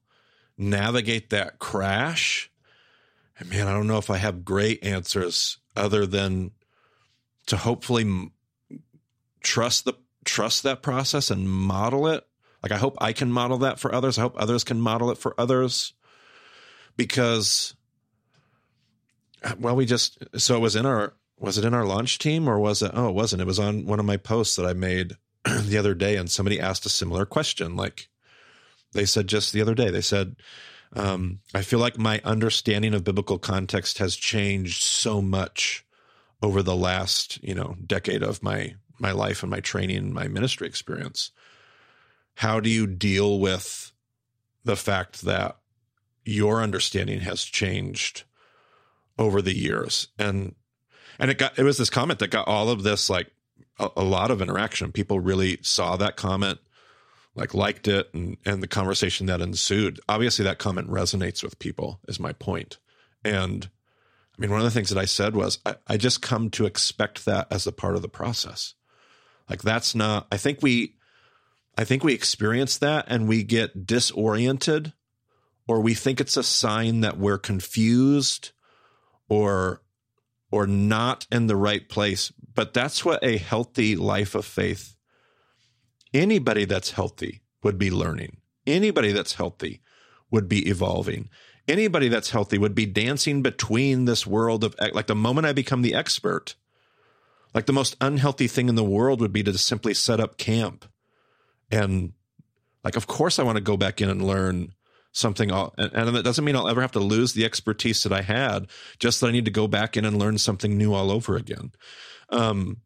navigate 0.57 1.29
that 1.29 1.59
crash. 1.59 2.51
And 3.39 3.49
man, 3.49 3.67
I 3.67 3.73
don't 3.73 3.87
know 3.87 3.97
if 3.97 4.09
I 4.09 4.17
have 4.17 4.45
great 4.45 4.83
answers 4.83 5.57
other 5.75 6.05
than 6.05 6.51
to 7.47 7.57
hopefully 7.57 8.31
trust 9.41 9.85
the 9.85 9.93
trust 10.25 10.63
that 10.63 10.81
process 10.81 11.31
and 11.31 11.49
model 11.49 12.07
it. 12.07 12.25
Like 12.65 12.73
I 12.73 12.81
hope 12.81 12.97
I 12.99 13.13
can 13.13 13.31
model 13.31 13.59
that 13.59 13.79
for 13.79 13.93
others. 13.93 14.17
I 14.17 14.21
hope 14.21 14.35
others 14.37 14.63
can 14.63 14.81
model 14.81 15.11
it 15.11 15.17
for 15.17 15.39
others 15.39 15.93
because 16.97 17.75
well 19.59 19.75
we 19.75 19.85
just 19.85 20.17
so 20.39 20.55
it 20.55 20.59
was 20.59 20.75
in 20.75 20.85
our 20.85 21.13
was 21.37 21.57
it 21.57 21.65
in 21.65 21.73
our 21.73 21.85
launch 21.85 22.17
team 22.17 22.47
or 22.49 22.59
was 22.59 22.81
it 22.81 22.91
oh 22.93 23.09
it 23.09 23.15
wasn't 23.15 23.41
it 23.41 23.45
was 23.45 23.59
on 23.59 23.85
one 23.85 23.99
of 23.99 24.05
my 24.05 24.17
posts 24.17 24.55
that 24.55 24.65
I 24.65 24.73
made 24.73 25.15
the 25.43 25.77
other 25.77 25.93
day 25.93 26.15
and 26.15 26.31
somebody 26.31 26.59
asked 26.59 26.85
a 26.85 26.89
similar 26.89 27.25
question 27.25 27.75
like 27.75 28.09
they 28.95 29.05
said 29.05 29.27
just 29.27 29.53
the 29.53 29.61
other 29.61 29.75
day, 29.75 29.91
they 29.91 30.01
said, 30.01 30.37
um, 30.93 31.39
I 31.53 31.61
feel 31.61 31.79
like 31.79 31.97
my 31.97 32.21
understanding 32.23 32.93
of 32.93 33.03
biblical 33.03 33.37
context 33.37 33.99
has 33.99 34.15
changed 34.15 34.83
so 34.83 35.21
much 35.21 35.85
over 36.41 36.63
the 36.63 36.75
last, 36.75 37.43
you 37.43 37.53
know, 37.53 37.75
decade 37.85 38.23
of 38.23 38.41
my 38.41 38.75
my 38.97 39.11
life 39.11 39.43
and 39.43 39.51
my 39.51 39.59
training 39.59 39.97
and 39.97 40.13
my 40.13 40.29
ministry 40.29 40.67
experience. 40.67 41.31
How 42.35 42.59
do 42.59 42.69
you 42.69 42.87
deal 42.87 43.39
with 43.39 43.91
the 44.63 44.75
fact 44.75 45.21
that 45.23 45.57
your 46.23 46.61
understanding 46.61 47.21
has 47.21 47.43
changed 47.43 48.23
over 49.17 49.41
the 49.41 49.55
years? 49.55 50.09
And 50.17 50.55
and 51.19 51.31
it 51.31 51.37
got 51.37 51.57
it 51.57 51.63
was 51.63 51.77
this 51.77 51.89
comment 51.89 52.19
that 52.19 52.31
got 52.31 52.47
all 52.47 52.69
of 52.69 52.83
this 52.83 53.09
like 53.09 53.31
a, 53.79 53.89
a 53.97 54.03
lot 54.03 54.31
of 54.31 54.41
interaction. 54.41 54.91
People 54.91 55.19
really 55.19 55.59
saw 55.61 55.95
that 55.97 56.15
comment 56.17 56.59
like 57.35 57.53
liked 57.53 57.87
it 57.87 58.09
and 58.13 58.37
and 58.45 58.63
the 58.63 58.67
conversation 58.67 59.27
that 59.27 59.41
ensued 59.41 59.99
obviously 60.09 60.43
that 60.43 60.57
comment 60.57 60.89
resonates 60.89 61.43
with 61.43 61.59
people 61.59 61.99
is 62.07 62.19
my 62.19 62.31
point 62.33 62.77
and 63.23 63.69
i 64.35 64.41
mean 64.41 64.49
one 64.49 64.59
of 64.59 64.65
the 64.65 64.71
things 64.71 64.89
that 64.89 64.99
i 64.99 65.05
said 65.05 65.35
was 65.35 65.59
I, 65.65 65.75
I 65.87 65.97
just 65.97 66.21
come 66.21 66.49
to 66.51 66.65
expect 66.65 67.25
that 67.25 67.47
as 67.51 67.67
a 67.67 67.71
part 67.71 67.95
of 67.95 68.01
the 68.01 68.09
process 68.09 68.73
like 69.49 69.61
that's 69.61 69.93
not 69.93 70.27
i 70.31 70.37
think 70.37 70.59
we 70.61 70.95
i 71.77 71.83
think 71.83 72.03
we 72.03 72.13
experience 72.13 72.77
that 72.77 73.05
and 73.07 73.27
we 73.27 73.43
get 73.43 73.85
disoriented 73.85 74.93
or 75.67 75.81
we 75.81 75.93
think 75.93 76.19
it's 76.19 76.37
a 76.37 76.43
sign 76.43 77.01
that 77.01 77.17
we're 77.17 77.37
confused 77.37 78.51
or 79.29 79.81
or 80.51 80.67
not 80.67 81.25
in 81.31 81.47
the 81.47 81.55
right 81.55 81.89
place 81.89 82.31
but 82.53 82.73
that's 82.73 83.03
what 83.03 83.23
a 83.23 83.37
healthy 83.37 83.95
life 83.95 84.35
of 84.35 84.45
faith 84.45 84.95
Anybody 86.15 86.63
that's 86.63 86.91
healthy 86.91 87.41
would 87.61 87.77
be 87.77 87.91
learning. 87.91 88.37
Anybody 88.65 89.11
that's 89.11 89.33
healthy 89.33 89.81
would 90.31 90.47
be 90.47 90.69
evolving. 90.69 91.29
Anybody 91.67 92.07
that's 92.07 92.29
healthy 92.29 92.57
would 92.57 92.73
be 92.73 92.85
dancing 92.85 93.41
between 93.41 94.05
this 94.05 94.25
world 94.25 94.63
of 94.63 94.77
like 94.93 95.07
the 95.07 95.15
moment 95.15 95.45
I 95.45 95.51
become 95.51 95.81
the 95.81 95.93
expert, 95.93 96.55
like 97.53 97.65
the 97.65 97.73
most 97.73 97.97
unhealthy 97.99 98.47
thing 98.47 98.69
in 98.69 98.75
the 98.75 98.83
world 98.85 99.19
would 99.19 99.33
be 99.33 99.43
to 99.43 99.57
simply 99.57 99.93
set 99.93 100.21
up 100.21 100.37
camp. 100.37 100.85
And 101.71 102.13
like, 102.83 102.95
of 102.95 103.07
course, 103.07 103.39
I 103.39 103.43
want 103.43 103.57
to 103.57 103.63
go 103.63 103.77
back 103.77 104.01
in 104.01 104.09
and 104.09 104.25
learn 104.25 104.73
something. 105.11 105.49
and, 105.51 105.71
and 105.77 106.15
that 106.15 106.23
doesn't 106.23 106.45
mean 106.45 106.55
I'll 106.55 106.67
ever 106.67 106.81
have 106.81 106.91
to 106.93 106.99
lose 106.99 107.33
the 107.33 107.45
expertise 107.45 108.03
that 108.03 108.13
I 108.13 108.21
had, 108.21 108.67
just 108.99 109.21
that 109.21 109.27
I 109.27 109.31
need 109.31 109.45
to 109.45 109.51
go 109.51 109.67
back 109.67 109.97
in 109.97 110.05
and 110.05 110.19
learn 110.19 110.37
something 110.37 110.77
new 110.77 110.93
all 110.93 111.11
over 111.11 111.35
again. 111.35 111.71
Um, 112.29 112.77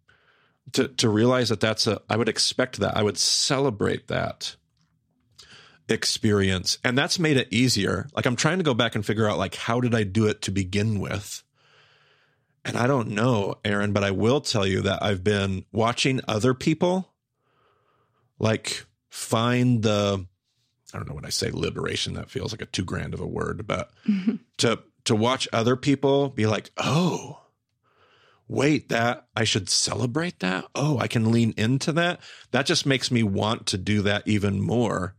to 0.73 0.87
to 0.87 1.09
realize 1.09 1.49
that 1.49 1.59
that's 1.59 1.87
a 1.87 2.01
I 2.09 2.17
would 2.17 2.29
expect 2.29 2.79
that 2.79 2.95
I 2.95 3.03
would 3.03 3.17
celebrate 3.17 4.07
that 4.07 4.55
experience 5.87 6.77
and 6.83 6.97
that's 6.97 7.17
made 7.17 7.37
it 7.37 7.47
easier 7.51 8.07
like 8.13 8.27
I'm 8.27 8.35
trying 8.35 8.59
to 8.59 8.63
go 8.63 8.75
back 8.75 8.95
and 8.95 9.05
figure 9.05 9.27
out 9.27 9.39
like 9.39 9.55
how 9.55 9.79
did 9.79 9.95
I 9.95 10.03
do 10.03 10.27
it 10.27 10.43
to 10.43 10.51
begin 10.51 10.99
with 10.99 11.43
and 12.63 12.77
I 12.77 12.85
don't 12.85 13.09
know 13.09 13.55
Erin 13.65 13.93
but 13.93 14.03
I 14.03 14.11
will 14.11 14.41
tell 14.41 14.67
you 14.67 14.81
that 14.81 15.01
I've 15.01 15.23
been 15.23 15.65
watching 15.71 16.21
other 16.27 16.53
people 16.53 17.11
like 18.39 18.85
find 19.09 19.83
the 19.83 20.25
I 20.93 20.97
don't 20.97 21.07
know 21.07 21.15
when 21.15 21.25
I 21.25 21.29
say 21.29 21.51
liberation 21.51 22.13
that 22.13 22.31
feels 22.31 22.51
like 22.51 22.61
a 22.61 22.65
too 22.65 22.83
grand 22.83 23.13
of 23.13 23.19
a 23.19 23.27
word 23.27 23.67
but 23.67 23.91
mm-hmm. 24.07 24.35
to 24.57 24.79
to 25.05 25.15
watch 25.15 25.47
other 25.53 25.75
people 25.75 26.29
be 26.29 26.45
like 26.45 26.71
oh 26.77 27.39
wait, 28.49 28.89
that 28.89 29.27
I 29.35 29.45
should 29.45 29.69
celebrate 29.69 30.39
that. 30.39 30.65
Oh, 30.75 30.97
I 30.97 31.07
can 31.07 31.31
lean 31.31 31.53
into 31.55 31.93
that. 31.93 32.19
That 32.51 32.65
just 32.65 32.85
makes 32.85 33.11
me 33.11 33.23
want 33.23 33.67
to 33.67 33.77
do 33.77 34.01
that 34.01 34.27
even 34.27 34.59
more 34.59 35.15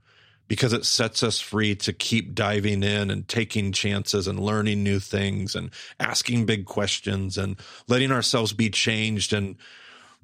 because 0.49 0.73
it 0.73 0.85
sets 0.85 1.23
us 1.23 1.39
free 1.39 1.77
to 1.77 1.93
keep 1.93 2.35
diving 2.35 2.83
in 2.83 3.09
and 3.09 3.29
taking 3.29 3.71
chances 3.71 4.27
and 4.27 4.41
learning 4.41 4.83
new 4.83 4.99
things 4.99 5.55
and 5.55 5.71
asking 6.01 6.45
big 6.45 6.67
questions 6.67 7.39
and 7.39 7.57
letting 7.87 8.11
ourselves 8.11 8.53
be 8.53 8.69
changed 8.69 9.33
and 9.33 9.55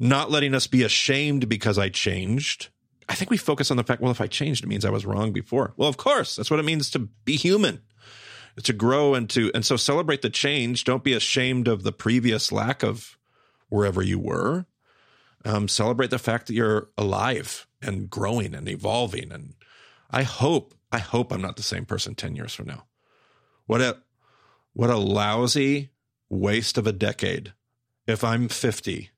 not 0.00 0.30
letting 0.30 0.52
us 0.52 0.66
be 0.66 0.82
ashamed 0.82 1.48
because 1.48 1.78
I 1.78 1.88
changed. 1.88 2.68
I 3.08 3.14
think 3.14 3.30
we 3.30 3.36
focus 3.36 3.70
on 3.70 3.76
the 3.76 3.84
fact, 3.84 4.02
well, 4.02 4.10
if 4.10 4.20
I 4.20 4.26
changed, 4.26 4.64
it 4.64 4.66
means 4.66 4.84
I 4.84 4.90
was 4.90 5.06
wrong 5.06 5.32
before. 5.32 5.74
Well, 5.76 5.88
of 5.88 5.96
course, 5.96 6.36
that's 6.36 6.50
what 6.50 6.60
it 6.60 6.64
means 6.64 6.90
to 6.90 6.98
be 6.98 7.36
human 7.36 7.82
to 8.62 8.72
grow 8.72 9.14
and 9.14 9.28
to 9.30 9.50
and 9.54 9.64
so 9.64 9.76
celebrate 9.76 10.22
the 10.22 10.30
change. 10.30 10.84
Don't 10.84 11.04
be 11.04 11.12
ashamed 11.12 11.68
of 11.68 11.82
the 11.82 11.92
previous 11.92 12.50
lack 12.50 12.82
of 12.82 13.18
wherever 13.68 14.02
you 14.02 14.18
were. 14.18 14.66
Um, 15.44 15.68
celebrate 15.68 16.10
the 16.10 16.18
fact 16.18 16.46
that 16.46 16.54
you're 16.54 16.88
alive 16.96 17.66
and 17.80 18.10
growing 18.10 18.54
and 18.54 18.68
evolving. 18.68 19.30
And 19.30 19.54
I 20.10 20.22
hope, 20.22 20.74
I 20.90 20.98
hope 20.98 21.30
I'm 21.30 21.42
not 21.42 21.56
the 21.56 21.62
same 21.62 21.84
person 21.84 22.14
ten 22.14 22.34
years 22.34 22.54
from 22.54 22.66
now. 22.66 22.86
What 23.66 23.80
a 23.80 23.98
what 24.72 24.90
a 24.90 24.96
lousy 24.96 25.90
waste 26.28 26.78
of 26.78 26.86
a 26.86 26.92
decade. 26.92 27.52
If 28.06 28.22
I'm 28.22 28.48
50 28.48 29.10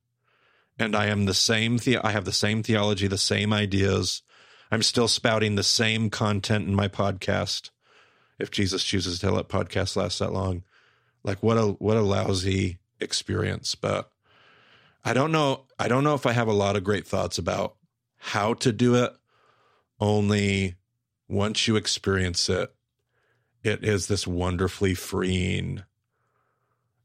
and 0.78 0.94
I 0.94 1.06
am 1.06 1.24
the 1.26 1.34
same, 1.34 1.78
the- 1.78 1.98
I 1.98 2.10
have 2.12 2.24
the 2.24 2.32
same 2.32 2.62
theology, 2.62 3.06
the 3.06 3.18
same 3.18 3.52
ideas. 3.52 4.22
I'm 4.70 4.82
still 4.82 5.08
spouting 5.08 5.54
the 5.54 5.62
same 5.62 6.10
content 6.10 6.68
in 6.68 6.74
my 6.74 6.88
podcast 6.88 7.70
if 8.38 8.50
Jesus 8.50 8.84
chooses 8.84 9.18
to 9.20 9.30
let 9.30 9.48
podcasts 9.48 9.96
last 9.96 10.18
that 10.18 10.32
long. 10.32 10.62
Like 11.24 11.42
what 11.42 11.56
a 11.58 11.66
what 11.66 11.96
a 11.96 12.02
lousy 12.02 12.78
experience. 13.00 13.74
But 13.74 14.10
I 15.04 15.12
don't 15.12 15.32
know. 15.32 15.64
I 15.78 15.88
don't 15.88 16.04
know 16.04 16.14
if 16.14 16.26
I 16.26 16.32
have 16.32 16.48
a 16.48 16.52
lot 16.52 16.76
of 16.76 16.84
great 16.84 17.06
thoughts 17.06 17.38
about 17.38 17.76
how 18.18 18.54
to 18.54 18.72
do 18.72 18.94
it. 18.94 19.12
Only 20.00 20.76
once 21.28 21.66
you 21.66 21.76
experience 21.76 22.48
it, 22.48 22.72
it 23.64 23.84
is 23.84 24.06
this 24.06 24.26
wonderfully 24.26 24.94
freeing. 24.94 25.82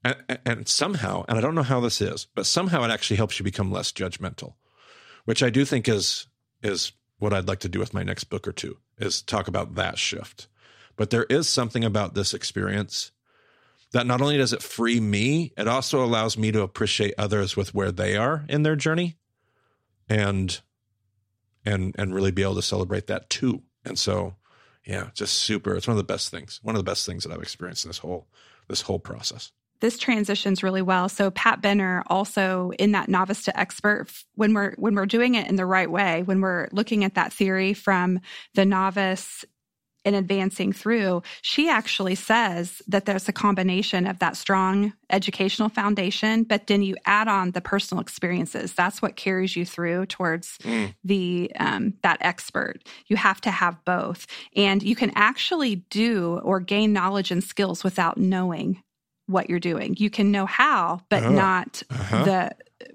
And, 0.03 0.39
and 0.45 0.67
somehow, 0.67 1.25
and 1.27 1.37
I 1.37 1.41
don't 1.41 1.55
know 1.55 1.63
how 1.63 1.79
this 1.79 2.01
is, 2.01 2.27
but 2.35 2.45
somehow 2.45 2.83
it 2.83 2.91
actually 2.91 3.17
helps 3.17 3.39
you 3.39 3.43
become 3.45 3.71
less 3.71 3.91
judgmental. 3.91 4.55
which 5.25 5.43
I 5.43 5.49
do 5.49 5.65
think 5.65 5.87
is 5.87 6.27
is 6.61 6.91
what 7.19 7.33
I'd 7.33 7.47
like 7.47 7.59
to 7.61 7.69
do 7.69 7.79
with 7.79 7.93
my 7.93 8.03
next 8.03 8.25
book 8.25 8.47
or 8.47 8.51
two 8.51 8.77
is 8.97 9.21
talk 9.21 9.47
about 9.47 9.75
that 9.75 9.97
shift. 9.97 10.47
But 10.95 11.09
there 11.09 11.25
is 11.25 11.49
something 11.49 11.83
about 11.83 12.13
this 12.15 12.33
experience 12.33 13.11
that 13.91 14.07
not 14.07 14.21
only 14.21 14.37
does 14.37 14.53
it 14.53 14.61
free 14.61 14.99
me, 14.99 15.53
it 15.57 15.67
also 15.67 16.03
allows 16.03 16.37
me 16.37 16.51
to 16.51 16.61
appreciate 16.61 17.13
others 17.17 17.55
with 17.55 17.73
where 17.73 17.91
they 17.91 18.17
are 18.17 18.45
in 18.49 18.63
their 18.63 18.75
journey 18.75 19.15
and 20.09 20.61
and 21.65 21.95
and 21.97 22.13
really 22.13 22.31
be 22.31 22.43
able 22.43 22.55
to 22.55 22.61
celebrate 22.61 23.07
that 23.07 23.29
too. 23.29 23.61
And 23.85 23.97
so 23.97 24.35
yeah, 24.85 25.09
just 25.13 25.35
super. 25.35 25.75
It's 25.75 25.87
one 25.87 25.93
of 25.93 25.97
the 26.05 26.13
best 26.13 26.29
things. 26.29 26.59
One 26.61 26.75
of 26.75 26.79
the 26.79 26.89
best 26.89 27.05
things 27.05 27.23
that 27.23 27.31
I've 27.31 27.41
experienced 27.41 27.85
in 27.85 27.89
this 27.89 27.99
whole 27.99 28.27
this 28.67 28.81
whole 28.81 28.99
process 28.99 29.51
this 29.83 29.97
transitions 29.97 30.63
really 30.63 30.81
well. 30.81 31.09
So 31.09 31.29
Pat 31.31 31.61
Benner 31.61 32.03
also 32.07 32.71
in 32.79 32.93
that 32.93 33.09
novice 33.09 33.43
to 33.43 33.59
expert 33.59 34.07
when 34.35 34.53
we're 34.53 34.75
when 34.75 34.95
we're 34.95 35.05
doing 35.05 35.35
it 35.35 35.49
in 35.49 35.57
the 35.57 35.65
right 35.65 35.91
way, 35.91 36.23
when 36.23 36.39
we're 36.39 36.69
looking 36.71 37.03
at 37.03 37.15
that 37.15 37.33
theory 37.33 37.73
from 37.73 38.21
the 38.55 38.63
novice 38.63 39.43
and 40.05 40.15
advancing 40.15 40.71
through, 40.71 41.21
she 41.41 41.69
actually 41.69 42.15
says 42.15 42.81
that 42.87 43.03
there's 43.03 43.27
a 43.27 43.33
combination 43.33 44.07
of 44.07 44.19
that 44.19 44.37
strong 44.37 44.93
educational 45.09 45.67
foundation, 45.67 46.43
but 46.43 46.67
then 46.67 46.81
you 46.81 46.95
add 47.05 47.27
on 47.27 47.51
the 47.51 47.61
personal 47.61 48.01
experiences. 48.01 48.71
That's 48.71 49.01
what 49.01 49.17
carries 49.17 49.57
you 49.57 49.65
through 49.65 50.05
towards 50.05 50.59
mm. 50.59 50.95
the 51.03 51.51
um, 51.59 51.93
that 52.03 52.19
expert. 52.21 52.87
You 53.07 53.17
have 53.17 53.41
to 53.41 53.51
have 53.51 53.83
both, 53.83 54.27
and 54.55 54.81
you 54.81 54.95
can 54.95 55.11
actually 55.15 55.75
do 55.89 56.39
or 56.41 56.61
gain 56.61 56.93
knowledge 56.93 57.31
and 57.31 57.43
skills 57.43 57.83
without 57.83 58.17
knowing 58.17 58.81
what 59.27 59.49
you're 59.49 59.59
doing. 59.59 59.95
You 59.97 60.09
can 60.09 60.31
know 60.31 60.45
how, 60.45 61.01
but 61.09 61.23
uh-huh. 61.23 61.31
not 61.31 61.83
uh-huh. 61.89 62.23
the 62.23 62.51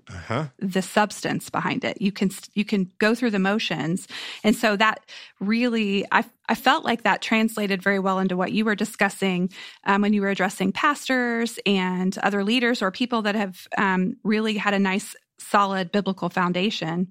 uh-huh. 0.09 0.47
the 0.59 0.83
substance 0.83 1.51
behind 1.51 1.85
it. 1.85 2.01
You 2.01 2.13
can 2.13 2.31
you 2.55 2.65
can 2.65 2.91
go 2.99 3.15
through 3.15 3.31
the 3.31 3.39
motions, 3.39 4.07
and 4.45 4.55
so 4.55 4.77
that 4.77 5.01
really 5.41 6.05
I 6.13 6.25
I 6.49 6.55
felt 6.55 6.85
like 6.85 7.03
that 7.03 7.23
translated 7.23 7.83
very 7.83 7.99
well 7.99 8.19
into 8.19 8.37
what 8.37 8.53
you 8.53 8.65
were 8.65 8.75
discussing 8.75 9.51
um, 9.85 10.03
when 10.03 10.13
you 10.13 10.21
were 10.21 10.29
addressing 10.29 10.73
pastors 10.73 11.59
and 11.65 12.17
other 12.19 12.45
leaders 12.45 12.83
or 12.83 12.91
people 12.91 13.23
that 13.23 13.35
have 13.35 13.67
um, 13.77 14.17
really 14.25 14.57
had 14.57 14.75
a 14.75 14.79
nice 14.79 15.15
solid 15.39 15.93
biblical 15.93 16.29
foundation 16.29 17.09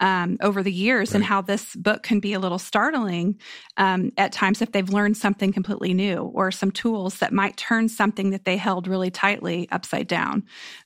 um, 0.00 0.36
over 0.40 0.62
the 0.62 0.72
years, 0.72 1.10
right. 1.10 1.16
and 1.16 1.24
how 1.24 1.40
this 1.40 1.74
book 1.76 2.02
can 2.02 2.20
be 2.20 2.32
a 2.32 2.38
little 2.38 2.58
startling 2.58 3.38
um, 3.76 4.10
at 4.16 4.32
times 4.32 4.62
if 4.62 4.72
they've 4.72 4.88
learned 4.88 5.16
something 5.16 5.52
completely 5.52 5.94
new 5.94 6.30
or 6.34 6.50
some 6.50 6.70
tools 6.70 7.18
that 7.18 7.32
might 7.32 7.56
turn 7.56 7.88
something 7.88 8.30
that 8.30 8.44
they 8.44 8.56
held 8.56 8.86
really 8.86 9.10
tightly 9.10 9.68
upside 9.70 10.06
down. 10.06 10.44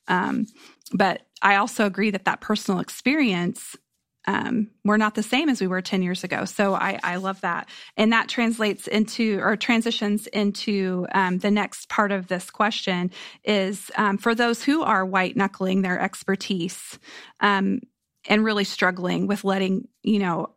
Um, 0.08 0.46
but 0.92 1.22
I 1.42 1.56
also 1.56 1.86
agree 1.86 2.10
that 2.10 2.24
that 2.24 2.40
personal 2.40 2.80
experience 2.80 3.76
um, 4.26 4.70
we're 4.84 4.96
not 4.96 5.14
the 5.14 5.22
same 5.22 5.48
as 5.48 5.60
we 5.60 5.66
were 5.66 5.82
10 5.82 6.02
years 6.02 6.24
ago. 6.24 6.44
So 6.44 6.74
I, 6.74 6.98
I 7.02 7.16
love 7.16 7.40
that. 7.42 7.68
And 7.96 8.12
that 8.12 8.28
translates 8.28 8.86
into 8.86 9.38
or 9.40 9.56
transitions 9.56 10.26
into 10.28 11.06
um, 11.12 11.38
the 11.38 11.50
next 11.50 11.88
part 11.88 12.12
of 12.12 12.28
this 12.28 12.50
question 12.50 13.10
is 13.44 13.90
um, 13.96 14.18
for 14.18 14.34
those 14.34 14.62
who 14.62 14.82
are 14.82 15.04
white 15.04 15.36
knuckling 15.36 15.82
their 15.82 16.00
expertise 16.00 16.98
um, 17.40 17.80
and 18.28 18.44
really 18.44 18.64
struggling 18.64 19.26
with 19.26 19.44
letting, 19.44 19.88
you 20.02 20.18
know, 20.18 20.50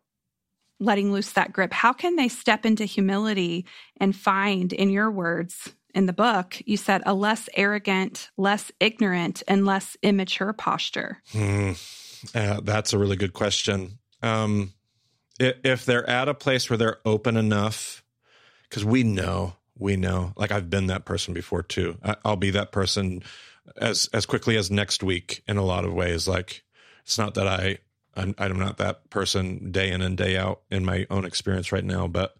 letting 0.80 1.12
loose 1.12 1.32
that 1.32 1.52
grip, 1.52 1.72
how 1.72 1.92
can 1.92 2.16
they 2.16 2.28
step 2.28 2.64
into 2.64 2.84
humility 2.84 3.66
and 3.98 4.14
find, 4.14 4.72
in 4.72 4.90
your 4.90 5.10
words, 5.10 5.74
in 5.94 6.06
the 6.06 6.12
book, 6.12 6.62
you 6.66 6.76
said 6.76 7.02
a 7.04 7.12
less 7.12 7.48
arrogant, 7.54 8.30
less 8.36 8.70
ignorant, 8.78 9.42
and 9.48 9.66
less 9.66 9.96
immature 10.02 10.52
posture? 10.52 11.20
Mm. 11.32 12.07
Uh, 12.34 12.60
that's 12.62 12.92
a 12.92 12.98
really 12.98 13.16
good 13.16 13.32
question. 13.32 13.98
Um, 14.22 14.72
if 15.38 15.84
they're 15.84 16.08
at 16.08 16.28
a 16.28 16.34
place 16.34 16.68
where 16.68 16.76
they're 16.76 16.98
open 17.04 17.36
enough, 17.36 18.02
because 18.68 18.84
we 18.84 19.04
know, 19.04 19.54
we 19.76 19.96
know, 19.96 20.32
like 20.36 20.50
I've 20.50 20.68
been 20.68 20.88
that 20.88 21.04
person 21.04 21.32
before 21.32 21.62
too. 21.62 21.96
I'll 22.24 22.36
be 22.36 22.50
that 22.50 22.72
person 22.72 23.22
as 23.80 24.08
as 24.12 24.26
quickly 24.26 24.56
as 24.56 24.70
next 24.70 25.02
week 25.02 25.42
in 25.46 25.56
a 25.56 25.64
lot 25.64 25.84
of 25.84 25.94
ways. 25.94 26.26
Like 26.26 26.64
it's 27.04 27.18
not 27.18 27.34
that 27.34 27.46
I 27.46 27.78
I'm, 28.16 28.34
I'm 28.36 28.58
not 28.58 28.78
that 28.78 29.08
person 29.10 29.70
day 29.70 29.90
in 29.90 30.02
and 30.02 30.16
day 30.16 30.36
out 30.36 30.62
in 30.70 30.84
my 30.84 31.06
own 31.10 31.24
experience 31.24 31.70
right 31.70 31.84
now, 31.84 32.08
but 32.08 32.34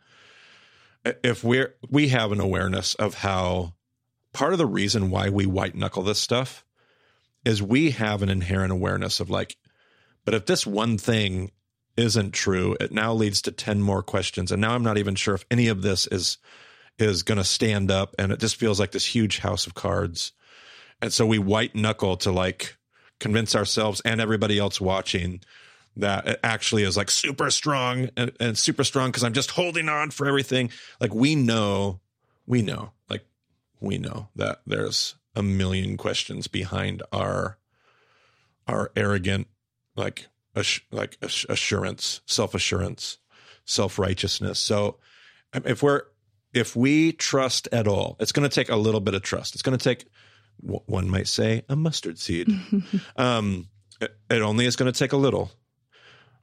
if 1.22 1.45
we're 1.45 1.76
we 1.89 2.09
have 2.09 2.33
an 2.33 2.41
awareness 2.41 2.95
of 2.95 3.14
how 3.14 3.74
part 4.33 4.53
of 4.53 4.59
the 4.59 4.66
reason 4.66 5.11
why 5.11 5.31
we 5.31 5.47
white 5.47 5.74
knuckle 5.74 6.03
this 6.03 6.18
stuff 6.18 6.64
is 7.45 7.62
we 7.62 7.93
have 7.93 8.22
an 8.22 8.29
inherent 8.29 8.72
awareness 8.72 9.20
of 9.20 9.31
like 9.31 9.57
but 10.29 10.35
if 10.35 10.45
this 10.45 10.66
one 10.66 10.99
thing 10.99 11.53
isn't 11.97 12.35
true, 12.35 12.76
it 12.81 12.93
now 12.93 13.14
leads 13.14 13.41
to 13.41 13.51
10 13.51 13.81
more 13.81 14.03
questions. 14.03 14.53
And 14.53 14.61
now 14.61 14.74
I'm 14.74 14.83
not 14.83 14.99
even 14.99 15.14
sure 15.14 15.35
if 15.35 15.47
any 15.51 15.68
of 15.68 15.81
this 15.81 16.07
is 16.07 16.37
is 16.99 17.22
going 17.22 17.39
to 17.39 17.45
stand 17.45 17.91
up 17.91 18.14
and 18.18 18.31
it 18.31 18.39
just 18.39 18.57
feels 18.57 18.79
like 18.79 18.91
this 18.91 19.07
huge 19.07 19.39
house 19.39 19.66
of 19.66 19.72
cards. 19.72 20.33
And 21.01 21.11
so 21.11 21.24
we 21.24 21.39
white 21.39 21.74
knuckle 21.74 22.18
to 22.18 22.31
like 22.31 22.76
convince 23.18 23.57
ourselves 23.57 24.03
and 24.05 24.20
everybody 24.20 24.59
else 24.59 24.83
watching 24.83 25.41
that 25.97 26.29
it 26.29 26.41
actually 26.45 26.83
is 26.83 26.95
like 26.95 27.11
super 27.11 27.51
strong 27.51 28.11
and, 28.14 28.31
and 28.39 28.59
super 28.59 28.85
strong 28.85 29.09
because 29.09 29.24
I'm 29.24 29.33
just 29.33 29.53
holding 29.53 29.89
on 29.89 30.11
for 30.11 30.26
everything. 30.26 30.68
Like 31.01 31.14
we 31.14 31.37
know, 31.37 32.01
we 32.47 32.61
know, 32.61 32.93
like 33.09 33.24
we 33.81 33.97
know 33.97 34.29
that 34.37 34.61
there's 34.66 35.14
a 35.35 35.43
million 35.43 35.97
questions 35.97 36.49
behind 36.49 37.03
our 37.14 37.57
our 38.66 38.93
arrogant 38.95 39.47
like 39.99 40.28
like 40.90 41.18
assurance, 41.22 42.20
self 42.26 42.55
assurance, 42.55 43.18
self 43.64 43.99
righteousness. 43.99 44.59
So 44.59 44.96
if 45.53 45.82
we're 45.82 46.03
if 46.55 46.74
we 46.74 47.12
trust 47.12 47.68
at 47.72 47.86
all, 47.86 48.16
it's 48.20 48.32
going 48.32 48.49
to 48.49 48.55
take 48.55 48.70
a 48.70 48.76
little 48.76 49.01
bit 49.01 49.14
of 49.14 49.22
trust. 49.22 49.55
It's 49.55 49.62
going 49.62 49.76
to 49.76 49.84
take 49.84 50.07
one 50.61 51.09
might 51.09 51.28
say 51.28 51.62
a 51.68 51.76
mustard 51.76 52.18
seed. 52.18 52.49
um, 53.16 53.68
it, 54.01 54.16
it 54.30 54.42
only 54.42 54.66
is 54.66 54.76
going 54.76 54.90
to 54.92 54.99
take 54.99 55.12
a 55.12 55.16
little, 55.16 55.51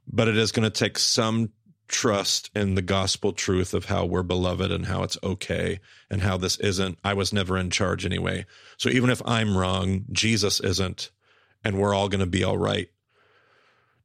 but 0.06 0.28
it 0.28 0.36
is 0.36 0.52
going 0.52 0.70
to 0.70 0.78
take 0.78 0.98
some 0.98 1.50
trust 1.88 2.50
in 2.54 2.74
the 2.74 2.82
gospel 2.82 3.32
truth 3.32 3.74
of 3.74 3.84
how 3.84 4.04
we're 4.04 4.22
beloved 4.22 4.72
and 4.72 4.86
how 4.86 5.02
it's 5.02 5.18
okay 5.22 5.80
and 6.10 6.22
how 6.22 6.36
this 6.36 6.56
isn't. 6.58 6.98
I 7.04 7.14
was 7.14 7.32
never 7.32 7.56
in 7.58 7.70
charge 7.70 8.04
anyway. 8.04 8.46
So 8.76 8.88
even 8.88 9.10
if 9.10 9.22
I'm 9.24 9.56
wrong, 9.56 10.04
Jesus 10.10 10.60
isn't, 10.60 11.10
and 11.62 11.78
we're 11.78 11.94
all 11.94 12.08
going 12.08 12.20
to 12.20 12.26
be 12.26 12.42
all 12.42 12.58
right 12.58 12.88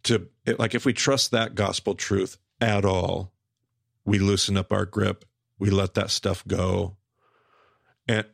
to 0.04 0.28
like 0.58 0.76
if 0.76 0.86
we 0.86 0.94
trust 0.94 1.32
that 1.32 1.56
gospel 1.56 1.96
truth 1.96 2.38
at 2.60 2.86
all, 2.86 3.32
we 4.06 4.20
loosen 4.20 4.58
up 4.58 4.72
our 4.72 4.86
grip, 4.86 5.26
we 5.60 5.70
let 5.70 5.94
that 5.96 6.12
stuff 6.12 6.46
go. 6.48 6.98
And 8.08 8.26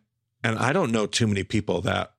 and 0.43 0.57
I 0.57 0.73
don't 0.73 0.91
know 0.91 1.05
too 1.05 1.27
many 1.27 1.43
people 1.43 1.81
that 1.81 2.13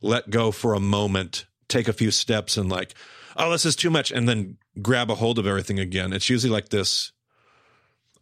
let 0.00 0.30
go 0.30 0.50
for 0.50 0.74
a 0.74 0.80
moment, 0.80 1.46
take 1.68 1.88
a 1.88 1.92
few 1.92 2.10
steps 2.10 2.56
and 2.56 2.68
like, 2.68 2.94
oh, 3.36 3.50
this 3.50 3.64
is 3.64 3.76
too 3.76 3.90
much 3.90 4.10
and 4.10 4.28
then 4.28 4.58
grab 4.82 5.10
a 5.10 5.14
hold 5.14 5.38
of 5.38 5.46
everything 5.46 5.78
again. 5.78 6.12
It's 6.12 6.30
usually 6.30 6.52
like 6.52 6.68
this 6.68 7.12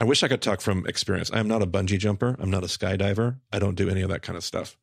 I 0.00 0.04
wish 0.04 0.22
I 0.22 0.28
could 0.28 0.42
talk 0.42 0.60
from 0.60 0.86
experience. 0.86 1.30
I 1.32 1.38
am 1.38 1.48
not 1.48 1.62
a 1.62 1.66
bungee 1.66 1.98
jumper, 1.98 2.36
I'm 2.38 2.50
not 2.50 2.64
a 2.64 2.68
skydiver. 2.68 3.38
I 3.52 3.58
don't 3.58 3.76
do 3.76 3.88
any 3.88 4.02
of 4.02 4.10
that 4.10 4.22
kind 4.22 4.36
of 4.36 4.44
stuff. 4.44 4.76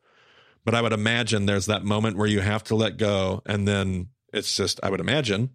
But 0.63 0.75
I 0.75 0.81
would 0.81 0.93
imagine 0.93 1.45
there's 1.45 1.65
that 1.65 1.83
moment 1.83 2.17
where 2.17 2.27
you 2.27 2.39
have 2.39 2.63
to 2.65 2.75
let 2.75 2.97
go 2.97 3.41
and 3.45 3.67
then 3.67 4.09
it's 4.31 4.55
just 4.55 4.79
I 4.83 4.89
would 4.89 4.99
imagine 4.99 5.49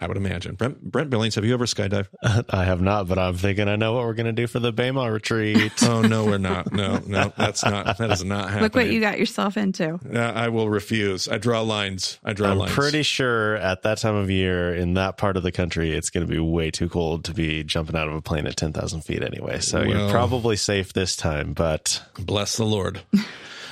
I 0.00 0.06
would 0.06 0.16
imagine. 0.16 0.54
Brent, 0.54 0.80
Brent 0.82 1.10
Billings, 1.10 1.34
have 1.34 1.44
you 1.44 1.54
ever 1.54 1.66
skydived? 1.66 2.08
I 2.50 2.64
have 2.64 2.80
not, 2.80 3.08
but 3.08 3.18
I'm 3.18 3.34
thinking 3.34 3.68
I 3.68 3.76
know 3.76 3.94
what 3.94 4.04
we're 4.04 4.14
going 4.14 4.26
to 4.26 4.32
do 4.32 4.46
for 4.46 4.60
the 4.60 4.72
Bema 4.72 5.10
retreat. 5.10 5.72
oh 5.82 6.02
no, 6.02 6.24
we're 6.24 6.38
not. 6.38 6.72
No, 6.72 6.98
no, 7.06 7.32
that's 7.36 7.64
not. 7.64 7.98
That 7.98 8.10
is 8.12 8.24
not 8.24 8.44
happening. 8.44 8.62
Look 8.62 8.74
what 8.74 8.88
you 8.88 9.00
got 9.00 9.18
yourself 9.18 9.56
into. 9.56 9.98
Yeah, 10.10 10.30
I 10.30 10.48
will 10.48 10.68
refuse. 10.68 11.28
I 11.28 11.38
draw 11.38 11.62
lines. 11.62 12.18
I 12.24 12.32
draw 12.32 12.50
I'm 12.50 12.58
lines. 12.58 12.72
pretty 12.72 13.02
sure 13.02 13.56
at 13.56 13.82
that 13.82 13.98
time 13.98 14.14
of 14.14 14.30
year 14.30 14.74
in 14.74 14.94
that 14.94 15.16
part 15.16 15.36
of 15.36 15.42
the 15.42 15.52
country, 15.52 15.92
it's 15.92 16.10
going 16.10 16.26
to 16.26 16.32
be 16.32 16.38
way 16.38 16.70
too 16.70 16.88
cold 16.88 17.24
to 17.24 17.34
be 17.34 17.64
jumping 17.64 17.96
out 17.96 18.08
of 18.08 18.14
a 18.14 18.22
plane 18.22 18.46
at 18.46 18.56
ten 18.56 18.72
thousand 18.72 19.02
feet 19.02 19.22
anyway. 19.22 19.58
So 19.58 19.80
well, 19.80 19.88
you're 19.88 20.10
probably 20.10 20.56
safe 20.56 20.92
this 20.92 21.16
time. 21.16 21.52
But 21.54 22.02
bless 22.18 22.56
the 22.56 22.64
Lord. 22.64 23.00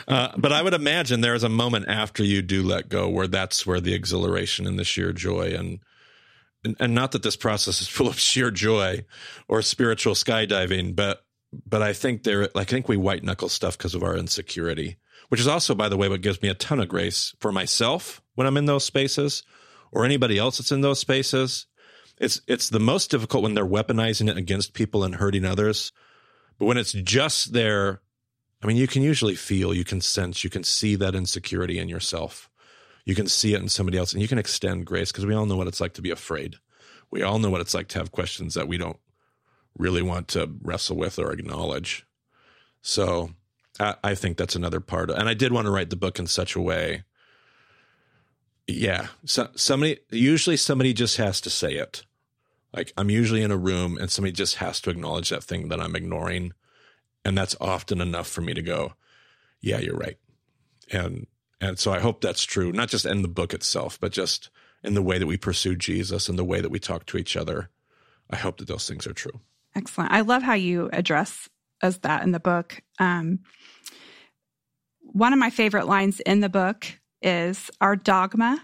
Uh, 0.08 0.28
but 0.36 0.52
I 0.52 0.62
would 0.62 0.74
imagine 0.74 1.20
there 1.20 1.34
is 1.34 1.42
a 1.42 1.48
moment 1.48 1.86
after 1.88 2.22
you 2.22 2.40
do 2.40 2.62
let 2.62 2.88
go 2.88 3.08
where 3.08 3.26
that's 3.26 3.66
where 3.66 3.80
the 3.80 3.92
exhilaration 3.92 4.66
and 4.66 4.78
the 4.78 4.84
sheer 4.84 5.12
joy 5.12 5.52
and 5.52 5.80
and, 6.66 6.76
and 6.80 6.94
not 6.94 7.12
that 7.12 7.22
this 7.22 7.36
process 7.36 7.80
is 7.80 7.88
full 7.88 8.08
of 8.08 8.18
sheer 8.18 8.50
joy 8.50 9.04
or 9.48 9.62
spiritual 9.62 10.14
skydiving, 10.14 10.94
but 10.94 11.22
but 11.64 11.80
I 11.80 11.92
think 11.92 12.24
there 12.24 12.48
like 12.54 12.68
I 12.68 12.72
think 12.72 12.88
we 12.88 12.96
white 12.96 13.24
knuckle 13.24 13.48
stuff 13.48 13.78
because 13.78 13.94
of 13.94 14.02
our 14.02 14.16
insecurity, 14.16 14.98
which 15.28 15.40
is 15.40 15.48
also, 15.48 15.74
by 15.74 15.88
the 15.88 15.96
way, 15.96 16.08
what 16.08 16.20
gives 16.20 16.42
me 16.42 16.48
a 16.48 16.54
ton 16.54 16.80
of 16.80 16.88
grace 16.88 17.34
for 17.40 17.52
myself 17.52 18.20
when 18.34 18.46
I'm 18.46 18.56
in 18.56 18.66
those 18.66 18.84
spaces 18.84 19.42
or 19.92 20.04
anybody 20.04 20.36
else 20.38 20.58
that's 20.58 20.72
in 20.72 20.82
those 20.82 21.00
spaces. 21.00 21.66
It's 22.18 22.40
it's 22.46 22.68
the 22.68 22.80
most 22.80 23.10
difficult 23.10 23.42
when 23.42 23.54
they're 23.54 23.66
weaponizing 23.66 24.28
it 24.28 24.36
against 24.36 24.74
people 24.74 25.04
and 25.04 25.14
hurting 25.14 25.44
others. 25.44 25.92
But 26.58 26.66
when 26.66 26.78
it's 26.78 26.92
just 26.92 27.52
there, 27.52 28.00
I 28.62 28.66
mean, 28.66 28.76
you 28.78 28.86
can 28.86 29.02
usually 29.02 29.34
feel, 29.34 29.74
you 29.74 29.84
can 29.84 30.00
sense, 30.00 30.42
you 30.42 30.50
can 30.50 30.64
see 30.64 30.96
that 30.96 31.14
insecurity 31.14 31.78
in 31.78 31.88
yourself. 31.88 32.48
You 33.06 33.14
can 33.14 33.28
see 33.28 33.54
it 33.54 33.62
in 33.62 33.68
somebody 33.68 33.96
else 33.96 34.12
and 34.12 34.20
you 34.20 34.28
can 34.28 34.36
extend 34.36 34.84
grace 34.84 35.12
because 35.12 35.24
we 35.24 35.32
all 35.32 35.46
know 35.46 35.56
what 35.56 35.68
it's 35.68 35.80
like 35.80 35.94
to 35.94 36.02
be 36.02 36.10
afraid. 36.10 36.56
We 37.10 37.22
all 37.22 37.38
know 37.38 37.50
what 37.50 37.60
it's 37.60 37.72
like 37.72 37.86
to 37.88 37.98
have 38.00 38.10
questions 38.10 38.54
that 38.54 38.68
we 38.68 38.76
don't 38.76 38.98
really 39.78 40.02
want 40.02 40.26
to 40.28 40.50
wrestle 40.60 40.96
with 40.96 41.18
or 41.18 41.32
acknowledge. 41.32 42.04
So 42.82 43.30
I, 43.78 43.94
I 44.02 44.14
think 44.16 44.36
that's 44.36 44.56
another 44.56 44.80
part. 44.80 45.10
And 45.10 45.28
I 45.28 45.34
did 45.34 45.52
want 45.52 45.66
to 45.66 45.70
write 45.70 45.90
the 45.90 45.96
book 45.96 46.18
in 46.18 46.26
such 46.26 46.56
a 46.56 46.60
way. 46.60 47.04
Yeah. 48.66 49.06
So, 49.24 49.50
somebody, 49.54 49.98
usually 50.10 50.56
somebody 50.56 50.92
just 50.92 51.16
has 51.18 51.40
to 51.42 51.50
say 51.50 51.74
it. 51.74 52.04
Like 52.74 52.92
I'm 52.96 53.08
usually 53.08 53.42
in 53.42 53.52
a 53.52 53.56
room 53.56 53.96
and 53.98 54.10
somebody 54.10 54.32
just 54.32 54.56
has 54.56 54.80
to 54.80 54.90
acknowledge 54.90 55.30
that 55.30 55.44
thing 55.44 55.68
that 55.68 55.80
I'm 55.80 55.94
ignoring. 55.94 56.54
And 57.24 57.38
that's 57.38 57.56
often 57.60 58.00
enough 58.00 58.26
for 58.26 58.40
me 58.40 58.52
to 58.52 58.62
go, 58.62 58.94
yeah, 59.60 59.78
you're 59.78 59.96
right. 59.96 60.18
And, 60.90 61.28
and 61.60 61.78
so 61.78 61.92
I 61.92 62.00
hope 62.00 62.20
that's 62.20 62.44
true, 62.44 62.72
not 62.72 62.88
just 62.88 63.06
in 63.06 63.22
the 63.22 63.28
book 63.28 63.54
itself, 63.54 63.98
but 64.00 64.12
just 64.12 64.50
in 64.82 64.94
the 64.94 65.02
way 65.02 65.18
that 65.18 65.26
we 65.26 65.36
pursue 65.36 65.74
Jesus 65.74 66.28
and 66.28 66.38
the 66.38 66.44
way 66.44 66.60
that 66.60 66.70
we 66.70 66.78
talk 66.78 67.06
to 67.06 67.18
each 67.18 67.36
other. 67.36 67.70
I 68.30 68.36
hope 68.36 68.58
that 68.58 68.68
those 68.68 68.88
things 68.88 69.06
are 69.06 69.12
true. 69.12 69.40
Excellent. 69.74 70.12
I 70.12 70.20
love 70.20 70.42
how 70.42 70.54
you 70.54 70.90
address 70.92 71.48
as 71.82 71.98
that 71.98 72.22
in 72.22 72.32
the 72.32 72.40
book. 72.40 72.82
Um, 72.98 73.40
one 75.00 75.32
of 75.32 75.38
my 75.38 75.50
favorite 75.50 75.86
lines 75.86 76.20
in 76.20 76.40
the 76.40 76.48
book 76.48 76.86
is 77.22 77.70
our 77.80 77.96
dogma, 77.96 78.62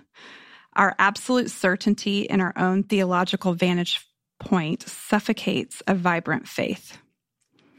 our 0.75 0.95
absolute 0.99 1.51
certainty 1.51 2.23
in 2.23 2.41
our 2.41 2.53
own 2.57 2.83
theological 2.83 3.55
vantage 3.55 4.07
point 4.39 4.83
suffocates 4.83 5.83
a 5.87 5.95
vibrant 5.95 6.49
faith. 6.49 6.99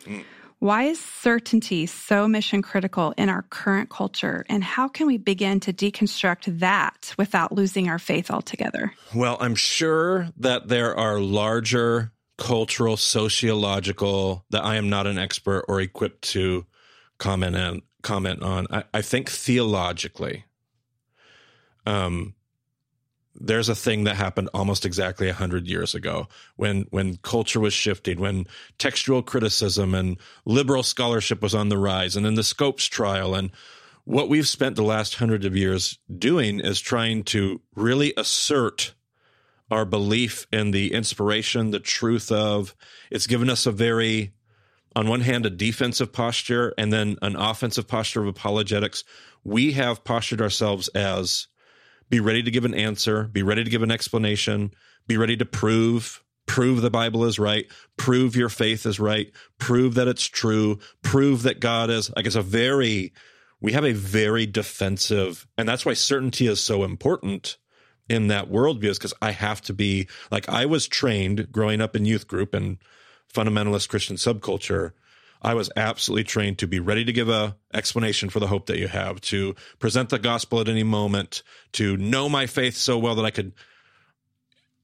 Mm. 0.05 0.23
Why 0.63 0.83
is 0.83 0.97
certainty 0.97 1.85
so 1.87 2.25
mission 2.25 2.61
critical 2.61 3.13
in 3.17 3.27
our 3.27 3.41
current 3.41 3.89
culture? 3.89 4.45
And 4.47 4.63
how 4.63 4.87
can 4.87 5.07
we 5.07 5.17
begin 5.17 5.59
to 5.59 5.73
deconstruct 5.73 6.59
that 6.59 7.13
without 7.17 7.51
losing 7.51 7.89
our 7.89 7.99
faith 7.99 8.31
altogether? 8.31 8.93
Well, 9.13 9.35
I'm 9.41 9.55
sure 9.55 10.29
that 10.37 10.69
there 10.69 10.97
are 10.97 11.19
larger 11.19 12.13
cultural, 12.37 12.95
sociological 12.95 14.45
that 14.51 14.63
I 14.63 14.77
am 14.77 14.89
not 14.89 15.05
an 15.05 15.17
expert 15.17 15.65
or 15.67 15.81
equipped 15.81 16.21
to 16.29 16.65
comment 17.17 17.57
on. 17.57 17.81
Comment 18.01 18.41
on. 18.41 18.67
I, 18.71 18.85
I 18.93 19.01
think 19.01 19.29
theologically, 19.29 20.45
um, 21.85 22.35
there's 23.43 23.67
a 23.67 23.75
thing 23.75 24.05
that 24.05 24.15
happened 24.15 24.49
almost 24.53 24.85
exactly 24.85 25.27
100 25.27 25.67
years 25.67 25.93
ago 25.93 26.27
when 26.55 26.87
when 26.91 27.17
culture 27.17 27.59
was 27.59 27.73
shifting 27.73 28.19
when 28.19 28.47
textual 28.77 29.21
criticism 29.21 29.93
and 29.93 30.17
liberal 30.45 30.81
scholarship 30.81 31.41
was 31.41 31.53
on 31.53 31.67
the 31.67 31.77
rise 31.77 32.15
and 32.15 32.25
then 32.25 32.35
the 32.35 32.43
scopes 32.43 32.85
trial. 32.85 33.35
And 33.35 33.51
what 34.05 34.29
we've 34.29 34.47
spent 34.47 34.77
the 34.77 34.83
last 34.83 35.15
hundred 35.15 35.43
of 35.43 35.57
years 35.57 35.99
doing 36.17 36.61
is 36.61 36.79
trying 36.79 37.23
to 37.25 37.61
really 37.75 38.13
assert 38.15 38.93
our 39.69 39.85
belief 39.85 40.47
in 40.51 40.71
the 40.71 40.93
inspiration 40.93 41.71
the 41.71 41.79
truth 41.79 42.31
of 42.31 42.73
it's 43.11 43.27
given 43.27 43.49
us 43.49 43.65
a 43.65 43.71
very 43.71 44.31
on 44.95 45.09
one 45.09 45.21
hand 45.21 45.45
a 45.45 45.49
defensive 45.49 46.13
posture 46.13 46.73
and 46.77 46.93
then 46.93 47.17
an 47.21 47.35
offensive 47.35 47.87
posture 47.89 48.21
of 48.21 48.27
apologetics. 48.27 49.03
We 49.43 49.73
have 49.73 50.05
postured 50.05 50.39
ourselves 50.39 50.87
as 50.89 51.47
be 52.13 52.19
ready 52.19 52.43
to 52.43 52.51
give 52.51 52.63
an 52.63 52.75
answer, 52.75 53.23
be 53.23 53.41
ready 53.41 53.63
to 53.63 53.71
give 53.71 53.81
an 53.81 53.89
explanation, 53.89 54.71
be 55.07 55.17
ready 55.17 55.35
to 55.35 55.45
prove 55.45 56.23
prove 56.45 56.81
the 56.81 56.91
Bible 56.91 57.25
is 57.25 57.39
right, 57.39 57.65
prove 57.97 58.35
your 58.35 58.49
faith 58.49 58.85
is 58.85 58.99
right, 58.99 59.31
prove 59.57 59.95
that 59.95 60.07
it's 60.07 60.27
true, 60.27 60.77
prove 61.01 61.41
that 61.41 61.59
God 61.59 61.89
is 61.89 62.11
like 62.15 62.27
it's 62.27 62.35
a 62.35 62.43
very 62.43 63.13
we 63.61 63.71
have 63.71 63.83
a 63.83 63.93
very 63.93 64.45
defensive 64.45 65.47
and 65.57 65.67
that's 65.67 65.87
why 65.87 65.93
certainty 65.93 66.45
is 66.45 66.61
so 66.61 66.83
important 66.83 67.57
in 68.07 68.27
that 68.27 68.51
worldview 68.51 68.89
is 68.91 68.99
because 68.99 69.15
I 69.19 69.31
have 69.31 69.61
to 69.61 69.73
be 69.73 70.07
like 70.29 70.47
I 70.47 70.67
was 70.67 70.87
trained 70.87 71.51
growing 71.51 71.81
up 71.81 71.95
in 71.95 72.05
youth 72.05 72.27
group 72.27 72.53
and 72.53 72.77
fundamentalist 73.33 73.89
Christian 73.89 74.17
subculture 74.17 74.91
I 75.43 75.53
was 75.53 75.69
absolutely 75.75 76.23
trained 76.23 76.59
to 76.59 76.67
be 76.67 76.79
ready 76.79 77.03
to 77.03 77.11
give 77.11 77.29
a 77.29 77.57
explanation 77.73 78.29
for 78.29 78.39
the 78.39 78.47
hope 78.47 78.67
that 78.67 78.79
you 78.79 78.87
have, 78.87 79.19
to 79.21 79.55
present 79.79 80.09
the 80.09 80.19
gospel 80.19 80.61
at 80.61 80.69
any 80.69 80.83
moment, 80.83 81.43
to 81.73 81.97
know 81.97 82.29
my 82.29 82.47
faith 82.47 82.75
so 82.77 82.97
well 82.97 83.15
that 83.15 83.25
I 83.25 83.31
could. 83.31 83.53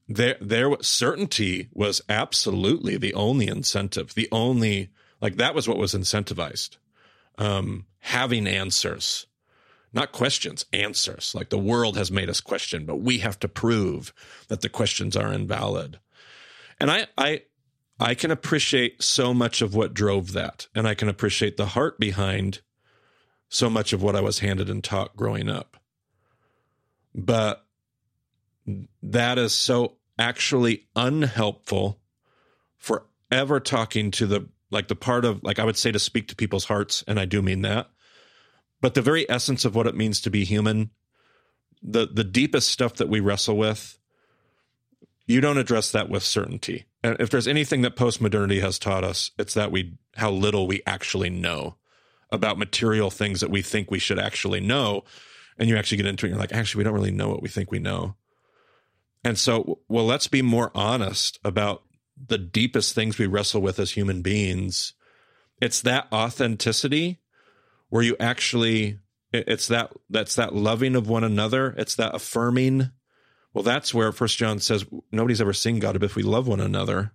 There, 0.06 0.36
there, 0.40 0.70
certainty 0.82 1.68
was 1.72 2.02
absolutely 2.08 2.96
the 2.96 3.14
only 3.14 3.46
incentive, 3.46 4.14
the 4.14 4.28
only 4.32 4.90
like 5.20 5.36
that 5.36 5.54
was 5.54 5.68
what 5.68 5.78
was 5.78 5.94
incentivized. 5.94 6.76
Um, 7.38 7.86
having 8.00 8.46
answers, 8.46 9.26
not 9.92 10.12
questions, 10.12 10.66
answers. 10.72 11.34
Like 11.34 11.50
the 11.50 11.58
world 11.58 11.96
has 11.96 12.10
made 12.10 12.28
us 12.28 12.40
question, 12.40 12.84
but 12.84 12.96
we 12.96 13.18
have 13.18 13.38
to 13.40 13.48
prove 13.48 14.12
that 14.48 14.60
the 14.60 14.68
questions 14.68 15.16
are 15.16 15.32
invalid. 15.32 16.00
And 16.78 16.90
I, 16.90 17.06
I, 17.16 17.42
I 18.00 18.14
can 18.14 18.30
appreciate 18.30 19.02
so 19.02 19.34
much 19.34 19.60
of 19.60 19.74
what 19.74 19.92
drove 19.92 20.32
that. 20.32 20.66
And 20.74 20.88
I 20.88 20.94
can 20.94 21.08
appreciate 21.10 21.58
the 21.58 21.66
heart 21.66 22.00
behind 22.00 22.62
so 23.50 23.68
much 23.68 23.92
of 23.92 24.02
what 24.02 24.16
I 24.16 24.22
was 24.22 24.38
handed 24.38 24.70
and 24.70 24.82
taught 24.82 25.16
growing 25.16 25.50
up. 25.50 25.76
But 27.14 27.66
that 29.02 29.36
is 29.36 29.52
so 29.52 29.98
actually 30.18 30.86
unhelpful 30.96 32.00
for 32.78 33.06
ever 33.30 33.60
talking 33.60 34.10
to 34.12 34.26
the 34.26 34.48
like 34.70 34.88
the 34.88 34.94
part 34.94 35.24
of 35.24 35.42
like 35.42 35.58
I 35.58 35.64
would 35.64 35.76
say 35.76 35.92
to 35.92 35.98
speak 35.98 36.28
to 36.28 36.36
people's 36.36 36.64
hearts 36.64 37.04
and 37.06 37.20
I 37.20 37.26
do 37.26 37.42
mean 37.42 37.62
that. 37.62 37.90
But 38.80 38.94
the 38.94 39.02
very 39.02 39.28
essence 39.28 39.64
of 39.66 39.74
what 39.74 39.86
it 39.86 39.96
means 39.96 40.22
to 40.22 40.30
be 40.30 40.44
human, 40.44 40.90
the 41.82 42.06
the 42.06 42.24
deepest 42.24 42.70
stuff 42.70 42.94
that 42.94 43.08
we 43.08 43.20
wrestle 43.20 43.58
with, 43.58 43.98
you 45.26 45.40
don't 45.40 45.58
address 45.58 45.92
that 45.92 46.08
with 46.08 46.22
certainty. 46.22 46.86
And 47.02 47.16
if 47.18 47.30
there's 47.30 47.48
anything 47.48 47.82
that 47.82 47.96
postmodernity 47.96 48.60
has 48.60 48.78
taught 48.78 49.04
us, 49.04 49.30
it's 49.38 49.54
that 49.54 49.72
we 49.72 49.98
how 50.16 50.30
little 50.30 50.66
we 50.66 50.82
actually 50.86 51.30
know 51.30 51.76
about 52.30 52.58
material 52.58 53.10
things 53.10 53.40
that 53.40 53.50
we 53.50 53.62
think 53.62 53.90
we 53.90 53.98
should 53.98 54.18
actually 54.18 54.60
know. 54.60 55.04
And 55.58 55.68
you 55.68 55.76
actually 55.76 55.98
get 55.98 56.06
into 56.06 56.24
it, 56.24 56.28
and 56.28 56.36
you're 56.36 56.40
like, 56.40 56.52
actually, 56.54 56.80
we 56.80 56.84
don't 56.84 56.94
really 56.94 57.10
know 57.10 57.28
what 57.28 57.42
we 57.42 57.48
think 57.48 57.70
we 57.70 57.78
know. 57.78 58.14
And 59.24 59.38
so, 59.38 59.80
well, 59.88 60.06
let's 60.06 60.26
be 60.26 60.40
more 60.40 60.70
honest 60.74 61.38
about 61.44 61.82
the 62.26 62.38
deepest 62.38 62.94
things 62.94 63.18
we 63.18 63.26
wrestle 63.26 63.60
with 63.60 63.78
as 63.78 63.90
human 63.90 64.22
beings. 64.22 64.94
It's 65.60 65.82
that 65.82 66.06
authenticity 66.12 67.20
where 67.90 68.02
you 68.02 68.16
actually, 68.18 68.98
it's 69.32 69.68
that, 69.68 69.92
that's 70.08 70.36
that 70.36 70.54
loving 70.54 70.96
of 70.96 71.08
one 71.08 71.24
another. 71.24 71.74
It's 71.76 71.96
that 71.96 72.14
affirming 72.14 72.90
well, 73.52 73.64
that's 73.64 73.92
where 73.92 74.12
First 74.12 74.38
John 74.38 74.60
says 74.60 74.84
nobody's 75.10 75.40
ever 75.40 75.52
seen 75.52 75.78
God, 75.78 75.94
but 75.94 76.04
if 76.04 76.16
we 76.16 76.22
love 76.22 76.46
one 76.46 76.60
another, 76.60 77.12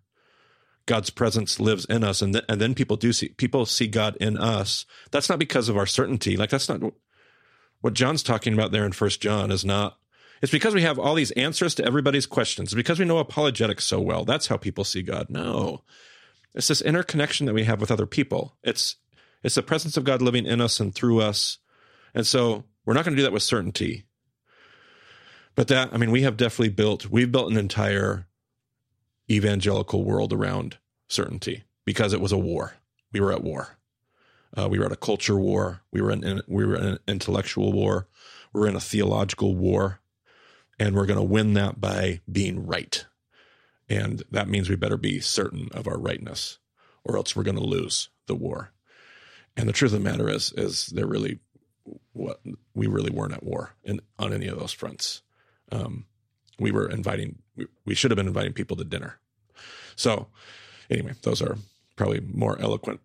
God's 0.85 1.09
presence 1.09 1.59
lives 1.59 1.85
in 1.85 2.03
us, 2.03 2.21
and 2.21 2.33
th- 2.33 2.45
and 2.47 2.59
then 2.61 2.75
people 2.75 2.97
do 2.97 3.13
see 3.13 3.29
people 3.29 3.65
see 3.65 3.87
God 3.87 4.17
in 4.17 4.37
us. 4.37 4.85
That's 5.11 5.29
not 5.29 5.39
because 5.39 5.69
of 5.69 5.77
our 5.77 5.85
certainty. 5.85 6.37
Like 6.37 6.49
that's 6.49 6.69
not 6.69 6.81
what 7.81 7.93
John's 7.93 8.23
talking 8.23 8.53
about 8.53 8.71
there 8.71 8.85
in 8.85 8.91
First 8.91 9.21
John. 9.21 9.51
Is 9.51 9.65
not. 9.65 9.97
It's 10.41 10.51
because 10.51 10.75
we 10.75 10.81
have 10.81 10.99
all 10.99 11.15
these 11.15 11.31
answers 11.31 11.73
to 11.75 11.85
everybody's 11.85 12.25
questions. 12.25 12.67
It's 12.67 12.75
because 12.75 12.99
we 12.99 13.05
know 13.05 13.17
apologetics 13.17 13.85
so 13.85 13.99
well. 14.01 14.25
That's 14.25 14.47
how 14.47 14.57
people 14.57 14.83
see 14.83 15.01
God. 15.01 15.27
No, 15.29 15.83
it's 16.53 16.67
this 16.67 16.81
interconnection 16.81 17.45
that 17.47 17.55
we 17.55 17.63
have 17.63 17.81
with 17.81 17.91
other 17.91 18.05
people. 18.05 18.57
It's 18.63 18.97
it's 19.41 19.55
the 19.55 19.63
presence 19.63 19.97
of 19.97 20.03
God 20.03 20.21
living 20.21 20.45
in 20.45 20.61
us 20.61 20.79
and 20.79 20.93
through 20.93 21.21
us, 21.21 21.59
and 22.13 22.27
so 22.27 22.65
we're 22.85 22.93
not 22.93 23.05
going 23.05 23.15
to 23.15 23.19
do 23.19 23.23
that 23.23 23.33
with 23.33 23.43
certainty. 23.43 24.04
But 25.55 25.69
that, 25.69 25.93
I 25.93 25.97
mean, 25.97 26.11
we 26.11 26.23
have 26.23 26.37
definitely 26.37 26.69
built, 26.69 27.07
we've 27.09 27.31
built 27.31 27.51
an 27.51 27.57
entire 27.57 28.27
evangelical 29.29 30.03
world 30.03 30.33
around 30.33 30.77
certainty 31.07 31.63
because 31.85 32.13
it 32.13 32.21
was 32.21 32.31
a 32.31 32.37
war. 32.37 32.75
We 33.13 33.21
were 33.21 33.31
at 33.31 33.43
war. 33.43 33.77
Uh, 34.57 34.67
we 34.69 34.79
were 34.79 34.85
at 34.85 34.91
a 34.91 34.97
culture 34.97 35.37
war. 35.37 35.81
We 35.91 36.01
were 36.01 36.11
in, 36.11 36.41
we 36.47 36.65
were 36.65 36.75
in 36.75 36.85
an 36.85 36.99
intellectual 37.07 37.71
war. 37.71 38.07
We 38.53 38.61
we're 38.61 38.67
in 38.67 38.75
a 38.75 38.81
theological 38.81 39.55
war, 39.55 39.99
and 40.79 40.95
we're 40.95 41.05
going 41.05 41.19
to 41.19 41.23
win 41.23 41.53
that 41.53 41.79
by 41.79 42.21
being 42.29 42.65
right. 42.65 43.05
And 43.89 44.23
that 44.31 44.47
means 44.47 44.69
we 44.69 44.75
better 44.75 44.97
be 44.97 45.19
certain 45.19 45.69
of 45.73 45.87
our 45.87 45.97
rightness, 45.97 46.59
or 47.03 47.17
else 47.17 47.35
we're 47.35 47.43
going 47.43 47.57
to 47.57 47.63
lose 47.63 48.09
the 48.27 48.35
war. 48.35 48.71
And 49.57 49.69
the 49.69 49.73
truth 49.73 49.93
of 49.93 50.03
the 50.03 50.09
matter 50.09 50.29
is, 50.29 50.53
is 50.53 50.87
there 50.87 51.05
really 51.07 51.39
what 52.13 52.41
we 52.73 52.87
really 52.87 53.11
weren't 53.11 53.33
at 53.33 53.43
war 53.43 53.75
in, 53.83 54.01
on 54.17 54.33
any 54.33 54.47
of 54.47 54.57
those 54.57 54.71
fronts 54.71 55.21
um, 55.71 56.05
we 56.59 56.71
were 56.71 56.89
inviting, 56.89 57.39
we, 57.85 57.95
should 57.95 58.11
have 58.11 58.17
been 58.17 58.27
inviting 58.27 58.53
people 58.53 58.77
to 58.77 58.83
dinner. 58.83 59.17
So, 59.95 60.27
anyway, 60.89 61.13
those 61.23 61.41
are 61.41 61.57
probably 61.95 62.21
more 62.21 62.59
eloquent, 62.59 63.01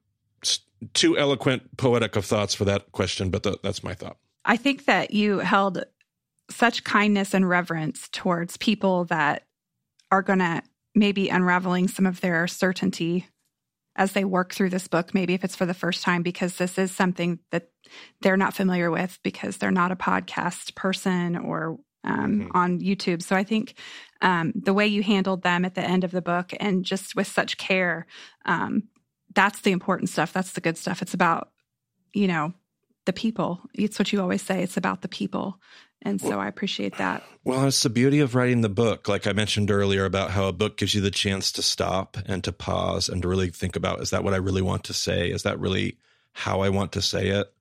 too 0.95 1.19
eloquent, 1.19 1.77
poetic 1.77 2.17
of 2.17 2.25
thoughts 2.25 2.55
for 2.55 2.65
that 2.65 2.93
question, 2.93 3.31
but 3.31 3.43
the, 3.43 3.59
that's 3.63 3.83
my 3.83 3.95
thought. 3.95 4.17
I 4.45 4.57
think 4.57 4.87
that 4.87 5.13
you 5.13 5.39
held 5.39 5.85
such 6.51 6.85
kindness 6.85 7.35
and 7.35 7.49
reverence 7.49 8.09
towards 8.11 8.57
people 8.57 9.05
that 9.07 9.47
are 10.11 10.23
going 10.23 10.41
to 10.41 10.63
maybe 10.95 11.29
unraveling 11.29 11.89
some 11.89 12.07
of 12.07 12.21
their 12.21 12.49
certainty 12.49 13.27
as 13.97 14.13
they 14.13 14.25
work 14.25 14.53
through 14.53 14.71
this 14.71 14.89
book, 14.89 15.15
maybe 15.15 15.35
if 15.35 15.45
it's 15.45 15.57
for 15.57 15.67
the 15.67 15.75
first 15.75 16.03
time, 16.03 16.23
because 16.23 16.57
this 16.57 16.79
is 16.79 16.91
something 16.91 17.39
that 17.51 17.71
they're 18.23 18.37
not 18.37 18.55
familiar 18.55 18.91
with 18.91 19.19
because 19.23 19.57
they're 19.57 19.71
not 19.71 19.93
a 19.93 19.97
podcast 19.97 20.75
person 20.75 21.37
or 21.37 21.79
um, 22.05 22.41
mm-hmm. 22.41 22.57
on 22.57 22.81
YouTube. 22.81 23.23
So 23.23 23.37
I 23.37 23.45
think 23.45 23.75
um, 24.23 24.53
the 24.55 24.75
way 24.75 24.87
you 24.87 25.03
handled 25.03 25.43
them 25.43 25.65
at 25.65 25.75
the 25.75 25.83
end 25.83 26.05
of 26.05 26.11
the 26.11 26.23
book 26.23 26.53
and 26.59 26.85
just 26.85 27.15
with 27.15 27.27
such 27.27 27.57
care, 27.59 28.07
um, 28.45 28.85
that's 29.35 29.61
the 29.61 29.73
important 29.73 30.11
stuff. 30.11 30.33
That's 30.33 30.53
the 30.53 30.61
good 30.61 30.77
stuff. 30.77 31.03
It's 31.03 31.15
about, 31.15 31.51
you 32.13 32.27
know, 32.27 32.53
the 33.07 33.13
people. 33.13 33.61
It's 33.75 33.99
what 33.99 34.13
you 34.13 34.21
always 34.21 34.43
say. 34.43 34.63
It's 34.63 34.77
about 34.77 35.03
the 35.03 35.09
people. 35.09 35.59
And 36.03 36.21
so 36.21 36.31
well, 36.31 36.41
I 36.41 36.49
appreciate 36.49 36.97
that. 36.97 37.23
Well, 37.45 37.67
it's 37.67 37.83
the 37.83 37.91
beauty 37.91 38.21
of 38.21 38.35
writing 38.35 38.63
the 38.63 38.71
book. 38.71 39.07
Like 39.07 39.27
I 39.27 39.33
mentioned 39.33 39.71
earlier 39.71 40.07
about 40.07 40.31
how 40.31 40.47
a 40.47 40.53
book 40.53 40.79
gives 40.79 40.95
you 40.95 41.01
the 41.01 41.11
chance 41.11 41.53
to 41.53 41.63
stop 41.63 42.17
and 42.27 42.43
to 42.45 42.53
pause 42.53 43.09
and 43.09 43.21
to 43.23 43.29
really 43.29 43.51
think 43.51 43.77
about 43.77 44.01
is 44.01 44.11
that 44.11 44.25
what 44.25 44.33
I 44.33 44.39
really 44.39 44.63
want 44.63 44.85
to 44.85 44.95
say? 44.95 45.31
Is 45.31 45.43
that 45.43 45.61
really 45.61 45.99
how 46.33 46.61
I 46.61 46.71
want 46.71 46.93
to 46.93 47.03
say 47.03 47.29
it? 47.29 47.53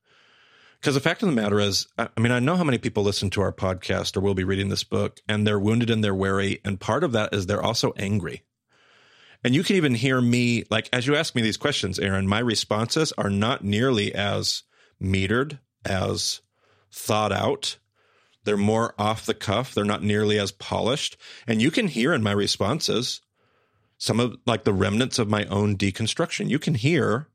Because 0.80 0.94
the 0.94 1.00
fact 1.00 1.22
of 1.22 1.28
the 1.28 1.34
matter 1.34 1.60
is, 1.60 1.86
I 1.98 2.08
mean, 2.18 2.32
I 2.32 2.38
know 2.38 2.56
how 2.56 2.64
many 2.64 2.78
people 2.78 3.02
listen 3.02 3.28
to 3.30 3.42
our 3.42 3.52
podcast 3.52 4.16
or 4.16 4.20
will 4.20 4.34
be 4.34 4.44
reading 4.44 4.70
this 4.70 4.84
book 4.84 5.20
and 5.28 5.46
they're 5.46 5.58
wounded 5.58 5.90
and 5.90 6.02
they're 6.02 6.14
weary. 6.14 6.60
And 6.64 6.80
part 6.80 7.04
of 7.04 7.12
that 7.12 7.34
is 7.34 7.44
they're 7.44 7.62
also 7.62 7.92
angry. 7.98 8.44
And 9.44 9.54
you 9.54 9.62
can 9.62 9.76
even 9.76 9.94
hear 9.94 10.20
me, 10.20 10.64
like, 10.70 10.88
as 10.92 11.06
you 11.06 11.16
ask 11.16 11.34
me 11.34 11.42
these 11.42 11.58
questions, 11.58 11.98
Erin, 11.98 12.26
my 12.26 12.38
responses 12.38 13.12
are 13.18 13.30
not 13.30 13.62
nearly 13.62 14.14
as 14.14 14.62
metered, 15.02 15.58
as 15.84 16.40
thought 16.92 17.32
out. 17.32 17.76
They're 18.44 18.56
more 18.56 18.94
off 18.98 19.26
the 19.26 19.34
cuff. 19.34 19.74
They're 19.74 19.84
not 19.84 20.02
nearly 20.02 20.38
as 20.38 20.50
polished. 20.50 21.18
And 21.46 21.60
you 21.60 21.70
can 21.70 21.88
hear 21.88 22.14
in 22.14 22.22
my 22.22 22.32
responses 22.32 23.20
some 23.98 24.18
of 24.18 24.36
like 24.46 24.64
the 24.64 24.72
remnants 24.72 25.18
of 25.18 25.28
my 25.28 25.44
own 25.46 25.76
deconstruction. 25.76 26.48
You 26.48 26.58
can 26.58 26.74
hear, 26.74 27.28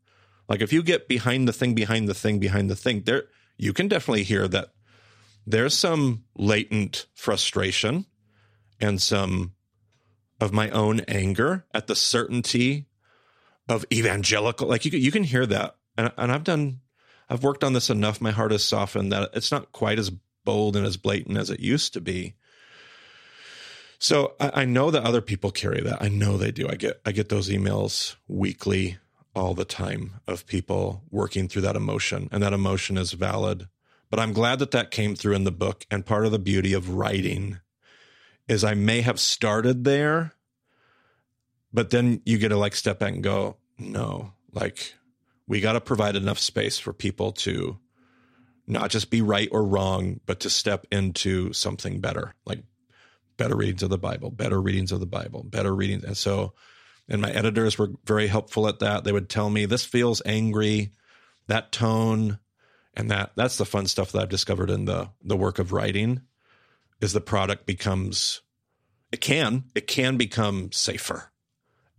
like, 0.50 0.62
if 0.62 0.74
you 0.74 0.82
get 0.82 1.08
behind 1.08 1.48
the 1.48 1.54
thing, 1.54 1.76
behind 1.76 2.08
the 2.08 2.16
thing, 2.16 2.40
behind 2.40 2.72
the 2.72 2.76
thing, 2.76 3.04
there, 3.06 3.26
you 3.58 3.74
can 3.74 3.88
definitely 3.88 4.24
hear 4.24 4.48
that 4.48 4.70
there's 5.46 5.78
some 5.78 6.24
latent 6.36 7.06
frustration 7.14 8.06
and 8.80 9.02
some 9.02 9.54
of 10.42 10.52
my 10.52 10.70
own 10.72 11.02
anger 11.02 11.66
at 11.74 11.88
the 11.88 11.96
certainty 11.96 12.88
of 13.70 13.86
evangelical. 13.92 14.68
Like 14.68 14.86
you, 14.86 14.98
you 14.98 15.12
can 15.12 15.24
hear 15.24 15.46
that. 15.46 15.76
And, 15.98 16.12
and 16.18 16.32
I've 16.32 16.44
done 16.44 16.82
I've 17.30 17.44
worked 17.44 17.64
on 17.64 17.74
this 17.74 17.90
enough. 17.90 18.22
My 18.22 18.32
heart 18.32 18.52
has 18.52 18.64
softened 18.64 19.12
that 19.12 19.32
it's 19.34 19.52
not 19.52 19.72
quite 19.72 20.00
as 20.00 20.12
bold 20.44 20.76
and 20.76 20.86
as 20.86 20.98
blatant 20.98 21.38
as 21.38 21.50
it 21.50 21.60
used 21.60 21.94
to 21.94 22.02
be. 22.02 22.36
So 23.98 24.36
I, 24.40 24.62
I, 24.62 24.66
know 24.66 24.92
that 24.92 25.04
other 25.04 25.22
people 25.22 25.52
carry 25.52 25.82
that. 25.82 26.02
I 26.02 26.10
know 26.10 26.38
they 26.38 26.52
do. 26.52 26.68
I 26.68 26.76
get 26.76 27.02
I 27.06 27.12
get 27.12 27.30
those 27.30 27.50
emails 27.50 28.16
weekly, 28.28 28.98
all 29.36 29.54
the 29.54 29.66
time, 29.66 30.22
of 30.28 30.48
people 30.48 31.04
working 31.12 31.48
through 31.48 31.64
that 31.64 31.76
emotion, 31.76 32.30
and 32.32 32.42
that 32.42 32.54
emotion 32.54 32.98
is 32.98 33.14
valid. 33.14 33.68
But 34.10 34.20
I'm 34.20 34.34
glad 34.34 34.60
that 34.60 34.72
that 34.72 34.92
came 34.92 35.16
through 35.16 35.36
in 35.36 35.44
the 35.44 35.52
book. 35.52 35.86
And 35.92 36.06
part 36.06 36.26
of 36.26 36.32
the 36.32 36.40
beauty 36.40 36.74
of 36.74 36.92
writing 36.92 37.60
is 38.48 38.64
I 38.64 38.74
may 38.74 39.02
have 39.02 39.20
started 39.20 39.84
there, 39.84 40.34
but 41.74 41.90
then 41.90 42.22
you 42.26 42.38
get 42.38 42.50
to 42.50 42.58
like 42.58 42.76
step 42.76 43.00
back 43.00 43.14
and 43.14 43.24
go, 43.24 43.58
no, 43.78 44.34
like 44.54 44.94
we 45.48 45.60
got 45.60 45.74
to 45.74 45.82
provide 45.82 46.16
enough 46.16 46.40
space 46.40 46.80
for 46.80 46.94
people 46.94 47.32
to 47.32 47.78
not 48.68 48.90
just 48.90 49.10
be 49.10 49.22
right 49.22 49.50
or 49.52 49.64
wrong, 49.64 50.20
but 50.26 50.40
to 50.42 50.50
step 50.50 50.88
into 50.92 51.54
something 51.54 52.00
better, 52.00 52.34
like 52.46 52.64
better 53.38 53.56
readings 53.56 53.84
of 53.84 53.90
the 53.90 53.98
Bible, 53.98 54.32
better 54.32 54.62
readings 54.62 54.92
of 54.92 55.00
the 55.00 55.06
Bible, 55.06 55.44
better 55.44 55.76
readings. 55.76 56.04
And 56.04 56.18
so, 56.18 56.54
and 57.08 57.22
my 57.22 57.32
editors 57.32 57.78
were 57.78 57.92
very 58.06 58.28
helpful 58.28 58.68
at 58.68 58.80
that. 58.80 59.04
They 59.04 59.12
would 59.12 59.30
tell 59.30 59.50
me 59.50 59.66
this 59.66 59.86
feels 59.86 60.22
angry, 60.26 60.94
that 61.48 61.72
tone, 61.72 62.40
and 62.94 63.12
that 63.12 63.32
that's 63.36 63.58
the 63.58 63.66
fun 63.66 63.88
stuff 63.88 64.12
that 64.12 64.22
I've 64.22 64.30
discovered 64.30 64.70
in 64.70 64.86
the 64.86 65.10
the 65.24 65.38
work 65.38 65.60
of 65.60 65.72
writing 65.72 66.22
is 67.02 67.14
the 67.14 67.22
product 67.22 67.66
becomes 67.66 68.42
it 69.12 69.22
can 69.22 69.66
it 69.76 69.88
can 69.88 70.18
become 70.18 70.72
safer 70.72 71.32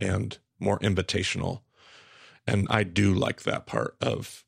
and 0.01 0.39
more 0.59 0.79
invitational 0.79 1.61
and 2.47 2.67
I 2.71 2.85
do 2.85 3.13
like 3.13 3.43
that 3.43 3.67
part 3.67 3.97
of 4.01 4.45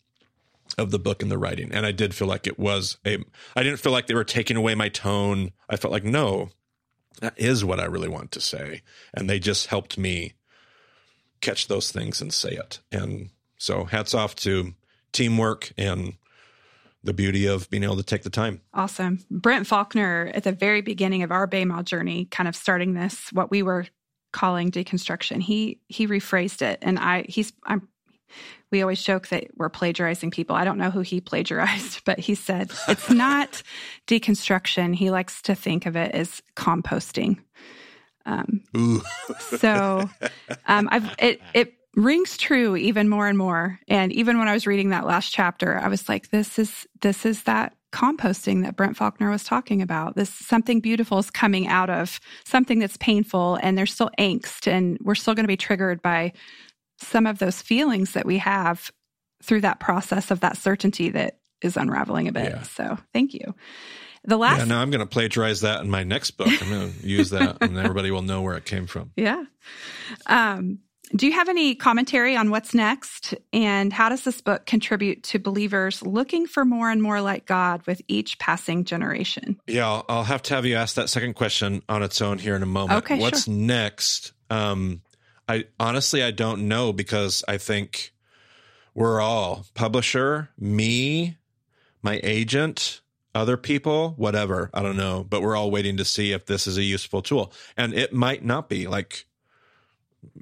of 0.76 0.90
the 0.90 0.98
book 0.98 1.22
and 1.22 1.30
the 1.30 1.38
writing. 1.38 1.72
And 1.72 1.86
I 1.86 1.92
did 1.92 2.14
feel 2.14 2.28
like 2.28 2.46
it 2.46 2.58
was 2.58 2.98
a 3.06 3.18
I 3.56 3.62
didn't 3.62 3.80
feel 3.80 3.92
like 3.92 4.06
they 4.06 4.14
were 4.14 4.24
taking 4.24 4.56
away 4.56 4.74
my 4.74 4.88
tone. 4.88 5.52
I 5.68 5.76
felt 5.76 5.92
like 5.92 6.04
no, 6.04 6.50
that 7.20 7.34
is 7.36 7.64
what 7.64 7.80
I 7.80 7.84
really 7.84 8.08
want 8.08 8.32
to 8.32 8.40
say. 8.40 8.82
And 9.14 9.28
they 9.28 9.38
just 9.38 9.66
helped 9.66 9.98
me 9.98 10.34
catch 11.40 11.68
those 11.68 11.92
things 11.92 12.20
and 12.20 12.32
say 12.32 12.50
it. 12.50 12.80
And 12.90 13.30
so 13.58 13.84
hats 13.84 14.14
off 14.14 14.34
to 14.36 14.74
teamwork 15.12 15.72
and 15.76 16.14
the 17.04 17.12
beauty 17.12 17.46
of 17.46 17.70
being 17.70 17.84
able 17.84 17.96
to 17.96 18.02
take 18.02 18.22
the 18.22 18.30
time. 18.30 18.60
Awesome. 18.74 19.24
Brent 19.30 19.66
Faulkner 19.66 20.30
at 20.34 20.44
the 20.44 20.52
very 20.52 20.80
beginning 20.80 21.22
of 21.22 21.30
our 21.30 21.46
BEMA 21.46 21.84
journey, 21.84 22.26
kind 22.26 22.48
of 22.48 22.56
starting 22.56 22.94
this, 22.94 23.32
what 23.32 23.50
we 23.50 23.62
were 23.62 23.86
calling 24.32 24.70
deconstruction. 24.70 25.40
He 25.40 25.80
he 25.88 26.06
rephrased 26.06 26.62
it, 26.62 26.78
and 26.82 26.98
I 26.98 27.24
he's 27.28 27.52
I'm. 27.64 27.88
We 28.70 28.82
always 28.82 29.02
joke 29.02 29.28
that 29.28 29.46
we're 29.56 29.70
plagiarizing 29.70 30.30
people. 30.30 30.54
I 30.54 30.64
don't 30.64 30.76
know 30.76 30.90
who 30.90 31.00
he 31.00 31.20
plagiarized, 31.22 32.02
but 32.04 32.18
he 32.18 32.34
said 32.34 32.70
it's 32.88 33.10
not 33.10 33.62
deconstruction. 34.06 34.94
He 34.94 35.10
likes 35.10 35.40
to 35.42 35.54
think 35.54 35.86
of 35.86 35.96
it 35.96 36.12
as 36.14 36.42
composting. 36.56 37.38
Um, 38.28 38.62
so 39.56 40.08
um, 40.66 40.88
I've 40.92 41.14
it 41.18 41.40
it 41.54 41.74
rings 41.96 42.36
true 42.36 42.76
even 42.76 43.08
more 43.08 43.26
and 43.26 43.36
more. 43.36 43.80
And 43.88 44.12
even 44.12 44.38
when 44.38 44.48
I 44.48 44.52
was 44.52 44.66
reading 44.66 44.90
that 44.90 45.06
last 45.06 45.32
chapter, 45.32 45.78
I 45.78 45.88
was 45.88 46.08
like, 46.08 46.30
this 46.30 46.58
is 46.58 46.86
this 47.00 47.26
is 47.26 47.44
that 47.44 47.74
composting 47.90 48.62
that 48.62 48.76
Brent 48.76 48.96
Faulkner 48.96 49.30
was 49.30 49.44
talking 49.44 49.80
about. 49.80 50.14
This 50.14 50.30
something 50.30 50.80
beautiful 50.80 51.18
is 51.18 51.30
coming 51.30 51.66
out 51.66 51.90
of 51.90 52.20
something 52.44 52.78
that's 52.78 52.98
painful 52.98 53.58
and 53.62 53.76
there's 53.76 53.94
still 53.94 54.10
angst 54.18 54.70
and 54.70 54.98
we're 55.02 55.14
still 55.14 55.34
going 55.34 55.44
to 55.44 55.48
be 55.48 55.56
triggered 55.56 56.02
by 56.02 56.32
some 57.00 57.26
of 57.26 57.38
those 57.38 57.62
feelings 57.62 58.12
that 58.12 58.26
we 58.26 58.38
have 58.38 58.90
through 59.42 59.62
that 59.62 59.80
process 59.80 60.30
of 60.30 60.40
that 60.40 60.56
certainty 60.56 61.10
that 61.10 61.38
is 61.62 61.76
unraveling 61.76 62.28
a 62.28 62.32
bit. 62.32 62.50
Yeah. 62.50 62.62
So, 62.62 62.98
thank 63.12 63.34
you. 63.34 63.54
The 64.28 64.36
last 64.36 64.58
Yeah, 64.58 64.64
now 64.66 64.82
I'm 64.82 64.90
going 64.90 65.00
to 65.00 65.06
plagiarize 65.06 65.62
that 65.62 65.80
in 65.80 65.88
my 65.88 66.04
next 66.04 66.32
book. 66.32 66.48
I'm 66.48 66.68
going 66.68 66.92
to 67.00 67.08
use 67.08 67.30
that 67.30 67.56
and 67.62 67.78
everybody 67.78 68.10
will 68.10 68.22
know 68.22 68.42
where 68.42 68.56
it 68.56 68.64
came 68.64 68.86
from. 68.86 69.10
Yeah. 69.16 69.44
Um 70.26 70.80
do 71.16 71.26
you 71.26 71.32
have 71.32 71.48
any 71.48 71.74
commentary 71.74 72.36
on 72.36 72.50
what's 72.50 72.74
next? 72.74 73.32
And 73.50 73.94
how 73.94 74.10
does 74.10 74.24
this 74.24 74.42
book 74.42 74.66
contribute 74.66 75.22
to 75.22 75.38
believers 75.38 76.02
looking 76.02 76.46
for 76.46 76.66
more 76.66 76.90
and 76.90 77.02
more 77.02 77.22
like 77.22 77.46
God 77.46 77.80
with 77.86 78.02
each 78.08 78.38
passing 78.38 78.84
generation? 78.84 79.58
Yeah, 79.66 80.02
I'll 80.06 80.24
have 80.24 80.42
to 80.42 80.54
have 80.54 80.66
you 80.66 80.76
ask 80.76 80.96
that 80.96 81.08
second 81.08 81.32
question 81.32 81.82
on 81.88 82.02
its 82.02 82.20
own 82.20 82.38
here 82.38 82.54
in 82.56 82.62
a 82.62 82.66
moment. 82.66 83.04
Okay, 83.04 83.18
what's 83.18 83.44
sure. 83.44 83.54
next? 83.54 84.32
Um, 84.50 85.00
I 85.48 85.64
honestly 85.80 86.22
I 86.22 86.30
don't 86.30 86.68
know 86.68 86.92
because 86.92 87.42
I 87.48 87.56
think 87.56 88.12
we're 88.94 89.20
all 89.20 89.64
publisher, 89.72 90.50
me, 90.58 91.38
my 92.02 92.20
agent, 92.22 93.00
other 93.38 93.56
people, 93.56 94.14
whatever. 94.16 94.70
I 94.74 94.82
don't 94.82 94.96
know, 94.96 95.24
but 95.28 95.42
we're 95.42 95.56
all 95.56 95.70
waiting 95.70 95.96
to 95.96 96.04
see 96.04 96.32
if 96.32 96.46
this 96.46 96.66
is 96.66 96.76
a 96.76 96.82
useful 96.82 97.22
tool, 97.22 97.52
and 97.76 97.94
it 97.94 98.12
might 98.12 98.44
not 98.44 98.68
be. 98.68 98.86
Like 98.86 99.26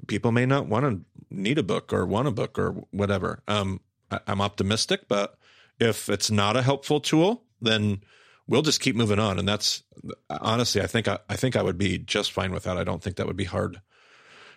people 0.07 0.31
may 0.31 0.45
not 0.45 0.67
want 0.67 0.85
to 0.85 1.05
need 1.29 1.57
a 1.57 1.63
book 1.63 1.93
or 1.93 2.05
want 2.05 2.27
a 2.27 2.31
book 2.31 2.57
or 2.57 2.71
whatever. 2.91 3.41
Um, 3.47 3.81
I, 4.11 4.19
I'm 4.27 4.41
optimistic, 4.41 5.07
but 5.07 5.37
if 5.79 6.09
it's 6.09 6.31
not 6.31 6.57
a 6.57 6.61
helpful 6.61 6.99
tool, 6.99 7.43
then 7.61 8.01
we'll 8.47 8.61
just 8.61 8.81
keep 8.81 8.95
moving 8.95 9.19
on. 9.19 9.39
And 9.39 9.47
that's 9.47 9.83
honestly, 10.29 10.81
I 10.81 10.87
think 10.87 11.07
I, 11.07 11.19
I 11.29 11.35
think 11.35 11.55
I 11.55 11.61
would 11.61 11.77
be 11.77 11.97
just 11.97 12.31
fine 12.31 12.51
with 12.51 12.63
that. 12.63 12.77
I 12.77 12.83
don't 12.83 13.01
think 13.01 13.17
that 13.17 13.27
would 13.27 13.37
be 13.37 13.45
hard 13.45 13.81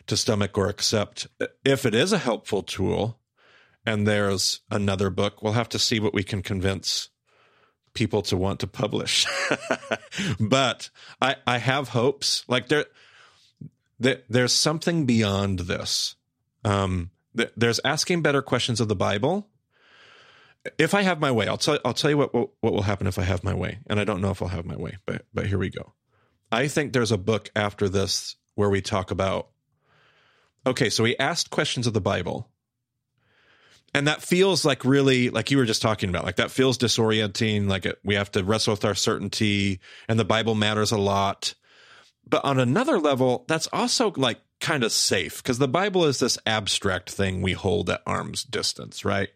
to 0.07 0.17
stomach 0.17 0.57
or 0.57 0.69
accept. 0.69 1.27
If 1.65 1.85
it 1.85 1.95
is 1.95 2.13
a 2.13 2.19
helpful 2.19 2.63
tool 2.63 3.21
and 3.85 4.07
there's 4.07 4.61
another 4.71 5.11
book, 5.11 5.43
we'll 5.43 5.53
have 5.53 5.69
to 5.71 5.79
see 5.79 6.01
what 6.01 6.15
we 6.15 6.23
can 6.23 6.43
convince 6.43 7.11
people 7.95 8.23
to 8.23 8.37
want 8.37 8.61
to 8.61 8.67
publish. 8.67 9.27
but 10.41 10.91
I, 11.21 11.37
I 11.47 11.59
have 11.59 11.89
hopes. 11.89 12.45
Like 12.49 12.69
there 12.69 12.87
there's 13.99 14.53
something 14.53 15.07
beyond 15.07 15.61
this. 15.61 16.17
Um, 16.65 17.11
there's 17.35 17.81
asking 17.85 18.23
better 18.23 18.43
questions 18.43 18.81
of 18.81 18.89
the 18.89 18.97
Bible. 18.97 19.49
If 20.79 20.95
I 20.95 21.03
have 21.03 21.21
my 21.21 21.31
way, 21.31 21.47
I'll 21.47 21.57
tell 21.57 21.79
I'll 21.85 21.95
tell 21.95 22.11
you 22.11 22.19
what, 22.19 22.35
what 22.35 22.51
what 22.61 22.73
will 22.73 22.83
happen 22.83 23.07
if 23.07 23.19
I 23.19 23.23
have 23.23 23.45
my 23.45 23.55
way, 23.55 23.79
and 23.87 23.99
I 24.01 24.05
don't 24.05 24.21
know 24.21 24.31
if 24.31 24.43
I'll 24.43 24.49
have 24.49 24.67
my 24.67 24.77
way, 24.77 24.99
but 25.07 25.25
but 25.33 25.47
here 25.47 25.59
we 25.59 25.71
go. 25.71 25.95
I 26.53 26.69
think 26.69 26.93
there's 26.93 27.13
a 27.13 27.19
book 27.19 27.51
after 27.55 27.89
this 27.89 28.37
where 28.57 28.69
we 28.69 28.81
talk 28.81 29.11
about. 29.11 29.49
Okay, 30.67 30.91
so 30.91 31.05
we 31.05 31.17
asked 31.17 31.51
questions 31.51 31.87
of 31.87 31.95
the 31.95 32.01
Bible, 32.01 32.51
and 33.93 34.07
that 34.07 34.23
feels 34.23 34.65
like 34.65 34.85
really 34.85 35.31
like 35.31 35.51
you 35.51 35.57
were 35.57 35.65
just 35.65 35.83
talking 35.83 36.09
about 36.09 36.25
like 36.25 36.37
that 36.37 36.51
feels 36.51 36.79
disorienting 36.79 37.69
like 37.69 37.87
it, 37.87 37.99
we 38.05 38.15
have 38.15 38.31
to 38.31 38.45
wrestle 38.45 38.73
with 38.73 38.85
our 38.85 38.95
certainty 38.95 39.81
and 40.09 40.19
the 40.19 40.25
bible 40.25 40.55
matters 40.55 40.93
a 40.93 40.99
lot 40.99 41.55
but 42.31 42.45
on 42.45 42.61
another 42.61 42.99
level, 42.99 43.45
that's 43.49 43.69
also 43.73 44.13
like 44.17 44.41
kind 44.61 44.85
of 44.85 44.93
safe 44.93 45.43
because 45.43 45.59
the 45.59 45.69
Bible 45.69 46.05
is 46.05 46.21
this 46.21 46.39
abstract 46.47 47.11
thing 47.11 47.43
we 47.43 47.53
hold 47.53 47.91
at 47.91 48.03
arm's 48.07 48.45
distance, 48.45 49.05
right? 49.05 49.31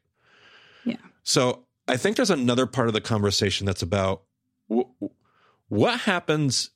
Yeah. 0.85 0.97
So 1.25 1.65
I 1.89 1.97
think 1.97 2.17
there's 2.17 2.31
another 2.31 2.67
part 2.67 2.87
of 2.89 2.95
the 2.95 3.01
conversation 3.01 3.67
that's 3.67 3.83
about 3.83 4.23
w- 4.69 4.89
what 5.69 6.01
happens 6.01 6.71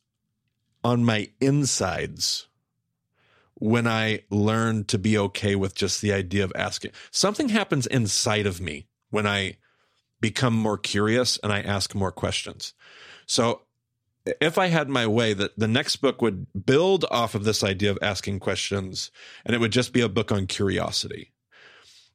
on 0.83 1.05
my 1.05 1.31
insides 1.41 2.47
when 3.61 3.86
I 3.86 4.20
learn 4.30 4.84
to 4.84 4.98
be 4.98 5.18
okay 5.18 5.56
with 5.56 5.74
just 5.74 6.00
the 6.00 6.12
idea 6.12 6.44
of 6.44 6.52
asking. 6.54 6.92
Something 7.11 7.48
happens 7.48 7.86
inside 7.86 8.46
of 8.46 8.61
me 8.61 8.86
when 9.11 9.26
I 9.26 9.56
become 10.20 10.54
more 10.54 10.78
curious 10.78 11.38
and 11.42 11.52
I 11.52 11.61
ask 11.61 11.94
more 11.94 12.12
questions. 12.12 12.72
So 13.26 13.62
if 14.40 14.59
I 14.59 14.66
had 14.66 14.88
my 14.88 15.06
way, 15.06 15.32
that 15.32 15.59
the 15.59 15.68
next 15.68 15.96
book 15.96 16.22
would 16.22 16.46
build 16.66 17.04
off 17.11 17.34
of 17.34 17.44
this 17.44 17.64
idea 17.64 17.90
of 17.90 17.98
asking 18.02 18.40
questions, 18.40 19.11
and 19.44 19.54
it 19.54 19.59
would 19.59 19.72
just 19.72 19.92
be 19.92 20.02
a 20.02 20.09
book 20.09 20.30
on 20.30 20.46
curiosity, 20.46 21.32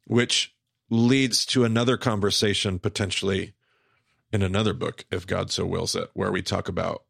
which 0.05 0.55
leads 0.89 1.45
to 1.47 1.63
another 1.63 1.97
conversation 1.97 2.79
potentially 2.79 3.53
in 4.31 4.41
another 4.41 4.73
book, 4.73 5.05
if 5.11 5.27
God 5.27 5.51
so 5.51 5.65
wills 5.65 5.95
it, 5.95 6.09
where 6.13 6.31
we 6.31 6.41
talk 6.41 6.67
about 6.67 7.03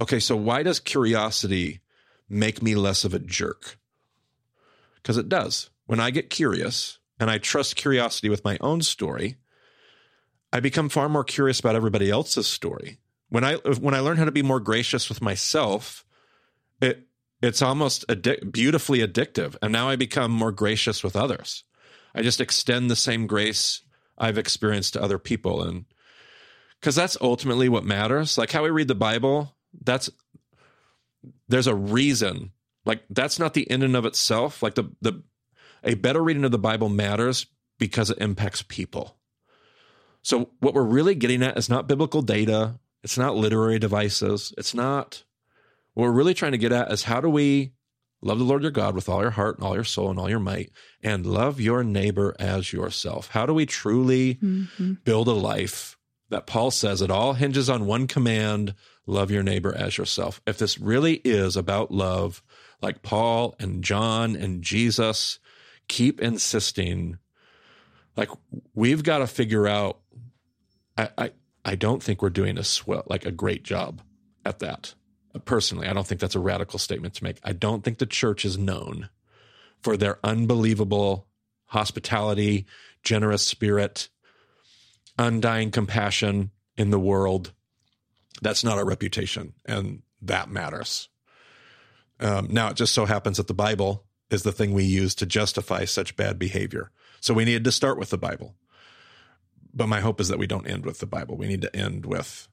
okay, 0.00 0.18
so 0.18 0.36
why 0.36 0.62
does 0.62 0.80
curiosity 0.80 1.80
make 2.28 2.62
me 2.62 2.74
less 2.74 3.04
of 3.04 3.14
a 3.14 3.18
jerk? 3.18 3.78
Because 4.96 5.16
it 5.16 5.28
does. 5.28 5.70
When 5.86 6.00
I 6.00 6.10
get 6.10 6.30
curious 6.30 6.98
and 7.20 7.30
I 7.30 7.38
trust 7.38 7.76
curiosity 7.76 8.28
with 8.28 8.44
my 8.44 8.56
own 8.60 8.82
story, 8.82 9.36
I 10.52 10.60
become 10.60 10.88
far 10.88 11.08
more 11.08 11.24
curious 11.24 11.60
about 11.60 11.74
everybody 11.74 12.10
else's 12.10 12.46
story. 12.46 12.98
When 13.28 13.44
I 13.44 13.54
when 13.54 13.94
I 13.94 14.00
learn 14.00 14.16
how 14.16 14.24
to 14.24 14.32
be 14.32 14.42
more 14.42 14.60
gracious 14.60 15.08
with 15.08 15.20
myself, 15.20 16.04
it 16.80 17.08
it's 17.42 17.60
almost 17.60 18.06
addic- 18.08 18.52
beautifully 18.52 19.00
addictive, 19.00 19.56
and 19.60 19.72
now 19.72 19.88
I 19.88 19.96
become 19.96 20.30
more 20.30 20.52
gracious 20.52 21.02
with 21.02 21.16
others. 21.16 21.64
I 22.14 22.22
just 22.22 22.40
extend 22.40 22.90
the 22.90 22.96
same 22.96 23.26
grace 23.26 23.82
I've 24.16 24.38
experienced 24.38 24.92
to 24.92 25.02
other 25.02 25.18
people, 25.18 25.62
and 25.62 25.84
because 26.80 26.94
that's 26.94 27.16
ultimately 27.20 27.68
what 27.68 27.84
matters. 27.84 28.38
Like 28.38 28.52
how 28.52 28.62
we 28.62 28.70
read 28.70 28.88
the 28.88 28.94
Bible, 28.94 29.56
that's 29.82 30.08
there's 31.54 31.68
a 31.68 31.74
reason. 31.74 32.50
Like 32.84 33.04
that's 33.08 33.38
not 33.38 33.54
the 33.54 33.62
in 33.62 33.84
and 33.84 33.94
of 33.94 34.04
itself. 34.04 34.60
Like 34.60 34.74
the 34.74 34.90
the 35.00 35.22
a 35.84 35.94
better 35.94 36.20
reading 36.20 36.44
of 36.44 36.50
the 36.50 36.58
Bible 36.58 36.88
matters 36.88 37.46
because 37.78 38.10
it 38.10 38.18
impacts 38.18 38.62
people. 38.62 39.16
So 40.22 40.50
what 40.58 40.74
we're 40.74 40.82
really 40.82 41.14
getting 41.14 41.44
at 41.44 41.56
is 41.56 41.68
not 41.70 41.86
biblical 41.86 42.22
data. 42.22 42.80
It's 43.04 43.16
not 43.16 43.36
literary 43.36 43.78
devices. 43.78 44.52
It's 44.58 44.74
not 44.74 45.22
what 45.92 46.04
we're 46.04 46.10
really 46.10 46.34
trying 46.34 46.52
to 46.52 46.58
get 46.58 46.72
at 46.72 46.90
is 46.90 47.04
how 47.04 47.20
do 47.20 47.28
we 47.28 47.74
love 48.20 48.38
the 48.38 48.44
Lord 48.44 48.62
your 48.62 48.72
God 48.72 48.96
with 48.96 49.08
all 49.08 49.22
your 49.22 49.30
heart 49.30 49.58
and 49.58 49.64
all 49.64 49.76
your 49.76 49.84
soul 49.84 50.10
and 50.10 50.18
all 50.18 50.28
your 50.28 50.40
might 50.40 50.72
and 51.04 51.24
love 51.24 51.60
your 51.60 51.84
neighbor 51.84 52.34
as 52.40 52.72
yourself? 52.72 53.28
How 53.28 53.46
do 53.46 53.54
we 53.54 53.64
truly 53.64 54.36
mm-hmm. 54.36 54.94
build 55.04 55.28
a 55.28 55.32
life 55.32 55.98
that 56.30 56.48
Paul 56.48 56.72
says 56.72 57.00
it 57.00 57.12
all 57.12 57.34
hinges 57.34 57.70
on 57.70 57.86
one 57.86 58.08
command 58.08 58.74
love 59.06 59.30
your 59.30 59.42
neighbor 59.42 59.74
as 59.74 59.98
yourself. 59.98 60.40
If 60.46 60.58
this 60.58 60.78
really 60.78 61.14
is 61.24 61.56
about 61.56 61.90
love, 61.90 62.42
like 62.80 63.02
Paul 63.02 63.54
and 63.58 63.84
John 63.84 64.36
and 64.36 64.62
Jesus 64.62 65.38
keep 65.88 66.20
insisting, 66.20 67.18
like 68.16 68.30
we've 68.74 69.02
got 69.02 69.18
to 69.18 69.26
figure 69.26 69.66
out. 69.66 70.00
I, 70.96 71.08
I, 71.18 71.30
I 71.64 71.74
don't 71.74 72.02
think 72.02 72.22
we're 72.22 72.30
doing 72.30 72.58
a 72.58 72.64
swell, 72.64 73.04
like 73.06 73.24
a 73.24 73.32
great 73.32 73.64
job 73.64 74.00
at 74.44 74.60
that. 74.60 74.94
Personally, 75.44 75.88
I 75.88 75.92
don't 75.92 76.06
think 76.06 76.20
that's 76.20 76.36
a 76.36 76.40
radical 76.40 76.78
statement 76.78 77.14
to 77.14 77.24
make. 77.24 77.38
I 77.42 77.52
don't 77.52 77.82
think 77.82 77.98
the 77.98 78.06
church 78.06 78.44
is 78.44 78.56
known 78.56 79.08
for 79.82 79.96
their 79.96 80.18
unbelievable 80.22 81.26
hospitality, 81.66 82.66
generous 83.02 83.44
spirit, 83.44 84.08
undying 85.18 85.72
compassion 85.72 86.50
in 86.76 86.90
the 86.90 87.00
world. 87.00 87.52
That's 88.42 88.64
not 88.64 88.78
our 88.78 88.84
reputation, 88.84 89.54
and 89.64 90.02
that 90.22 90.50
matters. 90.50 91.08
Um, 92.20 92.48
now, 92.50 92.68
it 92.68 92.76
just 92.76 92.94
so 92.94 93.04
happens 93.04 93.36
that 93.36 93.46
the 93.46 93.54
Bible 93.54 94.04
is 94.30 94.42
the 94.42 94.52
thing 94.52 94.72
we 94.72 94.84
use 94.84 95.14
to 95.16 95.26
justify 95.26 95.84
such 95.84 96.16
bad 96.16 96.38
behavior. 96.38 96.90
So 97.20 97.34
we 97.34 97.44
needed 97.44 97.64
to 97.64 97.72
start 97.72 97.98
with 97.98 98.10
the 98.10 98.18
Bible 98.18 98.56
but 99.74 99.88
my 99.88 100.00
hope 100.00 100.20
is 100.20 100.28
that 100.28 100.38
we 100.38 100.46
don't 100.46 100.68
end 100.68 100.86
with 100.86 101.00
the 101.00 101.06
Bible. 101.06 101.36
We 101.36 101.48
need 101.48 101.62
to 101.62 101.76
end 101.76 102.06
with 102.06 102.48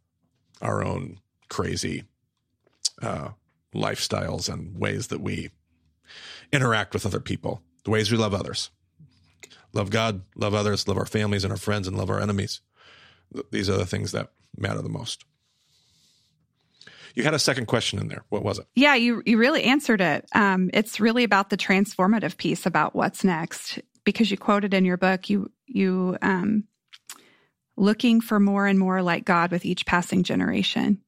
our 0.61 0.83
own 0.83 1.19
crazy 1.49 2.03
uh, 3.01 3.29
lifestyles 3.75 4.51
and 4.51 4.77
ways 4.77 5.07
that 5.07 5.21
we 5.21 5.51
interact 6.51 6.93
with 6.93 7.05
other 7.05 7.19
people, 7.19 7.61
the 7.83 7.91
ways 7.91 8.11
we 8.11 8.17
love 8.17 8.33
others. 8.33 8.71
Love 9.73 9.89
God, 9.89 10.23
love 10.35 10.53
others, 10.53 10.87
love 10.87 10.97
our 10.97 11.05
families 11.05 11.43
and 11.43 11.51
our 11.53 11.57
friends, 11.57 11.87
and 11.87 11.97
love 11.97 12.09
our 12.09 12.19
enemies. 12.19 12.59
These 13.51 13.69
are 13.69 13.77
the 13.77 13.85
things 13.85 14.11
that 14.11 14.31
matter 14.57 14.81
the 14.81 14.89
most. 14.89 15.23
You 17.15 17.23
had 17.23 17.33
a 17.33 17.39
second 17.39 17.67
question 17.67 17.99
in 17.99 18.07
there. 18.07 18.23
What 18.29 18.43
was 18.43 18.59
it? 18.59 18.67
Yeah, 18.75 18.95
you 18.95 19.21
you 19.25 19.37
really 19.37 19.63
answered 19.63 20.01
it. 20.01 20.25
Um, 20.33 20.69
it's 20.73 20.99
really 20.99 21.23
about 21.23 21.49
the 21.49 21.57
transformative 21.57 22.37
piece 22.37 22.65
about 22.65 22.95
what's 22.95 23.23
next 23.23 23.79
because 24.03 24.31
you 24.31 24.37
quoted 24.37 24.73
in 24.73 24.85
your 24.85 24.97
book 24.97 25.29
you 25.29 25.51
you 25.67 26.17
um, 26.21 26.65
looking 27.77 28.21
for 28.21 28.39
more 28.39 28.67
and 28.67 28.79
more 28.79 29.01
like 29.01 29.25
God 29.25 29.51
with 29.51 29.65
each 29.65 29.85
passing 29.85 30.23
generation. 30.23 31.01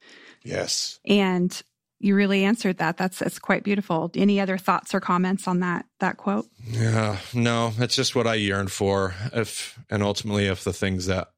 Yes. 0.44 1.00
And 1.06 1.62
you 2.00 2.16
really 2.16 2.44
answered 2.44 2.80
that. 2.80 2.98
That's 2.98 3.22
it's 3.22 3.40
quite 3.40 3.64
beautiful. 3.64 4.12
Any 4.16 4.40
other 4.40 4.58
thoughts 4.58 4.94
or 4.94 5.00
comments 5.00 5.48
on 5.48 5.62
that 5.62 5.86
that 6.00 6.18
quote? 6.18 6.48
Yeah, 6.68 7.18
no, 7.34 7.74
it's 7.78 7.96
just 7.96 8.16
what 8.16 8.28
I 8.28 8.36
yearn 8.36 8.68
for. 8.68 9.16
If 9.32 9.80
and 9.90 10.04
ultimately 10.04 10.48
if 10.48 10.64
the 10.64 10.74
things 10.74 11.06
that 11.06 11.32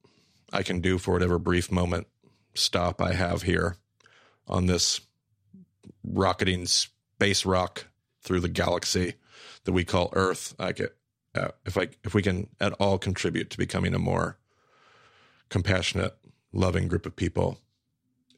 I 0.52 0.62
can 0.62 0.80
do 0.80 0.98
for 0.98 1.12
whatever 1.12 1.38
brief 1.38 1.70
moment 1.70 2.08
stop 2.54 3.00
I 3.00 3.12
have 3.12 3.42
here 3.42 3.76
on 4.48 4.66
this 4.66 5.00
rocketing 6.04 6.66
space 6.66 7.44
rock 7.44 7.86
through 8.22 8.40
the 8.40 8.48
galaxy 8.48 9.14
that 9.64 9.72
we 9.72 9.84
call 9.84 10.10
Earth, 10.12 10.54
I 10.58 10.72
get 10.72 10.96
uh, 11.34 11.48
if 11.64 11.76
I 11.76 11.88
if 12.04 12.14
we 12.14 12.22
can 12.22 12.48
at 12.60 12.72
all 12.74 12.98
contribute 12.98 13.50
to 13.50 13.58
becoming 13.58 13.94
a 13.94 13.98
more 13.98 14.38
compassionate, 15.48 16.16
loving 16.52 16.88
group 16.88 17.06
of 17.06 17.16
people. 17.16 17.58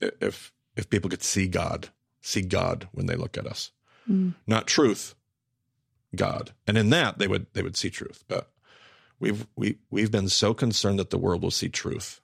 If 0.01 0.53
if 0.77 0.91
people 0.91 1.11
could 1.11 1.23
see 1.23 1.47
God, 1.47 1.89
see 2.21 2.43
God 2.43 2.89
when 2.93 3.07
they 3.07 3.17
look 3.17 3.37
at 3.37 3.47
us, 3.47 3.71
mm. 4.09 4.35
not 4.47 4.67
truth, 4.67 5.15
God, 6.15 6.53
and 6.67 6.77
in 6.79 6.91
that 6.91 7.19
they 7.19 7.29
would 7.29 7.47
they 7.53 7.63
would 7.63 7.77
see 7.77 7.91
truth. 7.91 8.25
But 8.29 8.51
we've 9.21 9.47
we 9.57 9.79
we've 9.91 10.11
been 10.11 10.29
so 10.29 10.55
concerned 10.55 10.99
that 10.99 11.11
the 11.11 11.19
world 11.19 11.43
will 11.43 11.51
see 11.51 11.69
truth 11.69 12.21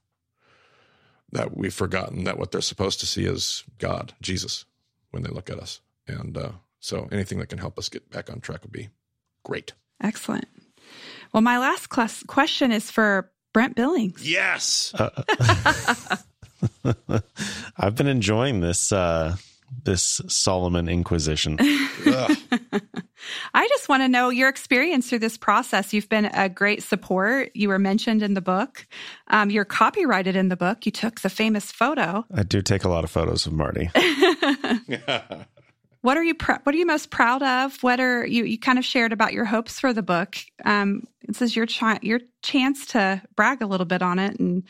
that 1.34 1.56
we've 1.56 1.74
forgotten 1.74 2.24
that 2.24 2.38
what 2.38 2.52
they're 2.52 2.60
supposed 2.60 3.00
to 3.00 3.06
see 3.06 3.26
is 3.26 3.64
God, 3.78 4.14
Jesus, 4.22 4.64
when 5.10 5.22
they 5.22 5.30
look 5.30 5.50
at 5.50 5.58
us. 5.58 5.80
And 6.06 6.36
uh, 6.38 6.52
so 6.80 7.08
anything 7.12 7.38
that 7.40 7.48
can 7.48 7.58
help 7.58 7.78
us 7.78 7.88
get 7.88 8.08
back 8.10 8.30
on 8.30 8.40
track 8.40 8.62
would 8.62 8.72
be 8.72 8.88
great. 9.42 9.72
Excellent. 10.02 10.46
Well, 11.32 11.42
my 11.42 11.58
last 11.58 11.88
class 11.88 12.22
question 12.22 12.72
is 12.72 12.90
for 12.90 13.30
Brent 13.52 13.74
Billings. 13.74 14.28
Yes. 14.28 14.94
Uh, 14.94 15.10
I've 17.76 17.96
been 17.96 18.06
enjoying 18.06 18.60
this 18.60 18.92
uh, 18.92 19.36
this 19.82 20.20
Solomon 20.28 20.88
Inquisition. 20.88 21.58
I 23.54 23.68
just 23.68 23.88
want 23.88 24.02
to 24.02 24.08
know 24.08 24.30
your 24.30 24.48
experience 24.48 25.08
through 25.08 25.20
this 25.20 25.38
process. 25.38 25.94
You've 25.94 26.08
been 26.08 26.26
a 26.26 26.48
great 26.48 26.82
support. 26.82 27.52
You 27.54 27.68
were 27.68 27.78
mentioned 27.78 28.22
in 28.22 28.34
the 28.34 28.40
book. 28.40 28.86
Um, 29.28 29.48
you're 29.48 29.64
copyrighted 29.64 30.34
in 30.34 30.48
the 30.48 30.56
book. 30.56 30.86
You 30.86 30.92
took 30.92 31.20
the 31.20 31.30
famous 31.30 31.70
photo. 31.70 32.26
I 32.34 32.42
do 32.42 32.60
take 32.60 32.82
a 32.82 32.88
lot 32.88 33.04
of 33.04 33.10
photos 33.10 33.46
of 33.46 33.52
Marty. 33.52 33.90
what 36.04 36.18
are 36.18 36.22
you 36.22 36.34
pr- 36.34 36.60
what 36.64 36.74
are 36.74 36.78
you 36.78 36.84
most 36.84 37.08
proud 37.08 37.42
of 37.42 37.82
what 37.82 37.98
are 37.98 38.26
you 38.26 38.44
you 38.44 38.58
kind 38.58 38.78
of 38.78 38.84
shared 38.84 39.10
about 39.10 39.32
your 39.32 39.46
hopes 39.46 39.80
for 39.80 39.94
the 39.94 40.02
book 40.02 40.36
um, 40.66 41.02
this 41.26 41.40
is 41.40 41.56
your 41.56 41.64
ch- 41.64 41.82
your 42.02 42.20
chance 42.42 42.84
to 42.84 43.22
brag 43.36 43.62
a 43.62 43.66
little 43.66 43.86
bit 43.86 44.02
on 44.02 44.18
it 44.18 44.38
and 44.38 44.64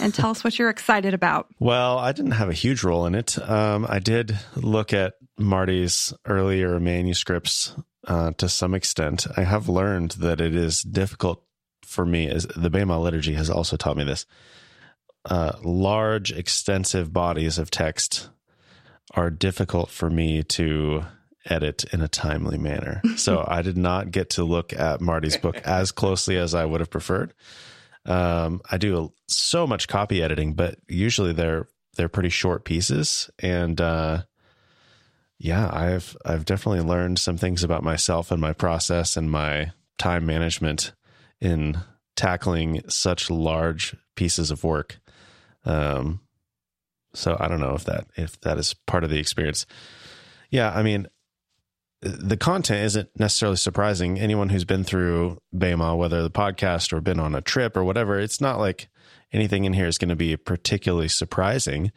and 0.00 0.12
tell 0.12 0.30
us 0.30 0.42
what 0.42 0.58
you're 0.58 0.68
excited 0.68 1.14
about 1.14 1.46
well 1.60 1.96
i 1.98 2.10
didn't 2.10 2.32
have 2.32 2.48
a 2.48 2.52
huge 2.52 2.82
role 2.82 3.06
in 3.06 3.14
it 3.14 3.38
um, 3.48 3.86
i 3.88 4.00
did 4.00 4.36
look 4.56 4.92
at 4.92 5.14
marty's 5.38 6.12
earlier 6.26 6.80
manuscripts 6.80 7.72
uh, 8.06 8.30
to 8.38 8.48
some 8.48 8.74
extent 8.74 9.26
i 9.36 9.42
have 9.42 9.68
learned 9.68 10.12
that 10.12 10.40
it 10.40 10.54
is 10.54 10.82
difficult 10.82 11.44
for 11.84 12.04
me 12.06 12.28
as 12.28 12.46
the 12.56 12.70
bema 12.70 12.98
liturgy 12.98 13.34
has 13.34 13.50
also 13.50 13.76
taught 13.76 13.96
me 13.96 14.04
this 14.04 14.26
uh, 15.26 15.52
large 15.62 16.32
extensive 16.32 17.12
bodies 17.12 17.58
of 17.58 17.70
text 17.70 18.30
are 19.14 19.30
difficult 19.30 19.90
for 19.90 20.08
me 20.08 20.42
to 20.42 21.04
edit 21.48 21.84
in 21.92 22.00
a 22.00 22.08
timely 22.08 22.58
manner. 22.58 23.02
So 23.16 23.44
I 23.46 23.60
did 23.60 23.76
not 23.76 24.10
get 24.10 24.30
to 24.30 24.44
look 24.44 24.72
at 24.72 25.00
Marty's 25.02 25.36
book 25.36 25.56
as 25.64 25.92
closely 25.92 26.36
as 26.36 26.54
I 26.54 26.64
would 26.64 26.80
have 26.80 26.90
preferred. 26.90 27.34
Um, 28.06 28.62
I 28.70 28.78
do 28.78 29.12
so 29.26 29.66
much 29.66 29.88
copy 29.88 30.22
editing, 30.22 30.54
but 30.54 30.76
usually 30.88 31.32
they're 31.32 31.68
they're 31.96 32.08
pretty 32.08 32.30
short 32.30 32.64
pieces, 32.64 33.28
and 33.40 33.78
uh, 33.78 34.22
yeah, 35.42 35.70
I've 35.72 36.14
I've 36.22 36.44
definitely 36.44 36.82
learned 36.82 37.18
some 37.18 37.38
things 37.38 37.64
about 37.64 37.82
myself 37.82 38.30
and 38.30 38.42
my 38.42 38.52
process 38.52 39.16
and 39.16 39.30
my 39.30 39.72
time 39.98 40.26
management 40.26 40.92
in 41.40 41.78
tackling 42.14 42.82
such 42.88 43.30
large 43.30 43.96
pieces 44.16 44.50
of 44.50 44.64
work. 44.64 45.00
Um, 45.64 46.20
so 47.14 47.38
I 47.40 47.48
don't 47.48 47.60
know 47.60 47.74
if 47.74 47.84
that 47.84 48.06
if 48.16 48.38
that 48.42 48.58
is 48.58 48.74
part 48.86 49.02
of 49.02 49.08
the 49.08 49.18
experience. 49.18 49.64
Yeah, 50.50 50.70
I 50.72 50.82
mean, 50.82 51.06
the 52.02 52.36
content 52.36 52.84
isn't 52.84 53.08
necessarily 53.18 53.56
surprising. 53.56 54.20
Anyone 54.20 54.50
who's 54.50 54.66
been 54.66 54.84
through 54.84 55.38
BEMA, 55.56 55.96
whether 55.96 56.22
the 56.22 56.30
podcast 56.30 56.92
or 56.92 57.00
been 57.00 57.18
on 57.18 57.34
a 57.34 57.40
trip 57.40 57.78
or 57.78 57.84
whatever, 57.84 58.20
it's 58.20 58.42
not 58.42 58.58
like 58.58 58.90
anything 59.32 59.64
in 59.64 59.72
here 59.72 59.86
is 59.86 59.96
going 59.96 60.10
to 60.10 60.16
be 60.16 60.36
particularly 60.36 61.08
surprising. 61.08 61.92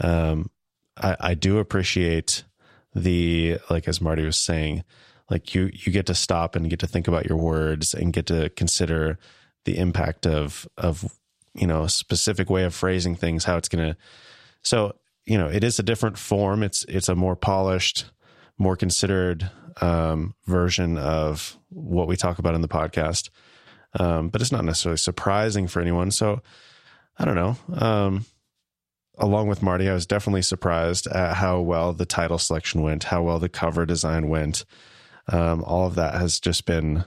Um, 0.00 0.50
I, 0.96 1.16
I 1.20 1.34
do 1.34 1.58
appreciate 1.58 2.42
the 2.94 3.58
like 3.70 3.88
as 3.88 4.00
Marty 4.00 4.24
was 4.24 4.38
saying, 4.38 4.84
like 5.30 5.54
you 5.54 5.70
you 5.72 5.92
get 5.92 6.06
to 6.06 6.14
stop 6.14 6.56
and 6.56 6.70
get 6.70 6.80
to 6.80 6.86
think 6.86 7.08
about 7.08 7.26
your 7.28 7.38
words 7.38 7.94
and 7.94 8.12
get 8.12 8.26
to 8.26 8.48
consider 8.50 9.18
the 9.64 9.78
impact 9.78 10.26
of 10.26 10.66
of 10.76 11.18
you 11.54 11.66
know 11.66 11.82
a 11.82 11.88
specific 11.88 12.48
way 12.48 12.64
of 12.64 12.74
phrasing 12.74 13.14
things, 13.14 13.44
how 13.44 13.56
it's 13.56 13.68
going 13.68 13.92
to. 13.92 13.96
So 14.62 14.94
you 15.26 15.36
know, 15.36 15.48
it 15.48 15.62
is 15.62 15.78
a 15.78 15.82
different 15.82 16.18
form. 16.18 16.62
It's 16.62 16.84
it's 16.84 17.08
a 17.08 17.14
more 17.14 17.36
polished, 17.36 18.06
more 18.56 18.76
considered 18.76 19.50
um, 19.80 20.34
version 20.46 20.96
of 20.96 21.58
what 21.68 22.08
we 22.08 22.16
talk 22.16 22.38
about 22.38 22.54
in 22.54 22.62
the 22.62 22.68
podcast. 22.68 23.28
Um, 23.98 24.30
but 24.30 24.40
it's 24.40 24.52
not 24.52 24.64
necessarily 24.64 24.96
surprising 24.96 25.68
for 25.68 25.80
anyone. 25.80 26.10
So 26.10 26.40
I 27.18 27.24
don't 27.24 27.34
know. 27.34 27.56
Um, 27.74 28.24
along 29.18 29.48
with 29.48 29.62
Marty, 29.62 29.88
I 29.88 29.94
was 29.94 30.06
definitely 30.06 30.42
surprised 30.42 31.06
at 31.06 31.34
how 31.34 31.60
well 31.60 31.92
the 31.92 32.06
title 32.06 32.38
selection 32.38 32.82
went, 32.82 33.04
how 33.04 33.22
well 33.22 33.38
the 33.38 33.48
cover 33.48 33.84
design 33.84 34.28
went. 34.28 34.64
Um, 35.30 35.62
all 35.64 35.86
of 35.86 35.94
that 35.96 36.14
has 36.14 36.40
just 36.40 36.64
been, 36.64 37.04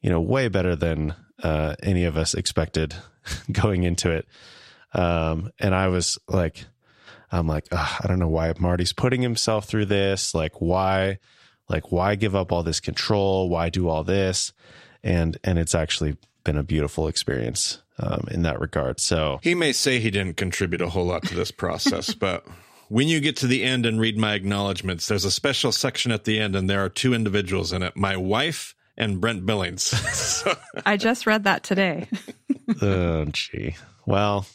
you 0.00 0.10
know, 0.10 0.20
way 0.20 0.48
better 0.48 0.76
than 0.76 1.14
uh, 1.42 1.76
any 1.82 2.04
of 2.04 2.16
us 2.16 2.34
expected 2.34 2.94
going 3.52 3.84
into 3.84 4.10
it. 4.10 4.26
Um, 4.92 5.50
and 5.58 5.74
I 5.74 5.88
was 5.88 6.18
like, 6.28 6.66
I'm 7.30 7.46
like, 7.46 7.66
I 7.72 8.04
don't 8.06 8.18
know 8.18 8.28
why 8.28 8.52
Marty's 8.58 8.92
putting 8.92 9.22
himself 9.22 9.64
through 9.64 9.86
this. 9.86 10.34
Like, 10.34 10.60
why, 10.60 11.18
like, 11.68 11.90
why 11.90 12.14
give 12.14 12.36
up 12.36 12.52
all 12.52 12.62
this 12.62 12.80
control? 12.80 13.48
Why 13.48 13.70
do 13.70 13.88
all 13.88 14.04
this? 14.04 14.52
And 15.02 15.38
and 15.42 15.58
it's 15.58 15.74
actually 15.74 16.16
been 16.44 16.56
a 16.56 16.62
beautiful 16.62 17.08
experience 17.08 17.82
um, 17.98 18.26
in 18.30 18.42
that 18.42 18.60
regard. 18.60 19.00
So 19.00 19.40
he 19.42 19.54
may 19.54 19.72
say 19.72 19.98
he 19.98 20.10
didn't 20.10 20.36
contribute 20.36 20.80
a 20.80 20.88
whole 20.88 21.06
lot 21.06 21.22
to 21.24 21.34
this 21.34 21.50
process, 21.50 22.14
but 22.14 22.46
when 22.88 23.08
you 23.08 23.20
get 23.20 23.36
to 23.36 23.46
the 23.46 23.62
end 23.62 23.86
and 23.86 23.98
read 24.00 24.18
my 24.18 24.34
acknowledgments, 24.34 25.08
there's 25.08 25.24
a 25.24 25.30
special 25.30 25.72
section 25.72 26.12
at 26.12 26.24
the 26.24 26.38
end, 26.38 26.54
and 26.54 26.68
there 26.68 26.84
are 26.84 26.88
two 26.88 27.14
individuals 27.14 27.72
in 27.72 27.82
it: 27.82 27.96
my 27.96 28.16
wife 28.16 28.74
and 28.96 29.20
Brent 29.20 29.46
Billings. 29.46 29.82
so. 30.16 30.54
I 30.84 30.96
just 30.96 31.26
read 31.26 31.44
that 31.44 31.62
today. 31.62 32.08
oh, 32.82 33.24
gee. 33.26 33.76
Well, 34.06 34.46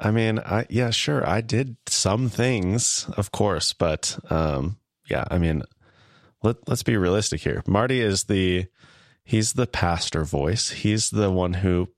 I 0.00 0.10
mean, 0.10 0.38
I 0.38 0.66
yeah, 0.70 0.90
sure, 0.90 1.28
I 1.28 1.40
did 1.40 1.76
some 1.86 2.28
things, 2.28 3.08
of 3.16 3.32
course, 3.32 3.72
but 3.72 4.18
um, 4.30 4.78
yeah, 5.08 5.24
I 5.30 5.38
mean, 5.38 5.62
let 6.42 6.56
let's 6.68 6.82
be 6.82 6.96
realistic 6.96 7.40
here. 7.40 7.62
Marty 7.66 8.00
is 8.00 8.24
the 8.24 8.66
he's 9.28 9.52
the 9.52 9.66
pastor 9.66 10.24
voice. 10.24 10.70
He's 10.70 11.10
the 11.10 11.30
one 11.30 11.52
who 11.52 11.90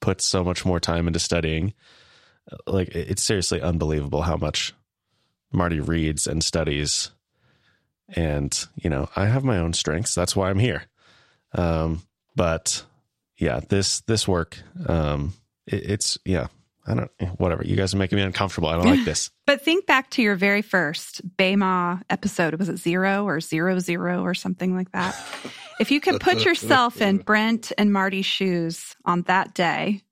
puts 0.00 0.24
so 0.24 0.42
much 0.42 0.64
more 0.64 0.80
time 0.80 1.06
into 1.06 1.18
studying. 1.18 1.74
Like 2.66 2.88
it's 2.88 3.22
seriously 3.22 3.60
unbelievable 3.60 4.22
how 4.22 4.38
much 4.38 4.72
Marty 5.52 5.80
reads 5.80 6.26
and 6.26 6.42
studies. 6.42 7.10
And, 8.08 8.58
you 8.74 8.88
know, 8.88 9.10
I 9.14 9.26
have 9.26 9.44
my 9.44 9.58
own 9.58 9.74
strengths. 9.74 10.14
That's 10.14 10.34
why 10.34 10.48
I'm 10.48 10.58
here. 10.58 10.84
Um, 11.52 12.00
but 12.34 12.82
yeah, 13.36 13.60
this 13.68 14.00
this 14.00 14.26
work, 14.26 14.58
um, 14.86 15.34
it, 15.66 15.90
it's 15.90 16.16
yeah, 16.24 16.46
I 16.88 16.94
don't 16.94 17.10
whatever. 17.38 17.62
You 17.64 17.76
guys 17.76 17.92
are 17.94 17.98
making 17.98 18.16
me 18.16 18.22
uncomfortable. 18.22 18.68
I 18.68 18.76
don't 18.76 18.86
like 18.86 19.04
this. 19.04 19.30
but 19.46 19.62
think 19.62 19.86
back 19.86 20.10
to 20.10 20.22
your 20.22 20.36
very 20.36 20.62
first 20.62 21.20
BEMA 21.36 22.02
episode. 22.08 22.54
Was 22.54 22.68
it 22.68 22.78
zero 22.78 23.24
or 23.26 23.40
zero 23.40 23.78
zero 23.78 24.22
or 24.22 24.34
something 24.34 24.74
like 24.74 24.90
that? 24.92 25.14
if 25.78 25.90
you 25.90 26.00
could 26.00 26.20
put 26.20 26.44
yourself 26.44 27.00
in 27.02 27.18
Brent 27.18 27.72
and 27.76 27.92
Marty's 27.92 28.26
shoes 28.26 28.96
on 29.04 29.22
that 29.22 29.54
day 29.54 30.02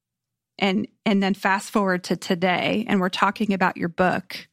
and 0.59 0.87
and 1.05 1.23
then 1.23 1.35
fast 1.35 1.71
forward 1.71 2.05
to 2.05 2.17
today 2.17 2.85
and 2.89 3.01
we're 3.01 3.09
talking 3.09 3.53
about 3.53 3.77
your 3.77 3.89
book. 3.89 4.49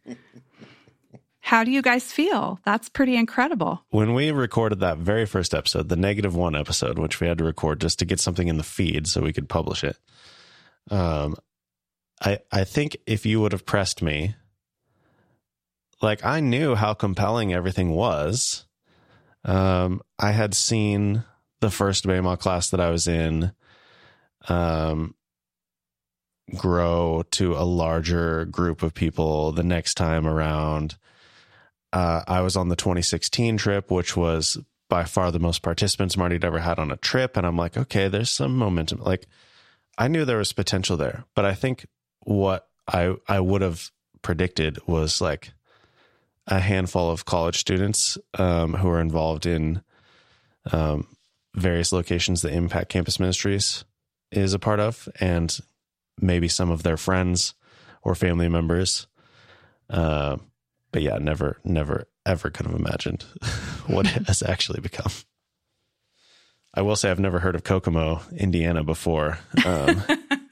How 1.41 1.65
do 1.65 1.71
you 1.71 1.81
guys 1.81 2.09
feel? 2.09 2.57
That's 2.63 2.87
pretty 2.87 3.17
incredible. 3.17 3.83
When 3.89 4.13
we 4.13 4.31
recorded 4.31 4.79
that 4.79 4.99
very 4.99 5.25
first 5.25 5.53
episode, 5.53 5.89
the 5.89 5.97
negative 5.97 6.37
one 6.37 6.55
episode, 6.55 6.97
which 6.97 7.19
we 7.19 7.27
had 7.27 7.37
to 7.39 7.43
record 7.43 7.81
just 7.81 7.99
to 7.99 8.05
get 8.05 8.21
something 8.21 8.47
in 8.47 8.55
the 8.55 8.63
feed 8.63 9.07
so 9.07 9.21
we 9.21 9.33
could 9.33 9.49
publish 9.49 9.83
it, 9.83 9.97
um, 10.89 11.35
I 12.23 12.39
I 12.51 12.63
think 12.63 12.97
if 13.05 13.25
you 13.25 13.41
would 13.41 13.51
have 13.51 13.65
pressed 13.65 14.01
me, 14.01 14.35
like 16.01 16.23
I 16.25 16.39
knew 16.39 16.75
how 16.75 16.93
compelling 16.93 17.53
everything 17.53 17.91
was. 17.91 18.65
Um, 19.45 20.01
I 20.17 20.31
had 20.31 20.53
seen 20.53 21.25
the 21.59 21.69
first 21.69 22.05
BEMA 22.05 22.39
class 22.39 22.69
that 22.69 22.79
I 22.79 22.89
was 22.89 23.07
in 23.07 23.51
um, 24.47 25.15
grow 26.55 27.23
to 27.31 27.55
a 27.55 27.63
larger 27.63 28.45
group 28.45 28.83
of 28.83 28.93
people 28.93 29.51
the 29.51 29.63
next 29.63 29.95
time 29.95 30.27
around. 30.27 30.95
Uh, 31.91 32.23
I 32.27 32.41
was 32.41 32.55
on 32.55 32.69
the 32.69 32.75
2016 32.75 33.57
trip, 33.57 33.91
which 33.91 34.17
was 34.17 34.57
by 34.89 35.03
far 35.03 35.31
the 35.31 35.39
most 35.39 35.61
participants 35.61 36.17
Marty'd 36.17 36.45
ever 36.45 36.59
had 36.59 36.79
on 36.79 36.91
a 36.91 36.97
trip. 36.97 37.37
And 37.37 37.45
I'm 37.45 37.57
like, 37.57 37.77
okay, 37.77 38.07
there's 38.07 38.29
some 38.29 38.55
momentum. 38.57 39.01
Like, 39.01 39.27
I 39.97 40.07
knew 40.07 40.25
there 40.25 40.37
was 40.37 40.53
potential 40.53 40.97
there, 40.97 41.25
but 41.35 41.45
I 41.45 41.53
think 41.53 41.85
what 42.23 42.67
I 42.87 43.15
I 43.27 43.39
would 43.39 43.61
have 43.61 43.91
predicted 44.21 44.79
was 44.87 45.21
like 45.21 45.53
a 46.47 46.59
handful 46.59 47.09
of 47.09 47.25
college 47.25 47.57
students 47.57 48.17
um, 48.37 48.73
who 48.73 48.89
are 48.89 48.99
involved 48.99 49.45
in 49.45 49.81
um, 50.71 51.07
various 51.55 51.91
locations 51.91 52.41
that 52.41 52.53
Impact 52.53 52.89
Campus 52.89 53.19
Ministries 53.19 53.85
is 54.31 54.53
a 54.53 54.59
part 54.59 54.79
of, 54.79 55.07
and 55.19 55.57
maybe 56.19 56.47
some 56.47 56.69
of 56.69 56.83
their 56.83 56.97
friends 56.97 57.53
or 58.01 58.15
family 58.15 58.49
members. 58.49 59.07
Uh, 59.89 60.37
but 60.91 61.01
yeah, 61.01 61.17
never, 61.17 61.57
never, 61.63 62.07
ever 62.25 62.49
could 62.49 62.65
have 62.65 62.75
imagined 62.75 63.23
what 63.87 64.05
it 64.05 64.27
has 64.27 64.43
actually 64.43 64.81
become. 64.81 65.11
I 66.73 66.81
will 66.81 66.95
say 66.95 67.11
I've 67.11 67.19
never 67.19 67.39
heard 67.39 67.55
of 67.55 67.63
Kokomo, 67.63 68.21
Indiana 68.35 68.83
before. 68.83 69.37
Um, 69.63 70.03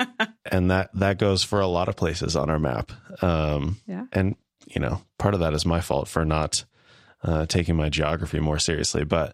and 0.52 0.70
that 0.70 0.90
that 0.94 1.18
goes 1.18 1.44
for 1.44 1.62
a 1.62 1.68
lot 1.68 1.88
of 1.90 1.96
places 1.96 2.36
on 2.36 2.50
our 2.50 2.60
map. 2.60 2.92
Um, 3.24 3.78
yeah. 3.88 4.06
And 4.12 4.36
you 4.68 4.82
know, 4.82 5.02
part 5.18 5.34
of 5.34 5.40
that 5.40 5.54
is 5.54 5.66
my 5.66 5.82
fault 5.82 6.08
for 6.08 6.26
not 6.26 6.66
uh, 7.24 7.46
taking 7.46 7.76
my 7.76 7.90
geography 7.90 8.40
more 8.40 8.60
seriously. 8.60 9.04
But 9.04 9.34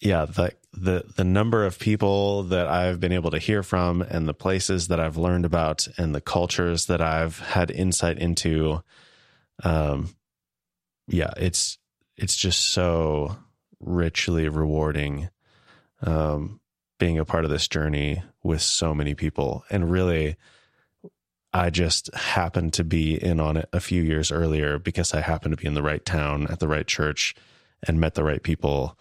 yeah, 0.00 0.26
the 0.26 0.52
the 0.72 1.04
the 1.16 1.24
number 1.24 1.64
of 1.64 1.78
people 1.78 2.42
that 2.44 2.66
I've 2.66 3.00
been 3.00 3.12
able 3.12 3.30
to 3.30 3.38
hear 3.38 3.62
from, 3.62 4.02
and 4.02 4.28
the 4.28 4.34
places 4.34 4.88
that 4.88 5.00
I've 5.00 5.16
learned 5.16 5.44
about, 5.44 5.88
and 5.96 6.14
the 6.14 6.20
cultures 6.20 6.86
that 6.86 7.00
I've 7.00 7.38
had 7.38 7.70
insight 7.70 8.18
into, 8.18 8.82
um, 9.62 10.14
yeah, 11.06 11.32
it's 11.36 11.78
it's 12.16 12.36
just 12.36 12.60
so 12.60 13.36
richly 13.80 14.48
rewarding. 14.48 15.30
Um, 16.02 16.60
being 16.98 17.18
a 17.18 17.24
part 17.24 17.44
of 17.44 17.50
this 17.50 17.68
journey 17.68 18.22
with 18.42 18.62
so 18.62 18.94
many 18.94 19.14
people 19.14 19.64
and 19.70 19.90
really 19.90 20.36
I 21.56 21.70
just 21.70 22.14
happened 22.14 22.74
to 22.74 22.84
be 22.84 23.14
in 23.14 23.40
on 23.40 23.56
it 23.56 23.68
a 23.72 23.80
few 23.80 24.02
years 24.02 24.30
earlier 24.30 24.78
because 24.78 25.14
I 25.14 25.22
happened 25.22 25.56
to 25.56 25.56
be 25.56 25.66
in 25.66 25.72
the 25.72 25.82
right 25.82 26.04
town 26.04 26.46
at 26.50 26.60
the 26.60 26.68
right 26.68 26.86
church 26.86 27.34
and 27.82 27.98
met 27.98 28.14
the 28.14 28.24
right 28.24 28.42
people. 28.42 28.98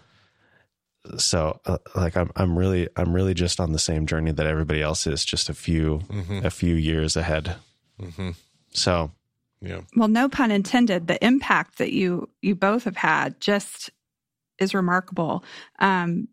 So 1.18 1.60
uh, 1.66 1.80
like 1.96 2.16
I'm 2.16 2.32
I'm 2.38 2.58
really 2.58 2.88
I'm 2.96 3.14
really 3.14 3.34
just 3.34 3.60
on 3.60 3.74
the 3.74 3.80
same 3.80 4.06
journey 4.06 4.32
that 4.32 4.48
everybody 4.48 4.82
else 4.82 5.06
is 5.06 5.26
just 5.26 5.50
a 5.50 5.54
few 5.54 6.00
mm-hmm. 6.08 6.46
a 6.46 6.50
few 6.50 6.76
years 6.76 7.18
ahead. 7.18 7.58
Mm-hmm. 8.00 8.32
So 8.72 9.12
yeah. 9.62 9.82
Well, 9.96 10.08
no 10.08 10.30
pun 10.30 10.50
intended. 10.50 11.08
The 11.08 11.24
impact 11.24 11.80
that 11.80 11.92
you 11.92 12.30
you 12.42 12.56
both 12.56 12.86
have 12.86 12.98
had 12.98 13.40
just 13.42 13.90
is 14.60 14.74
remarkable. 14.74 15.44
Um, 15.80 16.30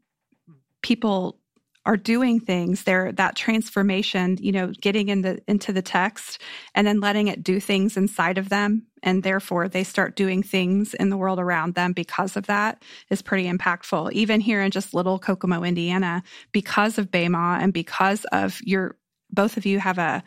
people 0.82 1.38
are 1.84 1.96
doing 1.96 2.38
things 2.38 2.84
they're 2.84 3.12
that 3.12 3.34
transformation 3.34 4.36
you 4.40 4.52
know 4.52 4.72
getting 4.80 5.08
in 5.08 5.22
the 5.22 5.42
into 5.48 5.72
the 5.72 5.82
text 5.82 6.40
and 6.74 6.86
then 6.86 7.00
letting 7.00 7.28
it 7.28 7.42
do 7.42 7.60
things 7.60 7.96
inside 7.96 8.38
of 8.38 8.48
them. 8.48 8.86
And 9.04 9.22
therefore 9.22 9.68
they 9.68 9.84
start 9.84 10.14
doing 10.14 10.42
things 10.42 10.94
in 10.94 11.08
the 11.08 11.16
world 11.16 11.40
around 11.40 11.74
them 11.74 11.92
because 11.92 12.36
of 12.36 12.46
that 12.46 12.82
is 13.10 13.20
pretty 13.20 13.50
impactful. 13.50 14.12
Even 14.12 14.40
here 14.40 14.62
in 14.62 14.70
just 14.70 14.94
little 14.94 15.18
kokomo 15.18 15.62
indiana 15.62 16.22
because 16.52 16.98
of 16.98 17.10
BEMA 17.10 17.60
and 17.60 17.72
because 17.72 18.24
of 18.26 18.60
your 18.62 18.96
both 19.30 19.56
of 19.56 19.66
you 19.66 19.78
have 19.78 19.98
a 19.98 20.22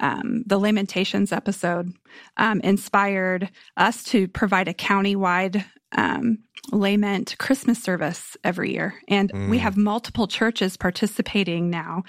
um, 0.00 0.44
the 0.46 0.60
Lamentations 0.60 1.32
episode 1.32 1.92
um, 2.36 2.60
inspired 2.60 3.50
us 3.76 4.04
to 4.04 4.28
provide 4.28 4.68
a 4.68 4.74
countywide 4.74 5.64
um, 5.96 6.38
lament 6.72 7.36
Christmas 7.38 7.82
service 7.82 8.36
every 8.44 8.72
year. 8.72 8.94
And 9.08 9.32
mm. 9.32 9.48
we 9.48 9.58
have 9.58 9.76
multiple 9.76 10.26
churches 10.26 10.76
participating 10.76 11.70
now. 11.70 12.02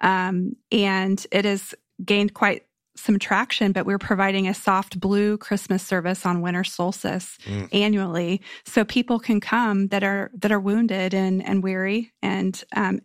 Um, 0.00 0.56
and 0.72 1.24
it 1.30 1.44
has 1.44 1.74
gained 2.04 2.34
quite 2.34 2.66
some 2.98 3.18
traction, 3.18 3.72
but 3.72 3.86
we're 3.86 3.98
providing 3.98 4.48
a 4.48 4.54
soft 4.54 4.98
blue 4.98 5.36
Christmas 5.36 5.82
service 5.82 6.24
on 6.24 6.40
winter 6.40 6.64
solstice 6.64 7.38
mm. 7.44 7.68
annually, 7.72 8.40
so 8.64 8.84
people 8.84 9.18
can 9.18 9.40
come 9.40 9.88
that 9.88 10.02
are 10.02 10.30
that 10.38 10.50
are 10.50 10.60
wounded 10.60 11.12
and 11.14 11.46
and 11.46 11.62
weary 11.62 12.12
and 12.22 12.64
um, 12.74 13.00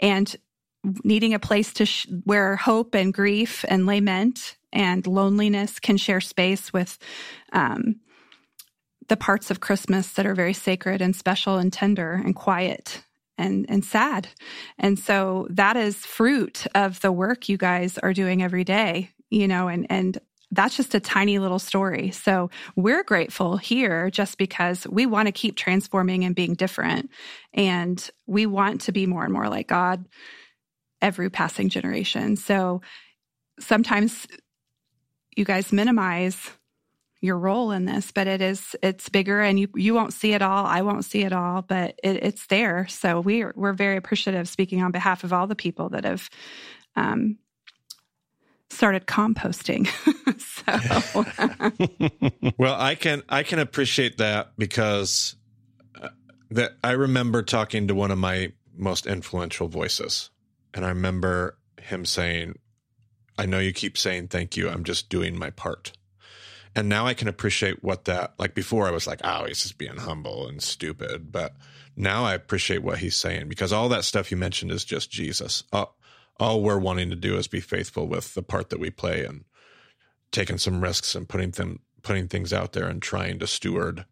and 0.00 0.36
needing 1.04 1.34
a 1.34 1.38
place 1.38 1.72
to 1.74 1.86
sh- 1.86 2.06
where 2.24 2.56
hope 2.56 2.94
and 2.94 3.12
grief 3.12 3.64
and 3.68 3.86
lament 3.86 4.56
and 4.72 5.06
loneliness 5.06 5.80
can 5.80 5.96
share 5.96 6.20
space 6.20 6.72
with 6.72 6.98
um, 7.52 7.96
the 9.08 9.16
parts 9.16 9.50
of 9.50 9.60
Christmas 9.60 10.12
that 10.12 10.26
are 10.26 10.34
very 10.34 10.52
sacred 10.52 11.00
and 11.00 11.14
special 11.14 11.58
and 11.58 11.72
tender 11.72 12.12
and 12.12 12.34
quiet 12.34 13.02
and 13.38 13.66
and 13.68 13.84
sad. 13.84 14.28
And 14.78 14.98
so 14.98 15.46
that 15.50 15.76
is 15.76 15.96
fruit 15.96 16.66
of 16.74 17.00
the 17.00 17.12
work 17.12 17.48
you 17.48 17.56
guys 17.56 17.98
are 17.98 18.12
doing 18.12 18.42
every 18.42 18.64
day, 18.64 19.10
you 19.30 19.48
know, 19.48 19.68
and 19.68 19.86
and 19.90 20.18
that's 20.52 20.76
just 20.76 20.94
a 20.94 21.00
tiny 21.00 21.38
little 21.38 21.58
story. 21.58 22.12
So 22.12 22.50
we're 22.76 23.02
grateful 23.02 23.56
here 23.56 24.10
just 24.10 24.38
because 24.38 24.86
we 24.86 25.04
want 25.04 25.26
to 25.26 25.32
keep 25.32 25.56
transforming 25.56 26.24
and 26.24 26.36
being 26.36 26.54
different. 26.54 27.10
And 27.52 28.08
we 28.26 28.46
want 28.46 28.82
to 28.82 28.92
be 28.92 29.06
more 29.06 29.24
and 29.24 29.32
more 29.32 29.48
like 29.48 29.66
God 29.66 30.06
every 31.02 31.30
passing 31.30 31.68
generation. 31.68 32.36
So 32.36 32.80
sometimes 33.58 34.26
you 35.36 35.44
guys 35.44 35.72
minimize 35.72 36.50
your 37.20 37.38
role 37.38 37.70
in 37.70 37.84
this, 37.84 38.12
but 38.12 38.26
it 38.26 38.40
is 38.40 38.76
it's 38.82 39.08
bigger 39.08 39.40
and 39.40 39.58
you 39.58 39.68
you 39.74 39.94
won't 39.94 40.12
see 40.12 40.32
it 40.32 40.42
all. 40.42 40.66
I 40.66 40.82
won't 40.82 41.04
see 41.04 41.22
it 41.22 41.32
all, 41.32 41.62
but 41.62 41.98
it, 42.02 42.22
it's 42.22 42.46
there. 42.46 42.86
So 42.88 43.20
we're 43.20 43.52
we're 43.56 43.72
very 43.72 43.96
appreciative 43.96 44.48
speaking 44.48 44.82
on 44.82 44.92
behalf 44.92 45.24
of 45.24 45.32
all 45.32 45.46
the 45.46 45.56
people 45.56 45.88
that 45.90 46.04
have 46.04 46.28
um, 46.94 47.38
started 48.70 49.06
composting. 49.06 49.88
so 52.42 52.52
well, 52.58 52.76
I 52.78 52.94
can 52.94 53.22
I 53.28 53.42
can 53.42 53.58
appreciate 53.58 54.18
that 54.18 54.52
because 54.58 55.36
uh, 56.00 56.08
that 56.50 56.76
I 56.84 56.92
remember 56.92 57.42
talking 57.42 57.88
to 57.88 57.94
one 57.94 58.10
of 58.10 58.18
my 58.18 58.52
most 58.76 59.06
influential 59.06 59.68
voices 59.68 60.30
and 60.76 60.84
I 60.84 60.90
remember 60.90 61.56
him 61.80 62.04
saying, 62.04 62.58
I 63.38 63.46
know 63.46 63.58
you 63.58 63.72
keep 63.72 63.96
saying 63.96 64.28
thank 64.28 64.56
you. 64.56 64.68
I'm 64.68 64.84
just 64.84 65.08
doing 65.08 65.38
my 65.38 65.50
part. 65.50 65.92
And 66.76 66.90
now 66.90 67.06
I 67.06 67.14
can 67.14 67.26
appreciate 67.26 67.82
what 67.82 68.04
that, 68.04 68.34
like 68.38 68.54
before 68.54 68.86
I 68.86 68.90
was 68.90 69.06
like, 69.06 69.20
oh, 69.24 69.46
he's 69.46 69.62
just 69.62 69.78
being 69.78 69.96
humble 69.96 70.46
and 70.46 70.62
stupid. 70.62 71.32
But 71.32 71.56
now 71.96 72.24
I 72.24 72.34
appreciate 72.34 72.82
what 72.82 72.98
he's 72.98 73.16
saying 73.16 73.48
because 73.48 73.72
all 73.72 73.88
that 73.88 74.04
stuff 74.04 74.30
you 74.30 74.36
mentioned 74.36 74.70
is 74.70 74.84
just 74.84 75.10
Jesus. 75.10 75.64
All, 75.72 75.96
all 76.38 76.62
we're 76.62 76.78
wanting 76.78 77.08
to 77.08 77.16
do 77.16 77.38
is 77.38 77.48
be 77.48 77.60
faithful 77.60 78.06
with 78.06 78.34
the 78.34 78.42
part 78.42 78.68
that 78.68 78.78
we 78.78 78.90
play 78.90 79.24
and 79.24 79.44
taking 80.30 80.58
some 80.58 80.82
risks 80.82 81.14
and 81.14 81.26
putting 81.26 81.52
them, 81.52 81.80
putting 82.02 82.28
things 82.28 82.52
out 82.52 82.74
there 82.74 82.88
and 82.88 83.00
trying 83.00 83.38
to 83.38 83.46
steward 83.46 84.04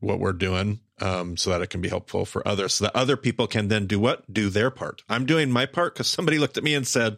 what 0.00 0.18
we're 0.18 0.32
doing 0.32 0.80
um, 1.02 1.36
so 1.36 1.50
that 1.50 1.60
it 1.60 1.68
can 1.68 1.82
be 1.82 1.90
helpful 1.90 2.24
for 2.24 2.46
others 2.48 2.74
so 2.74 2.84
that 2.86 2.96
other 2.96 3.16
people 3.16 3.46
can 3.46 3.68
then 3.68 3.86
do 3.86 3.98
what 3.98 4.30
do 4.32 4.50
their 4.50 4.70
part 4.70 5.02
i'm 5.08 5.24
doing 5.24 5.50
my 5.50 5.64
part 5.64 5.94
because 5.94 6.06
somebody 6.06 6.38
looked 6.38 6.58
at 6.58 6.64
me 6.64 6.74
and 6.74 6.86
said 6.86 7.16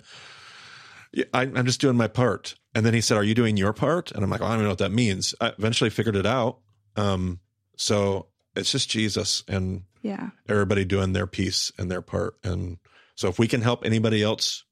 I, 1.33 1.45
am 1.45 1.67
just 1.67 1.81
doing 1.81 1.97
my 1.97 2.09
part. 2.09 2.55
And 2.75 2.85
then 2.85 2.95
he 2.95 3.01
said 3.01 3.17
are 3.17 3.25
you 3.25 3.35
doing 3.35 3.57
your 3.57 3.73
part? 3.73 4.13
And 4.13 4.23
i'm 4.23 4.31
like 4.31 4.41
well, 4.41 4.49
i 4.49 4.53
don't 4.53 4.61
even 4.61 4.65
know 4.65 4.73
what 4.73 4.79
that 4.79 4.93
means. 4.93 5.35
I 5.41 5.53
eventually 5.59 5.91
figured 5.91 6.17
it 6.17 6.27
out. 6.27 6.59
Um, 6.97 7.41
so 7.77 8.27
it's 8.57 8.73
just 8.73 8.91
jesus 8.91 9.45
and 9.49 9.83
yeah. 10.03 10.31
everybody 10.49 10.85
doing 10.85 11.13
their 11.13 11.27
piece 11.27 11.73
and 11.79 11.91
their 11.91 12.03
part. 12.03 12.37
And 12.45 12.79
so 13.15 13.29
if 13.29 13.39
we 13.39 13.49
can 13.49 13.63
help 13.63 13.85
anybody 13.85 14.23
else 14.23 14.65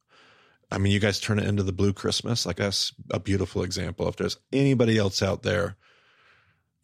i 0.73 0.79
mean 0.79 0.93
you 0.93 0.99
guys 0.99 1.21
turn 1.21 1.39
it 1.39 1.47
into 1.47 1.63
the 1.63 1.73
blue 1.73 1.93
christmas. 1.93 2.47
Like 2.47 2.57
that's 2.57 2.93
a 3.11 3.21
beautiful 3.21 3.63
example. 3.63 4.09
If 4.09 4.17
there's 4.17 4.39
anybody 4.53 4.99
else 4.99 5.23
out 5.23 5.43
there 5.43 5.77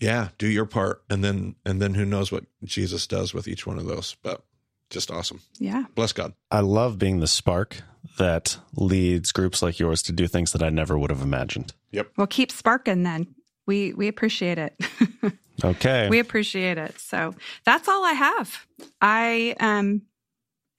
yeah, 0.03 0.31
do 0.37 0.49
your 0.49 0.67
part, 0.67 1.05
and 1.09 1.23
then 1.23 1.55
and 1.65 1.81
then 1.81 1.95
who 1.95 2.05
knows 2.05 2.33
what 2.33 2.45
Jesus 2.65 3.07
does 3.07 3.33
with 3.33 3.47
each 3.47 3.69
one 3.69 3.79
of 3.79 3.87
those. 3.87 4.17
But 4.21 4.45
just 4.93 5.11
awesome. 5.11 5.41
Yeah. 5.59 5.85
Bless 5.95 6.13
God. 6.13 6.35
I 6.51 6.61
love 6.61 6.99
being 6.99 7.21
the 7.21 7.27
spark 7.27 7.83
that 8.19 8.59
leads 8.77 9.33
groups 9.33 9.63
like 9.63 9.79
yours 9.79 10.03
to 10.03 10.13
do 10.13 10.27
things 10.27 10.53
that 10.53 10.63
I 10.63 10.71
never 10.71 10.99
would 10.99 11.11
have 11.11 11.23
imagined. 11.23 11.73
Yep. 11.93 12.13
Well, 12.17 12.27
keep 12.27 12.53
sparking 12.53 13.03
then. 13.03 13.35
We 13.67 13.93
we 13.95 14.09
appreciate 14.09 14.59
it. 14.59 14.75
okay. 15.65 16.09
We 16.09 16.19
appreciate 16.19 16.79
it. 16.79 16.99
So 16.99 17.35
that's 17.65 17.89
all 17.89 18.05
I 18.05 18.13
have. 18.13 18.67
I 19.01 19.57
um 19.61 20.03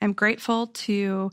am 0.01 0.13
grateful 0.13 0.67
to 0.67 1.31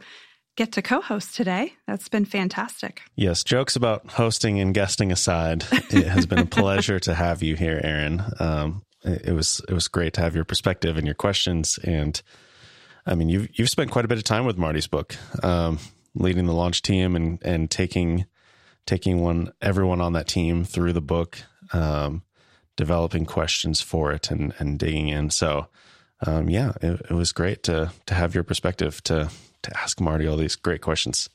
get 0.57 0.73
to 0.73 0.83
co 0.83 1.01
host 1.01 1.35
today. 1.37 1.75
That's 1.87 2.09
been 2.09 2.25
fantastic. 2.25 3.03
Yes, 3.17 3.45
jokes 3.45 3.77
about 3.77 4.13
hosting 4.13 4.61
and 4.61 4.75
guesting 4.75 5.13
aside, 5.13 5.65
it 5.73 6.07
has 6.07 6.27
been 6.27 6.39
a 6.39 6.47
pleasure 6.61 7.01
to 7.01 7.15
have 7.15 7.43
you 7.43 7.57
here, 7.57 7.81
Erin. 7.83 8.23
Um, 8.39 8.83
it, 9.03 9.29
it, 9.29 9.33
was 9.33 9.63
it 9.69 9.73
was 9.73 9.89
great 9.89 10.13
to 10.15 10.21
have 10.21 10.35
your 10.35 10.45
perspective 10.45 10.97
and 10.97 11.07
your 11.07 11.15
questions, 11.15 11.79
and 11.83 12.21
I 13.07 13.15
mean 13.15 13.29
you've 13.29 13.49
you've 13.59 13.71
spent 13.71 13.91
quite 13.91 14.05
a 14.05 14.09
bit 14.09 14.19
of 14.19 14.25
time 14.25 14.45
with 14.45 14.59
Marty's 14.59 14.87
book, 14.87 15.17
um, 15.43 15.79
leading 16.15 16.47
the 16.47 16.55
launch 16.55 16.83
team 16.83 17.17
and 17.17 17.39
and 17.43 17.71
taking 17.71 18.27
taking 18.87 19.21
one 19.21 19.53
everyone 19.61 20.01
on 20.01 20.13
that 20.15 20.29
team 20.29 20.65
through 20.65 20.93
the 20.93 21.01
book, 21.01 21.39
um, 21.73 22.23
developing 22.77 23.27
questions 23.27 23.81
for 23.81 24.13
it 24.13 24.31
and 24.31 24.55
and 24.59 24.79
digging 24.79 25.09
in. 25.09 25.31
So. 25.31 25.69
Um, 26.27 26.51
yeah, 26.51 26.73
it, 26.83 27.01
it 27.09 27.15
was 27.15 27.33
great 27.33 27.63
to 27.63 27.93
to 28.05 28.13
have 28.13 28.35
your 28.35 28.45
perspective 28.45 29.03
to 29.05 29.31
to 29.63 29.79
ask 29.79 30.03
Marty 30.03 30.27
all 30.27 30.37
these 30.37 30.55
great 30.55 30.83
questions. 30.83 31.31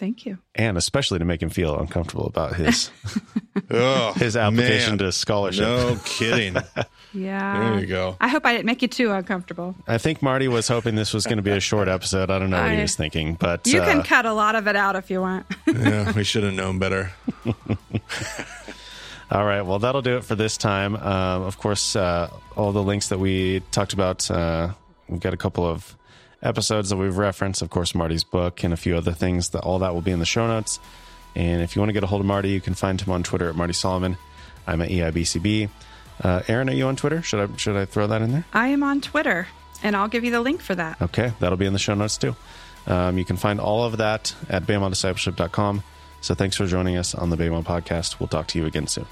Thank 0.00 0.24
you. 0.24 0.38
And 0.54 0.78
especially 0.78 1.18
to 1.18 1.26
make 1.26 1.42
him 1.42 1.50
feel 1.50 1.78
uncomfortable 1.78 2.24
about 2.24 2.56
his 2.56 2.90
oh, 3.70 4.14
his 4.14 4.34
application 4.34 4.92
man. 4.92 4.98
to 5.00 5.12
scholarship. 5.12 5.60
No 5.60 5.98
kidding. 6.06 6.56
yeah. 7.12 7.60
There 7.60 7.80
you 7.80 7.86
go. 7.86 8.16
I 8.18 8.28
hope 8.28 8.46
I 8.46 8.52
didn't 8.52 8.64
make 8.64 8.80
you 8.80 8.88
too 8.88 9.12
uncomfortable. 9.12 9.74
I 9.86 9.98
think 9.98 10.22
Marty 10.22 10.48
was 10.48 10.68
hoping 10.68 10.94
this 10.94 11.12
was 11.12 11.26
going 11.26 11.36
to 11.36 11.42
be 11.42 11.50
a 11.50 11.60
short 11.60 11.86
episode. 11.86 12.30
I 12.30 12.38
don't 12.38 12.48
know 12.48 12.56
I, 12.56 12.68
what 12.68 12.72
he 12.76 12.80
was 12.80 12.96
thinking, 12.96 13.34
but 13.34 13.66
you 13.66 13.82
uh, 13.82 13.84
can 13.84 14.02
cut 14.02 14.24
a 14.24 14.32
lot 14.32 14.54
of 14.54 14.66
it 14.66 14.74
out 14.74 14.96
if 14.96 15.10
you 15.10 15.20
want. 15.20 15.44
yeah, 15.66 16.10
we 16.12 16.24
should 16.24 16.44
have 16.44 16.54
known 16.54 16.78
better. 16.78 17.10
All 19.30 19.44
right. 19.44 19.60
Well, 19.60 19.80
that'll 19.80 20.00
do 20.00 20.16
it 20.16 20.24
for 20.24 20.34
this 20.34 20.56
time. 20.56 20.96
Um, 20.96 21.42
of 21.42 21.58
course, 21.58 21.94
uh, 21.94 22.30
all 22.56 22.72
the 22.72 22.82
links 22.82 23.10
that 23.10 23.18
we 23.18 23.60
talked 23.70 23.92
about, 23.92 24.30
uh, 24.30 24.72
we've 25.08 25.20
got 25.20 25.34
a 25.34 25.36
couple 25.36 25.66
of 25.66 25.94
episodes 26.42 26.90
that 26.90 26.96
we've 26.96 27.16
referenced, 27.16 27.62
of 27.62 27.70
course, 27.70 27.94
Marty's 27.94 28.24
book 28.24 28.64
and 28.64 28.72
a 28.72 28.76
few 28.76 28.96
other 28.96 29.12
things. 29.12 29.50
That 29.50 29.60
all 29.60 29.78
that 29.80 29.94
will 29.94 30.00
be 30.00 30.10
in 30.10 30.18
the 30.18 30.26
show 30.26 30.46
notes. 30.46 30.80
And 31.34 31.62
if 31.62 31.76
you 31.76 31.80
want 31.80 31.90
to 31.90 31.92
get 31.92 32.02
a 32.02 32.06
hold 32.06 32.20
of 32.20 32.26
Marty, 32.26 32.50
you 32.50 32.60
can 32.60 32.74
find 32.74 33.00
him 33.00 33.12
on 33.12 33.22
Twitter 33.22 33.48
at 33.48 33.54
Marty 33.56 33.72
Solomon. 33.72 34.16
I'm 34.66 34.82
at 34.82 34.88
EIBCB. 34.88 35.68
Uh, 36.22 36.42
Erin, 36.48 36.68
are 36.68 36.74
you 36.74 36.86
on 36.86 36.96
Twitter? 36.96 37.22
Should 37.22 37.50
I 37.50 37.56
should 37.56 37.76
I 37.76 37.84
throw 37.84 38.06
that 38.06 38.20
in 38.22 38.32
there? 38.32 38.44
I 38.52 38.68
am 38.68 38.82
on 38.82 39.00
Twitter, 39.00 39.48
and 39.82 39.96
I'll 39.96 40.08
give 40.08 40.24
you 40.24 40.30
the 40.30 40.40
link 40.40 40.60
for 40.60 40.74
that. 40.74 41.00
Okay, 41.00 41.32
that'll 41.40 41.56
be 41.56 41.66
in 41.66 41.72
the 41.72 41.78
show 41.78 41.94
notes 41.94 42.18
too. 42.18 42.36
Um, 42.86 43.16
you 43.16 43.24
can 43.24 43.36
find 43.36 43.60
all 43.60 43.84
of 43.84 43.98
that 43.98 44.34
at 44.48 44.64
BEMAdiscipleship.com. 44.64 45.82
So 46.20 46.34
thanks 46.34 46.56
for 46.56 46.66
joining 46.66 46.96
us 46.96 47.14
on 47.14 47.30
the 47.30 47.36
BEMA 47.36 47.64
podcast. 47.64 48.20
We'll 48.20 48.28
talk 48.28 48.46
to 48.48 48.58
you 48.58 48.66
again 48.66 48.86
soon. 48.86 49.06